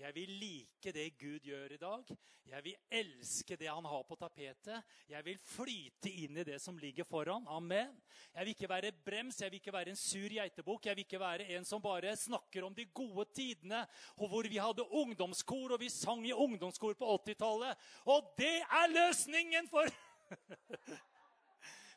Jeg 0.00 0.14
vil 0.14 0.30
like 0.40 0.92
det 0.92 1.18
Gud 1.20 1.40
gjør 1.44 1.72
i 1.74 1.80
dag. 1.80 2.04
Jeg 2.48 2.64
vil 2.64 2.76
elske 2.90 3.56
det 3.56 3.68
han 3.68 3.84
har 3.86 4.02
på 4.08 4.16
tapetet. 4.18 4.82
Jeg 5.08 5.24
vil 5.24 5.38
flyte 5.46 6.10
inn 6.10 6.36
i 6.40 6.44
det 6.46 6.60
som 6.62 6.78
ligger 6.80 7.04
foran. 7.06 7.46
Amen. 7.46 8.02
Jeg 8.32 8.44
vil 8.44 8.54
ikke 8.54 8.68
være 8.72 8.92
brems, 9.04 9.40
jeg 9.40 9.50
vil 9.52 9.60
ikke 9.60 9.72
være 9.72 9.90
en 9.92 10.00
sur 10.00 10.28
geitebukk. 10.32 10.86
Jeg 10.88 10.96
vil 10.96 11.06
ikke 11.06 11.20
være 11.22 11.46
en 11.56 11.64
som 11.68 11.82
bare 11.82 12.16
snakker 12.16 12.64
om 12.66 12.74
de 12.74 12.84
gode 12.90 13.24
tidene, 13.36 13.86
og 14.16 14.28
hvor 14.32 14.48
vi 14.48 14.58
hadde 14.58 14.88
ungdomskor, 14.88 15.72
og 15.76 15.80
vi 15.80 15.88
sang 15.92 16.26
i 16.26 16.32
ungdomskor 16.32 16.94
på 16.98 17.18
80-tallet. 17.28 17.76
Og 18.04 18.34
det 18.38 18.60
er 18.64 18.86
løsningen 18.96 19.68
for 19.70 19.86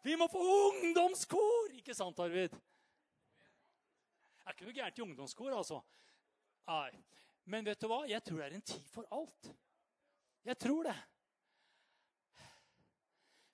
Vi 0.06 0.14
må 0.20 0.28
få 0.30 0.38
ungdomskor! 0.38 1.72
Ikke 1.80 1.96
sant, 1.98 2.20
Arvid? 2.22 2.54
Det 2.54 2.62
er 4.46 4.54
ikke 4.54 4.66
noe 4.68 4.78
gærent 4.78 5.00
i 5.00 5.06
ungdomskor, 5.08 5.50
altså. 5.58 5.80
Nei. 6.70 6.92
Men 7.46 7.66
vet 7.66 7.82
du 7.82 7.90
hva? 7.90 8.04
Jeg 8.10 8.24
tror 8.26 8.42
det 8.42 8.48
er 8.48 8.58
en 8.58 8.70
tid 8.74 8.88
for 8.90 9.08
alt. 9.14 9.52
Jeg 10.46 10.58
tror 10.62 10.88
det. 10.90 10.96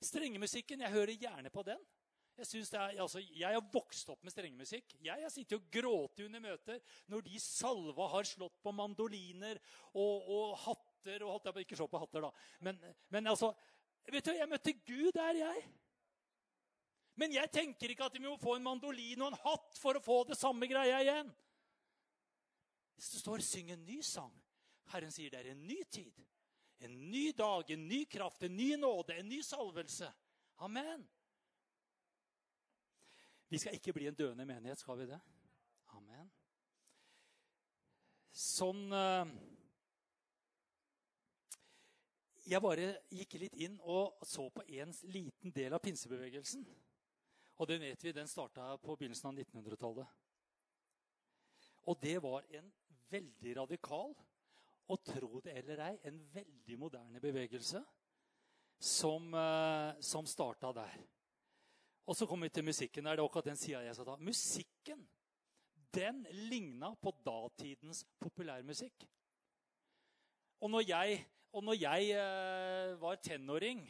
Strengemusikken, 0.01 0.81
jeg 0.81 0.95
hører 0.95 1.19
gjerne 1.19 1.51
på 1.53 1.63
den. 1.67 1.81
Jeg, 2.41 2.63
er, 2.73 2.95
altså, 3.03 3.19
jeg 3.19 3.53
har 3.53 3.65
vokst 3.73 4.09
opp 4.09 4.23
med 4.25 4.33
strengemusikk. 4.33 4.95
Jeg 5.03 5.21
har 5.21 5.29
sittet 5.29 5.59
og 5.59 5.67
grått 5.73 6.23
under 6.25 6.41
møter 6.41 6.79
når 7.11 7.25
de 7.27 7.41
salva 7.43 8.07
har 8.15 8.25
slått 8.25 8.55
på 8.63 8.73
mandoliner 8.73 9.59
og, 9.91 10.31
og 10.31 10.55
hatter 10.63 11.27
og 11.27 11.35
hatter, 11.35 11.61
Ikke 11.61 11.77
slå 11.77 11.89
på 11.91 12.01
hatter, 12.01 12.25
da. 12.25 12.31
Men, 12.65 12.79
men, 13.13 13.29
altså 13.29 13.51
vet 14.07 14.25
du, 14.25 14.33
Jeg 14.33 14.49
møtte 14.49 14.73
Gud 14.79 15.11
der, 15.19 15.43
jeg. 15.43 15.63
Men 17.19 17.35
jeg 17.35 17.51
tenker 17.53 17.93
ikke 17.93 18.07
at 18.07 18.17
vi 18.17 18.23
må 18.23 18.39
få 18.41 18.55
en 18.57 18.65
mandolin 18.65 19.21
og 19.21 19.33
en 19.33 19.41
hatt 19.43 19.77
for 19.77 19.99
å 19.99 20.03
få 20.03 20.21
det 20.31 20.39
samme 20.39 20.69
greia 20.71 21.03
igjen. 21.03 21.29
Det 23.01 23.19
står 23.19 23.37
'syng 23.37 23.71
en 23.71 23.85
ny 23.85 24.01
sang'. 24.01 24.41
Herren 24.85 25.11
sier 25.11 25.29
det 25.29 25.39
er 25.39 25.51
en 25.51 25.67
ny 25.67 25.83
tid. 25.83 26.13
En 26.79 27.11
ny 27.11 27.31
dag, 27.31 27.71
en 27.71 27.87
ny 27.87 28.05
kraft, 28.05 28.43
en 28.43 28.57
ny 28.57 28.75
nåde, 28.75 29.13
en 29.13 29.29
ny 29.29 29.41
salvelse. 29.41 30.13
Amen. 30.57 31.09
Vi 33.47 33.57
skal 33.57 33.73
ikke 33.73 33.93
bli 33.93 34.07
en 34.07 34.15
døende 34.15 34.45
menighet, 34.45 34.79
skal 34.79 34.97
vi 34.97 35.05
det? 35.05 35.19
Amen. 35.97 36.29
Sånn 38.31 38.85
eh, 38.95 39.31
Jeg 42.45 42.61
bare 42.61 42.85
gikk 43.13 43.33
litt 43.41 43.57
inn 43.65 43.75
og 43.81 44.21
så 44.25 44.47
på 44.49 44.63
en 44.67 44.93
liten 45.13 45.53
del 45.53 45.73
av 45.73 45.81
pinsebevegelsen. 45.83 46.63
Og 47.61 47.67
den 47.69 47.81
vet 47.81 48.03
vi, 48.03 48.13
den 48.15 48.27
starta 48.27 48.77
på 48.81 48.95
begynnelsen 48.95 49.29
av 49.29 49.37
1900-tallet. 49.37 50.07
Og 51.91 51.99
det 52.01 52.17
var 52.23 52.47
en 52.57 52.71
veldig 53.11 53.55
radikal, 53.61 54.13
og 54.91 55.03
tro 55.07 55.39
det 55.43 55.55
eller 55.61 55.83
ei, 55.85 55.95
en 56.09 56.19
veldig 56.33 56.77
moderne 56.79 57.21
bevegelse 57.23 57.79
som, 58.81 59.29
uh, 59.33 59.93
som 60.03 60.27
starta 60.27 60.71
der. 60.75 60.97
Og 62.09 62.17
så 62.17 62.25
kommer 62.27 62.49
vi 62.49 62.55
til 62.57 62.65
musikken. 62.65 63.07
Er 63.07 63.15
det 63.15 63.23
akkurat 63.23 63.51
den 63.51 63.59
sida 63.59 63.83
jeg 63.85 63.95
skal 63.95 64.09
ta? 64.09 64.17
Musikken 64.19 65.05
den 65.93 66.23
ligna 66.49 66.93
på 66.95 67.13
datidens 67.25 68.05
populærmusikk. 68.19 69.05
Og 70.61 70.71
når 70.71 70.87
jeg, 70.87 71.25
og 71.53 71.63
når 71.63 71.77
jeg 71.79 72.15
uh, 72.15 73.01
var 73.01 73.15
tenåring, 73.15 73.83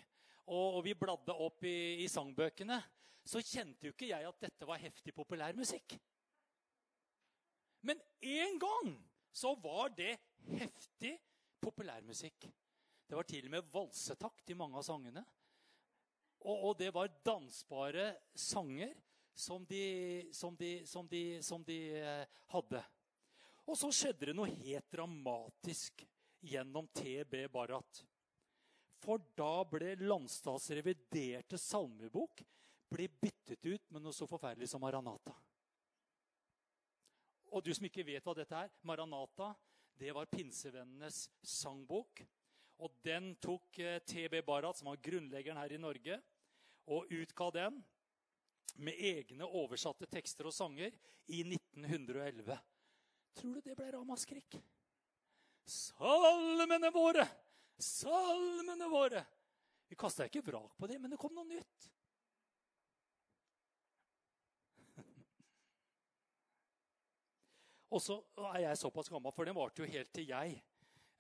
og, 0.52 0.84
vi 0.84 0.94
bladde 0.98 1.34
opp 1.34 1.64
i, 1.64 2.04
i 2.04 2.08
sangbøkene, 2.12 2.82
så 3.24 3.40
kjente 3.46 3.88
jo 3.88 3.94
ikke 3.94 4.10
jeg 4.10 4.28
at 4.28 4.42
dette 4.42 4.68
var 4.68 4.82
heftig 4.82 5.14
populærmusikk. 5.16 5.96
Men 7.88 8.02
en 8.22 8.60
gang 8.60 8.90
så 9.32 9.54
var 9.56 9.94
det 9.96 10.16
heftig 10.52 11.16
populærmusikk. 11.62 12.48
Det 13.08 13.18
var 13.18 13.28
til 13.28 13.48
og 13.48 13.56
med 13.56 13.70
valsetakt 13.74 14.52
i 14.52 14.58
mange 14.58 14.80
av 14.80 14.86
sangene. 14.88 15.24
Og, 16.42 16.56
og 16.70 16.78
det 16.80 16.90
var 16.96 17.12
dansbare 17.26 18.14
sanger 18.34 18.96
som 19.34 19.66
de, 19.66 20.30
som 20.34 20.56
de, 20.56 20.72
som 20.88 21.08
de, 21.08 21.24
som 21.44 21.64
de 21.64 21.80
eh, 22.00 22.40
hadde. 22.54 22.82
Og 23.68 23.78
så 23.78 23.92
skjedde 23.94 24.32
det 24.32 24.36
noe 24.36 24.50
helt 24.50 24.90
dramatisk 24.92 26.04
gjennom 26.42 26.88
TB 26.98 27.46
Barat. 27.54 28.02
For 29.02 29.22
da 29.38 29.62
ble 29.70 29.96
Landstads 30.02 30.70
reviderte 30.78 31.58
salmebok 31.58 32.44
ble 32.92 33.08
byttet 33.22 33.66
ut 33.66 33.94
med 33.94 34.04
noe 34.04 34.14
så 34.14 34.28
forferdelig 34.30 34.70
som 34.70 34.82
Maranata. 34.84 35.34
Og 37.52 37.64
du 37.66 37.74
som 37.76 37.86
ikke 37.88 38.06
vet 38.08 38.26
hva 38.26 38.36
dette 38.38 38.58
er 38.58 38.72
Maranata 38.88 39.52
det 40.02 40.14
var 40.16 40.26
pinsevennenes 40.26 41.28
sangbok. 41.46 42.24
Og 42.82 42.94
den 43.06 43.36
tok 43.44 43.78
eh, 43.80 44.00
TB 44.02 44.40
Barat, 44.48 44.80
som 44.80 44.90
var 44.90 45.02
grunnleggeren 45.04 45.60
her 45.62 45.76
i 45.76 45.78
Norge, 45.78 46.18
og 46.90 47.12
utga 47.14 47.50
den 47.54 47.78
med 48.82 48.98
egne 48.98 49.46
oversatte 49.46 50.08
tekster 50.10 50.50
og 50.50 50.56
sanger 50.56 50.90
i 51.30 51.44
1911. 51.44 52.58
Tror 53.38 53.60
du 53.60 53.62
det 53.62 53.78
ble 53.78 53.92
ramaskrik? 53.94 54.58
Salmene 55.70 56.90
våre! 56.96 57.28
Salmene 57.78 58.90
våre! 58.90 59.22
Vi 59.92 60.00
kasta 60.00 60.26
ikke 60.26 60.42
vrak 60.48 60.74
på 60.80 60.90
det, 60.90 60.98
men 60.98 61.14
det 61.14 61.20
kom 61.22 61.36
noe 61.36 61.46
nytt. 61.46 61.92
Og 67.92 68.00
så 68.00 68.18
er 68.54 68.62
jeg 68.66 68.80
såpass 68.80 69.10
gammel, 69.12 69.34
for 69.36 69.48
den 69.48 69.58
varte 69.58 69.84
jo 69.84 69.90
helt 69.90 70.14
til 70.16 70.30
jeg 70.32 70.62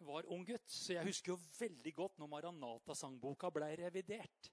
var 0.08 0.28
ung 0.32 0.46
gutt. 0.48 0.70
Så 0.72 0.96
jeg 0.96 1.06
husker 1.06 1.34
jo 1.34 1.40
veldig 1.60 1.94
godt 1.98 2.22
når 2.22 2.30
Maranata-sangboka 2.32 3.52
ble 3.54 3.70
revidert. 3.84 4.52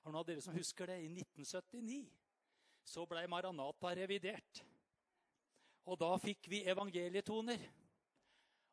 Er 0.00 0.08
det 0.08 0.10
noen 0.10 0.20
av 0.22 0.26
dere 0.28 0.42
som 0.44 0.56
husker 0.56 0.90
det? 0.90 0.98
I 1.04 1.10
1979 1.12 2.00
så 2.90 3.04
ble 3.08 3.22
Maranata 3.30 3.92
revidert. 3.96 4.64
Og 5.86 5.98
da 6.00 6.10
fikk 6.20 6.48
vi 6.50 6.64
evangelietoner. 6.68 7.62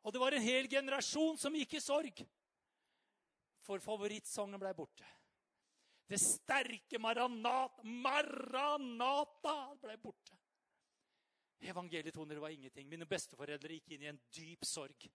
Og 0.02 0.14
det 0.14 0.22
var 0.22 0.34
en 0.34 0.44
hel 0.44 0.68
generasjon 0.70 1.38
som 1.40 1.54
gikk 1.56 1.76
i 1.78 1.84
sorg. 1.84 2.24
For 3.66 3.82
favorittsangen 3.84 4.60
ble 4.60 4.72
borte. 4.76 5.06
Det 6.08 6.16
sterke 6.22 7.00
Maranata, 7.02 7.84
Maranata 7.84 9.58
ble 9.82 9.98
borte. 10.00 10.37
Evangelietoner 11.60 12.36
var 12.36 12.54
ingenting. 12.54 12.88
Mine 12.88 13.06
besteforeldre 13.08 13.78
gikk 13.78 13.94
inn 13.94 14.04
i 14.04 14.10
en 14.12 14.20
dyp 14.34 14.66
sorg. 14.66 15.08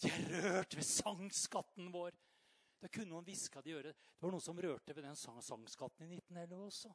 De 0.00 0.10
er 0.10 0.26
rørt 0.32 0.74
ved 0.74 0.86
sangskatten 0.86 1.92
vår. 1.92 2.16
Da 2.80 2.88
kunne 2.88 3.12
noen 3.12 3.26
hviske 3.26 3.60
det 3.62 3.70
i 3.70 3.76
øret. 3.76 3.96
Det 4.16 4.24
var 4.24 4.32
noen 4.32 4.44
som 4.44 4.58
rørte 4.58 4.96
ved 4.96 5.04
den 5.04 5.16
sangskatten 5.18 6.06
i 6.06 6.16
1911 6.16 6.66
også. 6.66 6.92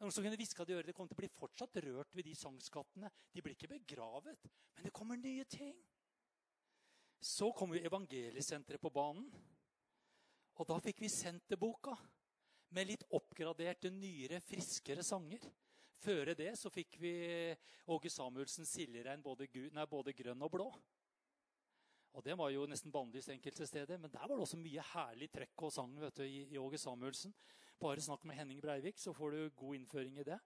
Noen 0.00 0.14
som 0.14 0.24
kunne 0.24 0.38
hviska 0.40 0.64
de 0.64 0.72
i 0.72 0.76
øret. 0.78 0.88
Det 0.88 0.96
kommer 0.96 1.12
til 1.12 1.18
å 1.18 1.22
bli 1.22 1.32
fortsatt 1.36 1.80
rørt 1.84 2.16
ved 2.16 2.26
de 2.26 2.34
sangskattene. 2.38 3.10
De 3.30 3.44
blir 3.44 3.54
ikke 3.54 3.74
begravet, 3.74 4.48
men 4.74 4.86
det 4.88 4.94
kommer 4.96 5.20
nye 5.20 5.44
ting. 5.44 5.76
Så 7.22 7.52
kom 7.54 7.76
jo 7.76 7.82
Evangeliesenteret 7.86 8.82
på 8.82 8.90
banen. 8.90 9.28
Og 10.58 10.68
da 10.68 10.80
fikk 10.82 11.04
vi 11.04 11.12
Senterboka 11.12 11.94
med 12.74 12.88
litt 12.88 13.04
oppgraderte, 13.14 13.92
nyere, 13.94 14.40
friskere 14.42 15.04
sanger. 15.06 15.44
Før 16.02 16.32
det 16.34 16.50
så 16.58 16.70
fikk 16.72 16.96
vi 16.98 17.14
Åge 17.86 18.10
Samuelsen 18.10 18.66
'Siljerein' 18.66 19.22
både, 19.22 19.46
både 19.86 20.12
grønn 20.12 20.42
og 20.42 20.50
blå. 20.50 20.68
Og 22.12 22.24
Det 22.24 22.34
var 22.38 22.50
jo 22.50 22.66
nesten 22.66 22.92
bannlyst 22.92 23.30
enkelte 23.32 23.66
steder, 23.66 23.98
men 23.98 24.10
der 24.10 24.20
var 24.20 24.34
det 24.34 24.44
også 24.44 24.58
mye 24.60 24.82
herlig 24.92 25.30
trekk 25.32 25.62
og 25.62 25.72
sang 25.72 25.94
vet 26.00 26.16
du, 26.16 26.24
i 26.24 26.58
Åge 26.58 26.78
Samuelsen. 26.78 27.32
Bare 27.80 28.00
snakk 28.00 28.24
med 28.24 28.36
Henning 28.36 28.60
Breivik, 28.60 28.98
så 28.98 29.12
får 29.12 29.30
du 29.30 29.50
god 29.56 29.74
innføring 29.74 30.18
i 30.18 30.26
det. 30.26 30.38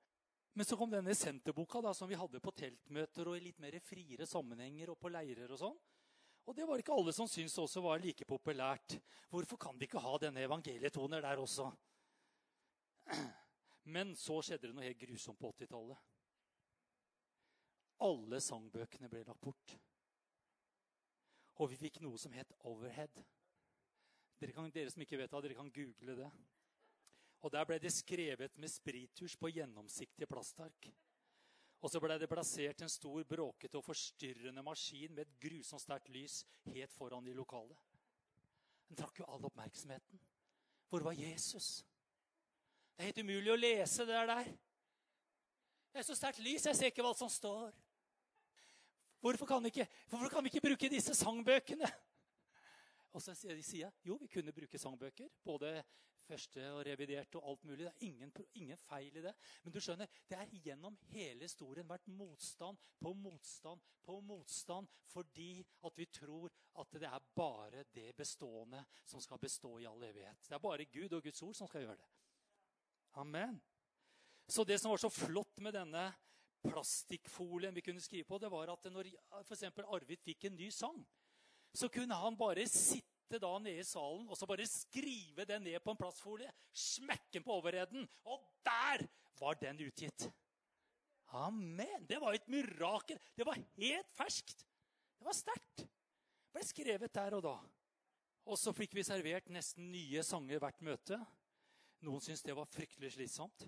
Men 0.55 0.65
så 0.65 0.77
kom 0.77 0.91
denne 0.91 1.15
senterboka 1.15 1.83
da, 1.83 1.93
som 1.93 2.09
vi 2.09 2.17
hadde 2.17 2.41
på 2.41 2.53
teltmøter 2.57 3.29
og 3.29 3.37
i 3.37 3.43
litt 3.49 3.59
mer 3.59 3.79
friere 3.81 4.27
sammenhenger 4.27 4.93
og 4.93 4.99
på 5.01 5.11
leirer 5.13 5.51
og 5.51 5.59
sånn. 5.61 5.77
Og 6.47 6.55
det 6.55 6.69
var 6.69 6.79
ikke 6.79 6.95
alle 6.95 7.13
som 7.13 7.29
syntes 7.29 7.59
også 7.59 7.83
var 7.83 7.99
like 8.01 8.25
populært. 8.25 9.01
Hvorfor 9.29 9.59
kan 9.59 9.77
de 9.77 9.89
ikke 9.89 10.01
ha 10.01 10.15
denne 10.23 10.45
evangelietoner 10.47 11.25
der 11.25 11.43
også? 11.43 11.67
Men 13.87 14.17
så 14.19 14.41
skjedde 14.43 14.69
det 14.69 14.75
noe 14.75 14.87
helt 14.87 14.99
grusomt 14.99 15.39
på 15.39 15.53
80-tallet. 15.55 16.13
Alle 18.07 18.41
sangbøkene 18.43 19.09
ble 19.09 19.23
lagt 19.25 19.45
bort. 19.45 19.77
Og 21.63 21.71
vi 21.71 21.79
fikk 21.81 22.03
noe 22.05 22.19
som 22.21 22.35
het 22.37 22.53
overhead. 22.69 23.23
Dere, 24.37 24.53
kan, 24.53 24.69
dere 24.75 24.93
som 24.93 25.01
ikke 25.05 25.17
vet 25.21 25.33
det, 25.33 25.43
dere 25.47 25.57
kan 25.57 25.73
google 25.73 26.19
det. 26.19 26.29
Og 27.47 27.53
Der 27.53 27.65
ble 27.69 27.79
det 27.81 27.93
skrevet 27.95 28.59
med 28.59 28.73
sprittusj 28.73 29.39
på 29.41 29.53
gjennomsiktige 29.55 30.29
plastark. 30.29 30.91
Og 31.85 31.93
så 31.93 32.01
ble 32.03 32.17
det 32.19 32.29
plassert 32.29 32.83
en 32.83 32.91
stor, 32.91 33.23
bråkete 33.29 33.79
og 33.79 33.85
forstyrrende 33.87 34.65
maskin 34.67 35.15
med 35.15 35.27
et 35.27 35.37
grusomt 35.41 35.85
sterkt 35.85 36.09
lys 36.11 36.41
helt 36.73 36.93
foran 36.93 37.29
i 37.29 37.37
lokalet. 37.37 37.79
Den 38.89 38.99
trakk 38.99 39.21
jo 39.21 39.29
all 39.31 39.45
oppmerksomheten. 39.47 40.21
Hvor 40.91 41.05
var 41.07 41.17
Jesus? 41.19 41.85
Det 42.97 43.05
er 43.05 43.11
helt 43.11 43.19
umulig 43.29 43.53
å 43.53 43.59
lese 43.61 44.07
det 44.09 44.21
der. 44.31 44.47
Det 45.93 46.01
er 46.01 46.07
så 46.07 46.17
sterkt 46.17 46.41
lys, 46.41 46.65
jeg 46.65 46.77
ser 46.79 46.89
ikke 46.89 47.05
hva 47.05 47.13
som 47.17 47.29
står. 47.29 47.75
Hvorfor 49.21 49.49
kan, 49.49 49.69
ikke, 49.69 49.85
hvorfor 50.09 50.33
kan 50.33 50.45
vi 50.45 50.53
ikke 50.53 50.65
bruke 50.65 50.89
disse 50.89 51.13
sangbøkene? 51.17 51.89
Og 53.17 53.23
så 53.25 53.35
sier 53.37 53.57
de 53.57 54.09
jo, 54.09 54.17
vi 54.21 54.29
kunne 54.33 54.53
bruke 54.53 54.81
sangbøker. 54.81 55.29
Både 55.45 55.71
første 56.27 56.65
og 56.73 56.83
revidert 56.89 57.37
og 57.39 57.51
alt 57.51 57.65
mulig. 57.65 57.85
Det 57.85 57.93
er 57.93 58.09
ingen, 58.09 58.33
ingen, 58.55 58.81
feil 58.89 59.17
i 59.17 59.25
det. 59.25 59.33
Men 59.65 59.73
du 59.73 59.81
skjønner, 59.81 60.11
det 60.29 60.39
er 60.41 60.57
gjennom 60.65 60.97
hele 61.13 61.47
historien 61.47 61.89
vært 61.89 62.09
motstand 62.09 62.81
på 63.01 63.13
motstand 63.13 63.85
på 64.07 64.21
motstand 64.23 64.87
fordi 65.11 65.65
at 65.85 65.97
vi 65.99 66.07
tror 66.15 66.53
at 66.81 66.93
det 67.01 67.09
er 67.09 67.25
bare 67.35 67.85
det 67.95 68.13
bestående 68.17 68.85
som 69.05 69.21
skal 69.21 69.41
bestå 69.43 69.79
i 69.81 69.89
all 69.89 70.03
evighet. 70.05 70.47
Det 70.49 70.55
er 70.55 70.63
bare 70.63 70.87
Gud 70.93 71.17
og 71.17 71.25
Guds 71.25 71.43
ord 71.43 71.57
som 71.59 71.71
skal 71.71 71.87
gjøre 71.87 71.99
det. 72.03 72.11
Amen. 73.17 73.57
Så 74.47 74.65
det 74.65 74.79
som 74.79 74.93
var 74.93 75.01
så 75.01 75.11
flott 75.11 75.59
med 75.65 75.75
denne 75.75 76.11
plastikkfolien 76.67 77.75
vi 77.75 77.85
kunne 77.85 78.03
skrive 78.03 78.27
på, 78.29 78.39
det 78.39 78.51
var 78.53 78.71
at 78.75 78.89
når 78.93 79.09
f.eks. 79.43 79.65
Arvid 79.87 80.23
fikk 80.23 80.47
en 80.49 80.59
ny 80.59 80.69
sang, 80.75 80.99
så 81.77 81.89
kunne 81.93 82.17
han 82.17 82.37
bare 82.39 82.67
sitte 82.71 83.41
da 83.43 83.51
nede 83.59 83.83
i 83.83 83.87
salen 83.87 84.29
og 84.29 84.39
så 84.39 84.47
bare 84.49 84.67
skrive 84.69 85.47
den 85.49 85.65
ned 85.67 85.81
på 85.83 85.93
en 85.93 86.01
plastfolie. 86.01 86.53
Smekke 86.73 87.39
den 87.39 87.47
på 87.47 87.57
overheden. 87.57 88.07
Og 88.25 88.45
der 88.65 89.07
var 89.41 89.59
den 89.61 89.81
utgitt. 89.89 90.29
Amen! 91.37 92.07
Det 92.07 92.21
var 92.23 92.37
et 92.37 92.47
mirakel. 92.49 93.19
Det 93.37 93.47
var 93.47 93.59
helt 93.77 94.13
ferskt. 94.15 94.63
Det 95.19 95.27
var 95.27 95.37
sterkt. 95.37 95.83
Det 95.83 96.55
ble 96.55 96.65
skrevet 96.65 97.15
der 97.17 97.37
og 97.37 97.43
da. 97.45 97.57
Og 98.47 98.61
så 98.61 98.73
fikk 98.77 98.95
vi 98.95 99.05
servert 99.05 99.51
nesten 99.53 99.91
nye 99.91 100.23
sanger 100.25 100.63
hvert 100.63 100.85
møte. 100.87 101.19
Noen 102.05 102.21
syntes 102.21 102.45
det 102.45 102.57
var 102.57 102.69
fryktelig 102.69 103.15
slitsomt. 103.15 103.67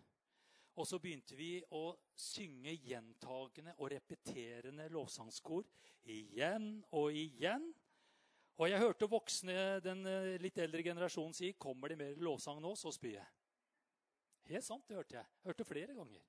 Og 0.78 0.86
så 0.86 1.00
begynte 1.02 1.34
vi 1.34 1.56
å 1.74 1.90
synge 2.14 2.74
gjentagende 2.76 3.74
og 3.78 3.90
repeterende 3.90 4.86
lovsangskor 4.94 5.66
igjen 6.06 6.76
og 6.94 7.16
igjen. 7.16 7.64
Og 8.58 8.70
jeg 8.70 8.82
hørte 8.82 9.08
voksne, 9.10 9.56
den 9.82 10.06
eh, 10.06 10.36
litt 10.42 10.58
eldre 10.58 10.82
generasjonen 10.82 11.34
si 11.34 11.52
'Kommer 11.52 11.88
det 11.88 11.98
mer 11.98 12.22
lovsang 12.22 12.60
nå, 12.62 12.74
så 12.74 12.90
spyr 12.94 13.18
jeg'. 13.18 13.34
Helt 14.48 14.64
sant, 14.64 14.86
det 14.88 14.96
hørte 14.96 15.16
jeg. 15.18 15.26
hørte 15.44 15.64
flere 15.64 15.94
ganger. 15.94 16.22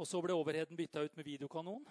Og 0.00 0.06
så 0.08 0.20
ble 0.24 0.32
overheden 0.32 0.76
bytta 0.76 1.04
ut 1.04 1.16
med 1.16 1.24
videokanon. 1.24 1.84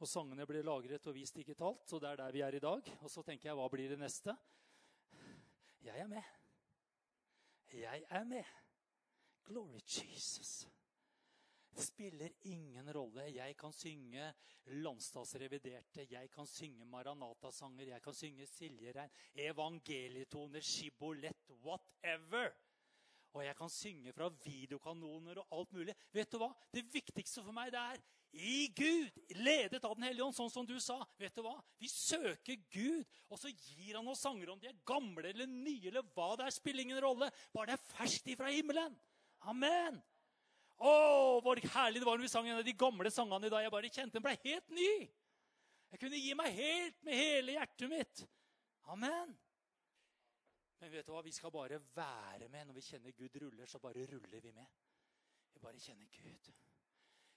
Og 0.00 0.08
sangene 0.08 0.46
ble 0.48 0.62
lagret 0.64 1.06
og 1.06 1.14
vist 1.14 1.36
digitalt. 1.36 1.84
Så 1.86 2.00
det 2.00 2.08
er 2.08 2.16
der 2.16 2.32
vi 2.32 2.40
er 2.40 2.56
i 2.56 2.62
dag. 2.64 2.80
Og 3.00 3.10
så 3.10 3.22
tenker 3.22 3.50
jeg, 3.50 3.56
hva 3.56 3.68
blir 3.68 3.92
det 3.92 3.98
neste? 4.00 4.34
Jeg 5.84 5.98
er 6.00 6.06
med. 6.06 6.22
Jeg 7.72 8.04
er 8.10 8.24
med. 8.24 8.44
Glory 9.44 9.80
Jesus. 9.84 10.68
Det 11.74 11.84
spiller 11.84 12.28
ingen 12.42 12.96
rolle. 12.96 13.22
Jeg 13.34 13.56
kan 13.56 13.72
synge 13.72 14.32
landstadsreviderte, 14.64 16.06
jeg 16.10 16.30
kan 16.30 16.46
synge 16.46 16.84
Maranata-sanger, 16.84 17.86
jeg 17.86 18.02
kan 18.02 18.14
synge 18.14 18.46
Siljerein, 18.46 19.10
evangelietoner, 19.34 20.60
skibolett, 20.60 21.50
whatever. 21.50 22.50
Og 23.32 23.44
jeg 23.44 23.56
kan 23.56 23.68
synge 23.68 24.12
fra 24.12 24.28
videokanoner 24.44 25.38
og 25.42 25.58
alt 25.58 25.72
mulig. 25.72 25.94
Vet 26.12 26.32
du 26.32 26.38
hva? 26.38 26.52
Det 26.72 26.86
viktigste 26.94 27.42
for 27.42 27.52
meg 27.52 27.72
det 27.74 27.80
er 27.82 28.04
i 28.34 28.66
Gud, 28.74 29.18
ledet 29.38 29.84
av 29.84 29.94
Den 29.94 30.08
hellige 30.08 30.24
ånd, 30.26 30.34
sånn 30.34 30.50
som 30.50 30.66
du 30.66 30.74
sa. 30.82 30.96
Vet 31.20 31.36
du 31.36 31.42
hva? 31.44 31.54
Vi 31.78 31.88
søker 31.90 32.58
Gud, 32.72 33.04
og 33.30 33.38
så 33.38 33.52
gir 33.52 33.94
han 33.98 34.08
oss 34.10 34.24
sanger 34.24 34.50
om 34.50 34.58
de 34.60 34.70
er 34.70 34.80
gamle 34.86 35.28
eller 35.30 35.46
nye, 35.50 35.86
eller 35.90 36.06
hva 36.16 36.32
det 36.38 36.48
er, 36.48 36.54
spiller 36.54 36.82
ingen 36.82 37.00
rolle. 37.04 37.30
Bare 37.54 37.72
det 37.72 37.76
er 37.78 37.92
ferskt 37.94 38.32
ifra 38.34 38.50
himmelen. 38.50 38.96
Amen. 39.50 40.00
Å, 40.82 40.94
hvor 41.44 41.60
herlig 41.76 42.02
det 42.02 42.08
var 42.08 42.18
når 42.18 42.26
vi 42.26 42.32
sang 42.32 42.48
en 42.50 42.58
av 42.58 42.66
de 42.66 42.74
gamle 42.78 43.12
sangene 43.14 43.46
i 43.46 43.52
dag. 43.52 43.62
Jeg 43.62 43.74
bare 43.76 43.92
kjente 43.92 44.18
den 44.18 44.26
ble 44.26 44.34
helt 44.42 44.74
ny. 44.74 44.90
Jeg 45.94 46.02
kunne 46.02 46.18
gi 46.18 46.34
meg 46.34 46.58
helt 46.58 47.04
med 47.06 47.20
hele 47.20 47.54
hjertet 47.54 47.90
mitt. 47.92 48.24
Amen. 48.90 49.30
Men 50.82 50.90
vet 50.92 51.06
du 51.06 51.14
hva? 51.14 51.22
vi 51.24 51.32
skal 51.32 51.54
bare 51.54 51.78
være 51.94 52.50
med. 52.50 52.66
Når 52.66 52.80
vi 52.80 52.88
kjenner 52.88 53.14
Gud 53.14 53.38
ruller, 53.40 53.70
så 53.70 53.78
bare 53.78 54.02
ruller 54.10 54.42
vi 54.42 54.52
med. 54.52 54.66
Vi 55.54 55.62
bare 55.62 55.78
kjenner 55.78 56.10
Gud. 56.10 56.50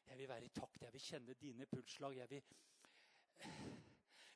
Jeg 0.07 0.17
vil 0.17 0.29
være 0.29 0.45
i 0.45 0.53
takt. 0.55 0.81
Jeg 0.81 0.93
vil 0.93 1.03
kjenne 1.03 1.35
dine 1.41 1.65
pulsslag. 1.65 2.17
Jeg 2.17 2.29
vil 2.29 2.43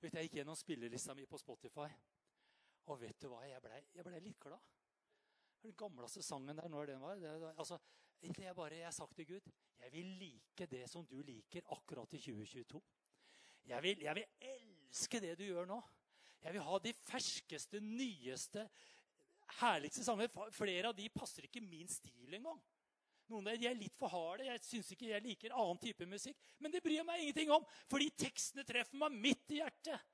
vet, 0.01 0.13
Jeg 0.13 0.28
gikk 0.28 0.38
gjennom 0.41 0.57
spillelista 0.57 1.15
mi 1.17 1.26
på 1.26 1.39
Spotify. 1.41 1.89
Og 2.91 3.01
vet 3.01 3.22
du 3.22 3.30
hva? 3.32 3.41
Jeg 3.47 3.61
blei 3.63 3.82
ble 4.03 4.19
litt 4.19 4.39
glad. 4.41 4.69
Den 5.61 5.76
gamleste 5.78 6.24
sangen 6.26 6.57
der, 6.57 6.69
når 6.69 6.89
den 6.89 7.01
var 7.01 7.19
det, 7.22 7.32
altså, 7.53 7.78
jeg, 8.22 8.55
bare, 8.55 8.76
jeg 8.76 8.86
har 8.88 8.95
sagt 8.95 9.15
til 9.15 9.28
Gud 9.30 9.51
jeg 9.82 9.93
vil 9.93 10.09
like 10.22 10.65
det 10.69 10.84
som 10.89 11.05
du 11.09 11.22
liker 11.26 11.65
akkurat 11.74 12.13
i 12.13 12.19
2022. 12.22 12.82
Jeg 13.65 13.84
vil, 13.84 14.01
jeg 14.01 14.15
vil 14.15 14.51
elske 14.51 15.22
det 15.22 15.38
du 15.39 15.43
gjør 15.47 15.65
nå. 15.69 15.80
Jeg 16.41 16.53
vil 16.53 16.65
ha 16.65 16.78
de 16.82 16.93
ferskeste, 17.05 17.80
nyeste, 17.82 18.65
herligste 19.59 20.05
sangene. 20.05 20.30
Flere 20.53 20.89
av 20.89 20.97
de 20.97 21.09
passer 21.13 21.47
ikke 21.47 21.63
min 21.65 21.89
stil 21.89 22.38
engang. 22.38 22.61
Noen 23.32 23.48
av 23.48 23.60
de 23.60 23.68
er 23.70 23.78
litt 23.80 23.96
for 24.00 24.12
harde. 24.12 24.48
Jeg 24.50 24.64
syns 24.66 24.90
ikke 24.94 25.12
jeg 25.12 25.24
liker 25.24 25.54
annen 25.56 25.80
type 25.80 26.08
musikk. 26.10 26.40
Men 26.60 26.74
det 26.74 26.84
bryr 26.84 27.06
meg 27.08 27.24
ingenting 27.24 27.54
om, 27.56 27.68
fordi 27.92 28.10
tekstene 28.26 28.66
treffer 28.68 29.00
meg 29.00 29.16
midt 29.16 29.56
i 29.56 29.62
hjertet. 29.62 30.10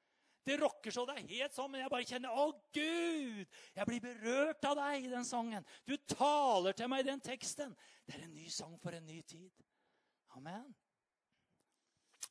Det 0.47 0.55
rocker 0.61 0.93
så 0.95 1.03
det 1.03 1.17
er 1.17 1.31
helt 1.33 1.55
sånn, 1.57 1.71
men 1.73 1.81
jeg 1.81 1.91
bare 1.91 2.07
kjenner 2.07 2.37
Å, 2.39 2.43
Gud! 2.71 3.57
Jeg 3.75 3.87
blir 3.89 4.03
berørt 4.05 4.67
av 4.69 4.77
deg 4.79 5.07
i 5.07 5.09
den 5.11 5.25
sangen. 5.27 5.65
Du 5.83 5.97
taler 6.07 6.77
til 6.77 6.87
meg 6.87 7.03
i 7.03 7.07
den 7.09 7.23
teksten. 7.23 7.73
Det 8.07 8.15
er 8.15 8.23
en 8.23 8.37
ny 8.37 8.45
sang 8.53 8.77
for 8.79 8.95
en 8.95 9.09
ny 9.09 9.17
tid. 9.27 9.65
Amen. 10.39 10.69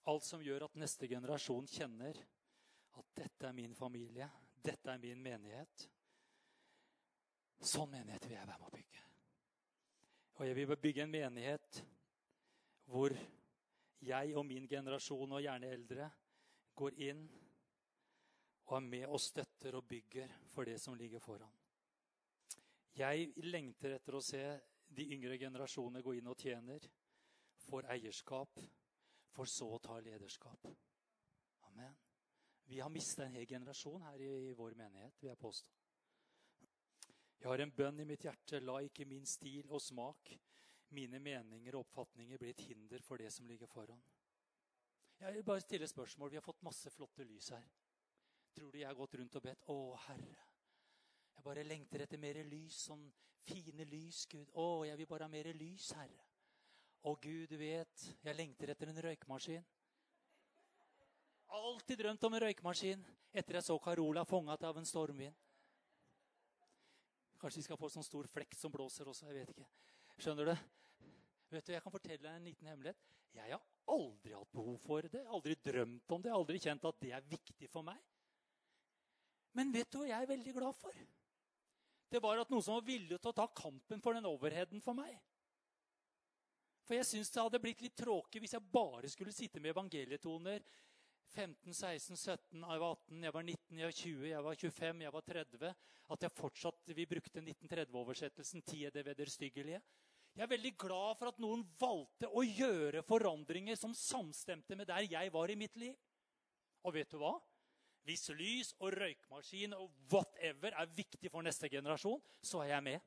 Alt 0.09 0.25
som 0.25 0.41
gjør 0.41 0.65
at 0.69 0.79
neste 0.81 1.11
generasjon 1.11 1.69
kjenner 1.69 2.17
at 2.97 3.13
dette 3.21 3.51
er 3.51 3.59
min 3.59 3.77
familie, 3.77 4.31
dette 4.65 4.95
er 4.95 5.03
min 5.03 5.21
menighet. 5.21 5.89
Sånn 7.61 7.93
menighet 7.93 8.31
vil 8.31 8.39
jeg 8.39 8.49
være 8.49 8.63
med 8.63 8.71
å 8.71 8.77
bygge. 8.79 9.06
Og 10.37 10.47
jeg 10.47 10.57
vil 10.57 10.77
bygge 10.77 11.03
en 11.03 11.11
menighet 11.11 11.83
hvor 12.87 13.11
jeg 14.03 14.37
og 14.37 14.47
min 14.47 14.69
generasjon, 14.69 15.33
og 15.33 15.43
gjerne 15.43 15.71
eldre, 15.73 16.11
går 16.77 16.99
inn 17.09 17.23
og 18.67 18.77
er 18.77 18.85
med 18.85 19.07
og 19.07 19.21
støtter 19.21 19.79
og 19.79 19.87
bygger 19.89 20.35
for 20.53 20.69
det 20.69 20.77
som 20.81 20.95
ligger 20.95 21.19
foran. 21.19 21.53
Jeg 22.97 23.33
lengter 23.37 23.97
etter 23.97 24.17
å 24.17 24.25
se 24.25 24.43
de 24.97 25.09
yngre 25.17 25.39
generasjonene 25.41 26.03
gå 26.05 26.15
inn 26.19 26.29
og 26.31 26.39
tjener, 26.41 26.85
får 27.67 27.89
eierskap, 27.97 28.61
for 29.37 29.49
så 29.51 29.69
å 29.75 29.81
ta 29.83 29.99
lederskap. 30.01 30.69
Amen. 31.69 31.97
Vi 32.67 32.79
har 32.81 32.93
mista 32.93 33.25
en 33.25 33.35
hel 33.37 33.47
generasjon 33.47 34.05
her 34.07 34.23
i, 34.23 34.53
vår 34.57 34.77
menighet, 34.79 35.19
vil 35.21 35.33
jeg 35.33 35.41
påstå. 35.41 35.86
Jeg 37.41 37.49
har 37.51 37.63
en 37.63 37.73
bønn 37.73 38.01
i 38.01 38.07
mitt 38.09 38.25
hjerte. 38.27 38.61
La 38.65 38.79
ikke 38.85 39.07
min 39.09 39.27
stil 39.29 39.69
og 39.71 39.83
smak, 39.83 40.33
mine 40.97 41.21
meninger 41.23 41.77
og 41.77 41.85
oppfatninger 41.85 42.41
bli 42.41 42.53
et 42.55 42.65
hinder 42.69 43.03
for 43.05 43.21
det 43.21 43.33
som 43.35 43.47
ligger 43.47 43.71
foran. 43.71 44.03
Jeg 45.21 45.33
vil 45.35 45.45
bare 45.45 45.61
stille 45.61 45.89
spørsmål. 45.89 46.31
Vi 46.31 46.37
har 46.37 46.45
fått 46.45 46.63
masse 46.63 46.91
flotte 46.91 47.25
lys 47.25 47.49
her. 47.55 47.69
Tror 48.57 48.73
du 48.73 48.79
jeg 48.79 48.89
har 48.89 48.97
gått 48.97 49.15
rundt 49.21 49.37
og 49.37 49.45
bedt 49.45 49.65
Å, 49.73 49.79
Herre. 50.07 50.45
Jeg 51.37 51.45
bare 51.45 51.65
lengter 51.65 52.05
etter 52.05 52.21
mer 52.21 52.41
lys. 52.49 52.83
Sånn 52.89 53.05
fine 53.47 53.85
lys, 53.89 54.25
Gud. 54.33 54.51
Å, 54.53 54.85
jeg 54.89 55.01
vil 55.01 55.09
bare 55.11 55.29
ha 55.29 55.33
mer 55.33 55.53
lys, 55.57 55.91
Herre. 55.97 56.25
Å, 57.07 57.15
Gud, 57.23 57.49
du 57.53 57.57
vet, 57.61 58.07
jeg 58.25 58.37
lengter 58.37 58.73
etter 58.73 58.91
en 58.91 59.03
røykmaskin. 59.07 59.67
Alltid 61.57 62.01
drømt 62.03 62.25
om 62.27 62.35
en 62.35 62.43
røykmaskin 62.43 63.05
etter 63.37 63.59
jeg 63.59 63.67
så 63.69 63.77
Carola 63.79 64.25
fanget 64.27 64.65
av 64.67 64.81
en 64.81 64.89
stormvind. 64.89 65.46
Kanskje 67.41 67.61
vi 67.61 67.67
skal 67.67 67.79
få 67.81 67.91
sånn 67.93 68.07
stor 68.07 68.29
flekk 68.33 68.57
som 68.57 68.73
blåser 68.73 69.09
også. 69.09 69.29
jeg 69.29 69.43
vet 69.43 69.53
ikke. 69.53 69.69
Skjønner 70.17 70.51
du? 70.51 70.55
Vet 71.53 71.67
du, 71.67 71.73
Jeg 71.73 71.83
kan 71.83 71.93
fortelle 71.93 72.23
deg 72.23 72.33
en 72.33 72.49
liten 72.49 72.67
hemmelighet. 72.67 73.03
Jeg 73.37 73.53
har 73.53 73.63
aldri 73.93 74.33
hatt 74.33 74.53
behov 74.53 74.79
for 74.87 75.09
det. 75.13 75.23
Aldri 75.29 75.57
drømt 75.63 76.13
om 76.17 76.23
det. 76.25 76.33
Aldri 76.33 76.59
kjent 76.63 76.89
at 76.89 77.01
det 77.03 77.13
er 77.13 77.29
viktig 77.29 77.69
for 77.71 77.85
meg. 77.87 78.01
Men 79.57 79.73
vet 79.73 79.91
du 79.93 80.01
hva 80.01 80.09
jeg 80.09 80.25
er 80.25 80.33
veldig 80.33 80.55
glad 80.57 80.77
for? 80.77 80.97
Det 82.13 82.23
var 82.23 82.41
at 82.41 82.51
noen 82.53 82.65
som 82.65 82.77
var 82.79 82.87
villig 82.87 83.19
til 83.19 83.31
å 83.33 83.37
ta 83.37 83.47
kampen 83.57 84.03
for 84.05 84.17
den 84.17 84.29
overheaden 84.29 84.83
for 84.85 84.97
meg. 84.97 85.17
For 86.87 86.95
jeg 86.95 87.09
syns 87.09 87.33
det 87.35 87.43
hadde 87.43 87.61
blitt 87.63 87.83
litt 87.83 87.97
tråkig 87.99 88.41
hvis 88.43 88.55
jeg 88.55 88.73
bare 88.73 89.09
skulle 89.11 89.35
sitte 89.35 89.61
med 89.61 89.73
evangelietoner 89.73 90.63
15, 91.35 91.75
16, 91.75 92.17
17, 92.17 92.63
jeg 92.63 92.81
var 92.81 92.95
18, 92.95 93.25
jeg 93.25 93.35
var 93.35 93.43
19, 93.43 93.79
jeg 93.79 93.87
var 93.87 93.97
20, 94.01 94.29
jeg 94.31 94.45
var 94.45 94.55
25, 94.55 95.03
jeg 95.05 95.13
var 95.13 95.21
30. 95.21 95.75
At 96.07 96.23
jeg 96.23 96.31
fortsatt, 96.33 96.95
Vi 96.95 97.07
brukte 97.07 97.41
1930-oversettelsen 97.41 98.63
'Tie 98.63 98.91
det 98.91 99.07
vederstyggelige'. 99.07 99.83
Jeg 100.37 100.43
er 100.43 100.47
veldig 100.47 100.77
glad 100.77 101.17
for 101.17 101.29
at 101.29 101.39
noen 101.41 101.63
valgte 101.81 102.29
å 102.29 102.43
gjøre 102.45 103.03
forandringer 103.03 103.77
som 103.77 103.95
samstemte 103.95 104.77
med 104.77 104.87
der 104.87 105.09
jeg 105.09 105.33
var 105.33 105.51
i 105.51 105.57
mitt 105.57 105.77
liv. 105.77 105.97
Og 106.85 106.93
vet 106.95 107.11
du 107.11 107.17
hva? 107.17 107.33
Hvis 108.05 108.29
lys 108.37 108.75
og 108.79 108.93
røykmaskin 108.93 109.73
og 109.75 109.91
whatever 110.13 110.77
er 110.77 110.93
viktig 110.95 111.31
for 111.31 111.43
neste 111.43 111.71
generasjon, 111.73 112.21
så 112.43 112.61
er 112.63 112.77
jeg 112.77 112.83
med. 112.83 113.01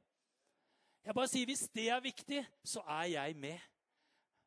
Jeg 1.05 1.15
bare 1.15 1.31
sier 1.31 1.45
Hvis 1.45 1.67
det 1.69 1.87
er 1.89 2.01
viktig, 2.03 2.41
så 2.63 2.81
er 2.81 3.05
jeg 3.13 3.35
med. 3.35 3.59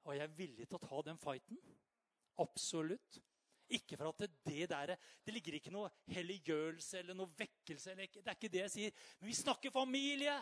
Og 0.04 0.16
jeg 0.16 0.24
er 0.26 0.36
villig 0.36 0.66
til 0.68 0.76
å 0.76 0.82
ta 0.82 1.02
den 1.06 1.18
fighten. 1.22 1.58
Absolutt. 2.42 3.22
Ikke 3.72 3.96
for 3.96 4.10
at 4.10 4.24
det, 4.44 4.68
der 4.70 4.96
Det 5.24 5.34
ligger 5.34 5.56
ikke 5.56 5.72
noe 5.72 5.90
helliggjørelse 6.12 6.98
eller 6.98 7.16
noe 7.16 7.32
vekkelse. 7.38 7.92
Eller, 7.92 8.08
det 8.12 8.26
er 8.26 8.36
ikke 8.36 8.52
det 8.52 8.64
jeg 8.66 8.74
sier. 8.74 8.96
Men 9.20 9.30
vi 9.30 9.36
snakker 9.38 9.74
familie. 9.74 10.36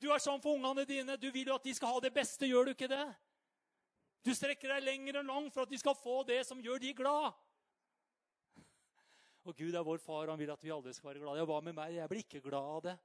Du 0.00 0.10
er 0.12 0.22
sånn 0.22 0.42
for 0.42 0.58
ungene 0.58 0.84
dine. 0.88 1.16
Du 1.20 1.30
vil 1.34 1.48
jo 1.48 1.56
at 1.56 1.64
de 1.64 1.74
skal 1.74 1.94
ha 1.94 2.02
det 2.04 2.12
beste. 2.14 2.48
Gjør 2.48 2.68
du 2.68 2.74
ikke 2.74 2.90
det? 2.90 3.06
Du 4.24 4.32
strekker 4.32 4.72
deg 4.72 4.86
lenger 4.86 5.20
enn 5.20 5.28
langt 5.28 5.52
for 5.52 5.66
at 5.66 5.72
de 5.72 5.80
skal 5.80 5.96
få 5.98 6.22
det 6.28 6.40
som 6.48 6.60
gjør 6.62 6.80
de 6.80 6.94
glad. 6.96 7.34
Og 9.46 9.56
Gud 9.58 9.74
er 9.74 9.84
vår 9.84 10.00
far, 10.00 10.30
han 10.32 10.40
vil 10.40 10.52
at 10.54 10.64
vi 10.64 10.72
alle 10.72 10.94
skal 10.96 11.12
være 11.12 11.24
glade. 11.24 11.42
Ja, 11.42 11.48
hva 11.48 11.60
med 11.64 11.76
meg? 11.76 11.98
Jeg 11.98 12.10
blir 12.12 12.24
ikke 12.24 12.44
glad 12.46 12.70
av 12.78 12.84
det. 12.88 12.96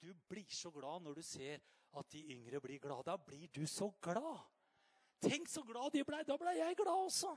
Du 0.00 0.08
blir 0.28 0.48
så 0.48 0.72
glad 0.72 1.04
når 1.04 1.20
du 1.20 1.24
ser 1.26 1.60
at 1.94 2.10
de 2.10 2.22
yngre 2.34 2.60
blir 2.64 2.80
glade. 2.82 3.04
Da 3.06 3.18
blir 3.20 3.50
du 3.52 3.66
så 3.68 3.90
glad. 4.02 4.40
Tenk 5.24 5.48
så 5.48 5.62
glad 5.64 5.92
de 5.94 6.04
blei. 6.04 6.22
Da 6.26 6.36
blei 6.40 6.56
jeg 6.58 6.76
glad 6.80 7.06
også. 7.10 7.34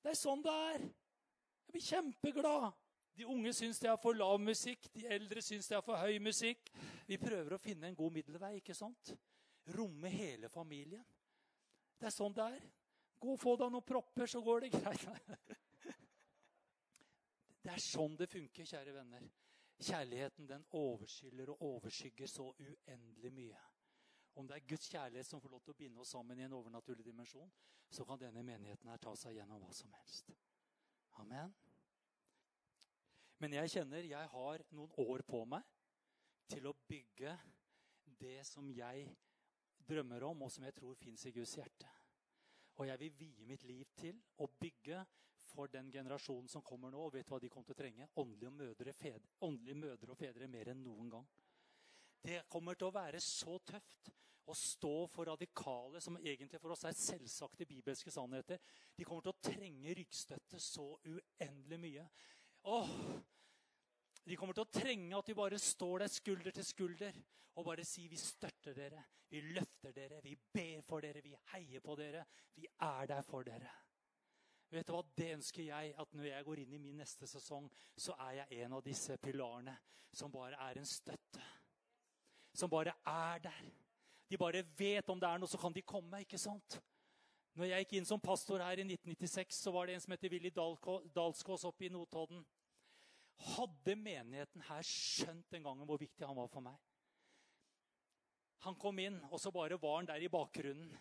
Det 0.00 0.12
er 0.12 0.18
sånn 0.18 0.42
det 0.44 0.54
er. 0.74 0.84
Jeg 0.84 1.74
blir 1.74 1.86
kjempeglad. 1.86 2.70
De 3.20 3.26
unge 3.28 3.52
syns 3.52 3.80
det 3.82 3.90
er 3.90 3.98
for 4.00 4.16
lav 4.16 4.38
musikk, 4.40 4.86
de 4.94 5.04
eldre 5.12 5.42
syns 5.44 5.68
det 5.68 5.76
er 5.76 5.84
for 5.84 6.00
høy 6.00 6.20
musikk. 6.22 6.70
Vi 7.06 7.18
prøver 7.20 7.56
å 7.56 7.60
finne 7.60 7.90
en 7.90 7.98
god 7.98 8.14
middelvei, 8.14 8.54
ikke 8.60 8.76
sant? 8.76 9.12
Romme 9.76 10.08
hele 10.08 10.48
familien. 10.48 11.04
Det 12.00 12.08
er 12.08 12.14
sånn 12.14 12.36
det 12.36 12.46
er. 12.56 12.62
Gå 13.20 13.34
og 13.34 13.42
få 13.42 13.56
deg 13.60 13.74
noen 13.74 13.84
propper, 13.84 14.30
så 14.30 14.40
går 14.40 14.64
det 14.64 14.72
greit. 14.78 15.04
Det 17.60 17.74
er 17.74 17.82
sånn 17.84 18.16
det 18.16 18.30
funker, 18.32 18.64
kjære 18.64 18.94
venner. 18.96 19.26
Kjærligheten 19.80 20.48
den 20.48 20.64
overskyller 20.76 21.52
og 21.52 21.62
overskygger 21.74 22.28
så 22.28 22.48
uendelig 22.56 23.32
mye. 23.36 23.60
Om 24.38 24.46
det 24.48 24.56
er 24.56 24.68
Guds 24.68 24.88
kjærlighet 24.90 25.26
som 25.26 25.40
får 25.42 25.52
lov 25.54 25.64
til 25.64 25.74
å 25.74 25.80
binde 25.80 26.00
oss 26.02 26.12
sammen 26.14 26.38
i 26.38 26.46
en 26.46 26.54
overnaturlig 26.56 27.04
dimensjon, 27.04 27.50
så 27.90 28.06
kan 28.06 28.20
denne 28.20 28.44
menigheten 28.46 28.90
her 28.90 29.00
ta 29.02 29.14
seg 29.18 29.36
gjennom 29.36 29.62
hva 29.62 29.72
som 29.74 29.92
helst. 29.98 30.30
Amen. 31.22 31.54
Men 33.40 33.56
jeg 33.56 33.72
kjenner 33.72 34.06
jeg 34.06 34.32
har 34.34 34.64
noen 34.76 34.92
år 35.00 35.24
på 35.26 35.42
meg 35.48 35.66
til 36.50 36.68
å 36.68 36.76
bygge 36.88 37.34
det 38.20 38.40
som 38.46 38.68
jeg 38.74 39.08
drømmer 39.88 40.26
om, 40.28 40.44
og 40.44 40.52
som 40.52 40.66
jeg 40.66 40.76
tror 40.76 40.98
fins 41.00 41.24
i 41.26 41.32
Guds 41.34 41.56
hjerte. 41.56 41.88
Og 42.80 42.86
jeg 42.88 43.00
vil 43.00 43.16
vie 43.18 43.46
mitt 43.48 43.64
liv 43.68 43.88
til 43.96 44.20
å 44.40 44.46
bygge 44.60 45.02
for 45.50 45.68
den 45.72 45.90
generasjonen 45.92 46.48
som 46.48 46.62
kommer 46.64 46.92
nå. 46.92 47.00
Og 47.06 47.14
vet 47.14 47.26
du 47.26 47.32
hva 47.34 47.40
de 47.42 47.50
kommer 47.52 47.68
til 47.68 47.76
å 47.76 47.80
trenge? 47.80 48.08
Åndelige 48.22 48.52
mødre, 48.54 48.94
fedre, 48.96 49.32
åndelige 49.46 49.80
mødre 49.82 50.14
og 50.14 50.18
fedre 50.20 50.48
mer 50.48 50.70
enn 50.72 50.84
noen 50.84 51.10
gang. 51.12 51.26
Det 52.20 52.42
kommer 52.52 52.76
til 52.76 52.90
å 52.90 52.94
være 52.94 53.20
så 53.24 53.56
tøft 53.64 54.10
å 54.50 54.54
stå 54.56 54.94
for 55.12 55.30
radikale, 55.30 56.00
som 56.02 56.18
egentlig 56.20 56.60
for 56.60 56.74
oss 56.74 56.84
er 56.88 56.96
selvsagte 56.96 57.66
bibelske 57.68 58.12
sannheter. 58.12 58.60
De 58.96 59.06
kommer 59.06 59.24
til 59.24 59.34
å 59.34 59.42
trenge 59.50 59.94
ryggstøtte 59.96 60.60
så 60.60 60.86
uendelig 61.06 61.78
mye. 61.80 62.06
Åh, 62.68 62.94
de 64.26 64.36
kommer 64.36 64.56
til 64.56 64.66
å 64.66 64.72
trenge 64.72 65.16
at 65.16 65.30
de 65.30 65.36
bare 65.38 65.60
står 65.60 66.04
der 66.04 66.12
skulder 66.12 66.56
til 66.56 66.66
skulder 66.66 67.20
og 67.58 67.66
bare 67.66 67.84
sier 67.86 68.10
vi 68.12 68.18
støtter 68.20 68.76
dere, 68.76 69.04
vi 69.30 69.40
løfter 69.54 69.94
dere, 69.94 70.20
vi 70.24 70.34
ber 70.36 70.82
for 70.86 71.04
dere, 71.04 71.22
vi 71.24 71.34
heier 71.52 71.82
på 71.84 71.96
dere. 71.98 72.24
Vi 72.56 72.66
er 72.86 73.08
der 73.10 73.24
for 73.26 73.46
dere. 73.46 73.70
Vet 74.70 74.86
du 74.86 74.94
hva? 74.94 75.02
Det 75.02 75.32
ønsker 75.34 75.66
jeg 75.66 75.94
at 75.98 76.12
når 76.14 76.28
jeg 76.28 76.46
går 76.46 76.62
inn 76.62 76.74
i 76.76 76.82
min 76.82 77.00
neste 77.02 77.26
sesong, 77.26 77.66
så 77.98 78.14
er 78.28 78.42
jeg 78.42 78.60
en 78.64 78.76
av 78.78 78.84
disse 78.86 79.16
pilarene 79.22 79.74
som 80.14 80.30
bare 80.34 80.58
er 80.68 80.78
en 80.78 80.86
støtte 80.88 81.42
som 82.54 82.70
bare 82.70 82.94
er 83.06 83.42
der. 83.44 83.66
De 84.30 84.38
bare 84.38 84.62
vet 84.78 85.08
om 85.10 85.20
det 85.20 85.28
er 85.28 85.42
noe, 85.42 85.50
så 85.50 85.58
kan 85.58 85.74
de 85.74 85.82
komme. 85.82 86.22
ikke 86.22 86.38
sant? 86.38 86.78
Når 87.58 87.66
jeg 87.66 87.84
gikk 87.84 87.96
inn 87.98 88.06
som 88.06 88.22
pastor 88.22 88.62
her 88.62 88.78
i 88.78 88.86
1996, 88.86 89.58
så 89.64 89.72
var 89.74 89.86
det 89.86 89.96
en 89.96 90.04
som 90.04 90.14
heter 90.14 90.30
Willy 90.30 90.52
Dalskås 90.54 91.66
oppe 91.66 91.88
i 91.88 91.92
Notodden. 91.92 92.44
Hadde 93.56 93.96
menigheten 93.96 94.62
her 94.68 94.86
skjønt 94.86 95.50
den 95.50 95.64
gangen 95.64 95.88
hvor 95.88 95.98
viktig 95.98 96.26
han 96.26 96.38
var 96.38 96.50
for 96.52 96.62
meg? 96.64 96.76
Han 98.66 98.76
kom 98.76 98.98
inn, 99.00 99.16
og 99.32 99.40
så 99.40 99.50
bare 99.52 99.80
var 99.80 99.96
han 99.98 100.08
der 100.10 100.22
i 100.22 100.30
bakgrunnen. 100.30 100.92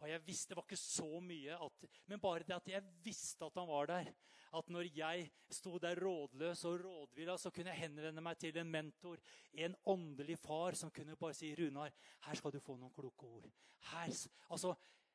Og 0.00 0.08
jeg 0.08 0.26
visste, 0.26 0.48
Det 0.50 0.56
var 0.56 0.64
ikke 0.64 0.76
så 0.80 1.20
mye, 1.20 1.56
at, 1.66 1.88
men 2.08 2.20
bare 2.20 2.44
det 2.48 2.56
at 2.56 2.68
jeg 2.68 2.84
visste 3.04 3.44
at 3.44 3.56
han 3.60 3.68
var 3.68 3.86
der. 3.86 4.12
At 4.56 4.70
når 4.72 4.88
jeg 4.96 5.30
sto 5.52 5.78
der 5.78 6.00
rådløs 6.00 6.64
og 6.64 6.80
rådvilla, 6.84 7.36
så 7.38 7.50
kunne 7.50 7.70
jeg 7.70 7.84
henvende 7.84 8.24
meg 8.24 8.38
til 8.38 8.56
en 8.58 8.70
mentor, 8.70 9.20
en 9.52 9.76
åndelig 9.86 10.38
far, 10.38 10.74
som 10.74 10.90
kunne 10.90 11.16
bare 11.16 11.34
si 11.34 11.54
'Runar, 11.54 11.92
her 12.26 12.34
skal 12.34 12.52
du 12.52 12.60
få 12.60 12.76
noen 12.76 12.92
kloke 12.92 13.26
ord'. 13.26 13.50
Her, 13.92 14.28
altså, 14.50 14.74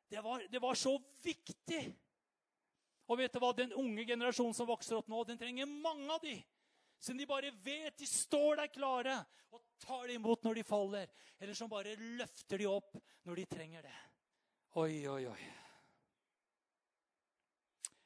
det 0.10 0.24
var, 0.24 0.42
det 0.52 0.62
var 0.62 0.74
så 0.74 1.02
viktig! 1.24 1.96
Og 3.08 3.18
vet 3.18 3.34
du 3.34 3.40
hva? 3.40 3.52
Den 3.54 3.74
unge 3.74 4.06
generasjonen 4.06 4.54
som 4.54 4.68
vokser 4.68 4.98
opp 4.98 5.10
nå, 5.12 5.24
den 5.24 5.38
trenger 5.38 5.66
mange 5.66 6.10
av 6.14 6.22
de. 6.22 6.40
Som 7.00 7.18
de 7.18 7.28
bare 7.30 7.52
vet 7.66 7.98
de 8.00 8.08
står 8.10 8.62
der 8.62 8.72
klare 8.74 9.20
og 9.54 9.62
tar 9.84 10.08
det 10.08 10.16
imot 10.18 10.46
når 10.46 10.60
de 10.60 10.64
faller. 10.64 11.12
Eller 11.40 11.54
som 11.54 11.70
bare 11.70 11.94
løfter 12.00 12.58
de 12.58 12.70
opp 12.70 12.98
når 13.28 13.42
de 13.42 13.46
trenger 13.46 13.86
det. 13.86 13.96
Oi, 14.76 15.08
oi, 15.08 15.28
oi. 15.28 15.44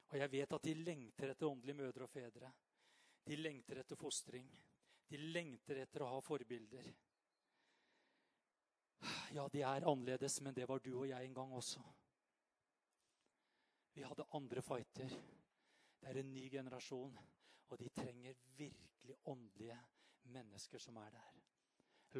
Og 0.10 0.18
jeg 0.20 0.32
vet 0.32 0.52
at 0.54 0.66
de 0.68 0.74
lengter 0.78 1.32
etter 1.32 1.48
åndelige 1.50 1.80
mødre 1.80 2.06
og 2.06 2.12
fedre. 2.14 2.52
De 3.26 3.38
lengter 3.40 3.80
etter 3.82 3.98
fostring. 3.98 4.52
De 5.10 5.18
lengter 5.18 5.80
etter 5.82 6.06
å 6.06 6.10
ha 6.12 6.20
forbilder. 6.22 6.92
Ja, 9.34 9.48
de 9.50 9.64
er 9.66 9.88
annerledes, 9.90 10.36
men 10.46 10.54
det 10.54 10.68
var 10.70 10.84
du 10.86 10.92
og 10.92 11.08
jeg 11.10 11.26
en 11.26 11.40
gang 11.40 11.56
også. 11.58 11.82
Vi 13.98 14.06
hadde 14.06 14.28
andre 14.38 14.62
fighter. 14.62 15.18
Det 16.00 16.12
er 16.12 16.22
en 16.22 16.32
ny 16.36 16.46
generasjon, 16.54 17.18
og 17.70 17.82
de 17.82 17.90
trenger 17.98 18.38
virkelig 18.62 19.18
åndelige 19.26 19.80
mennesker 20.38 20.86
som 20.86 21.02
er 21.02 21.18
der. 21.18 21.42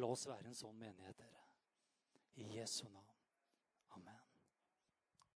La 0.02 0.10
oss 0.10 0.26
være 0.26 0.50
en 0.50 0.58
sånn 0.58 0.82
menighet, 0.82 1.22
dere. 1.22 1.46
I 2.42 2.50
Jesu 2.58 2.88
navn. 2.88 3.10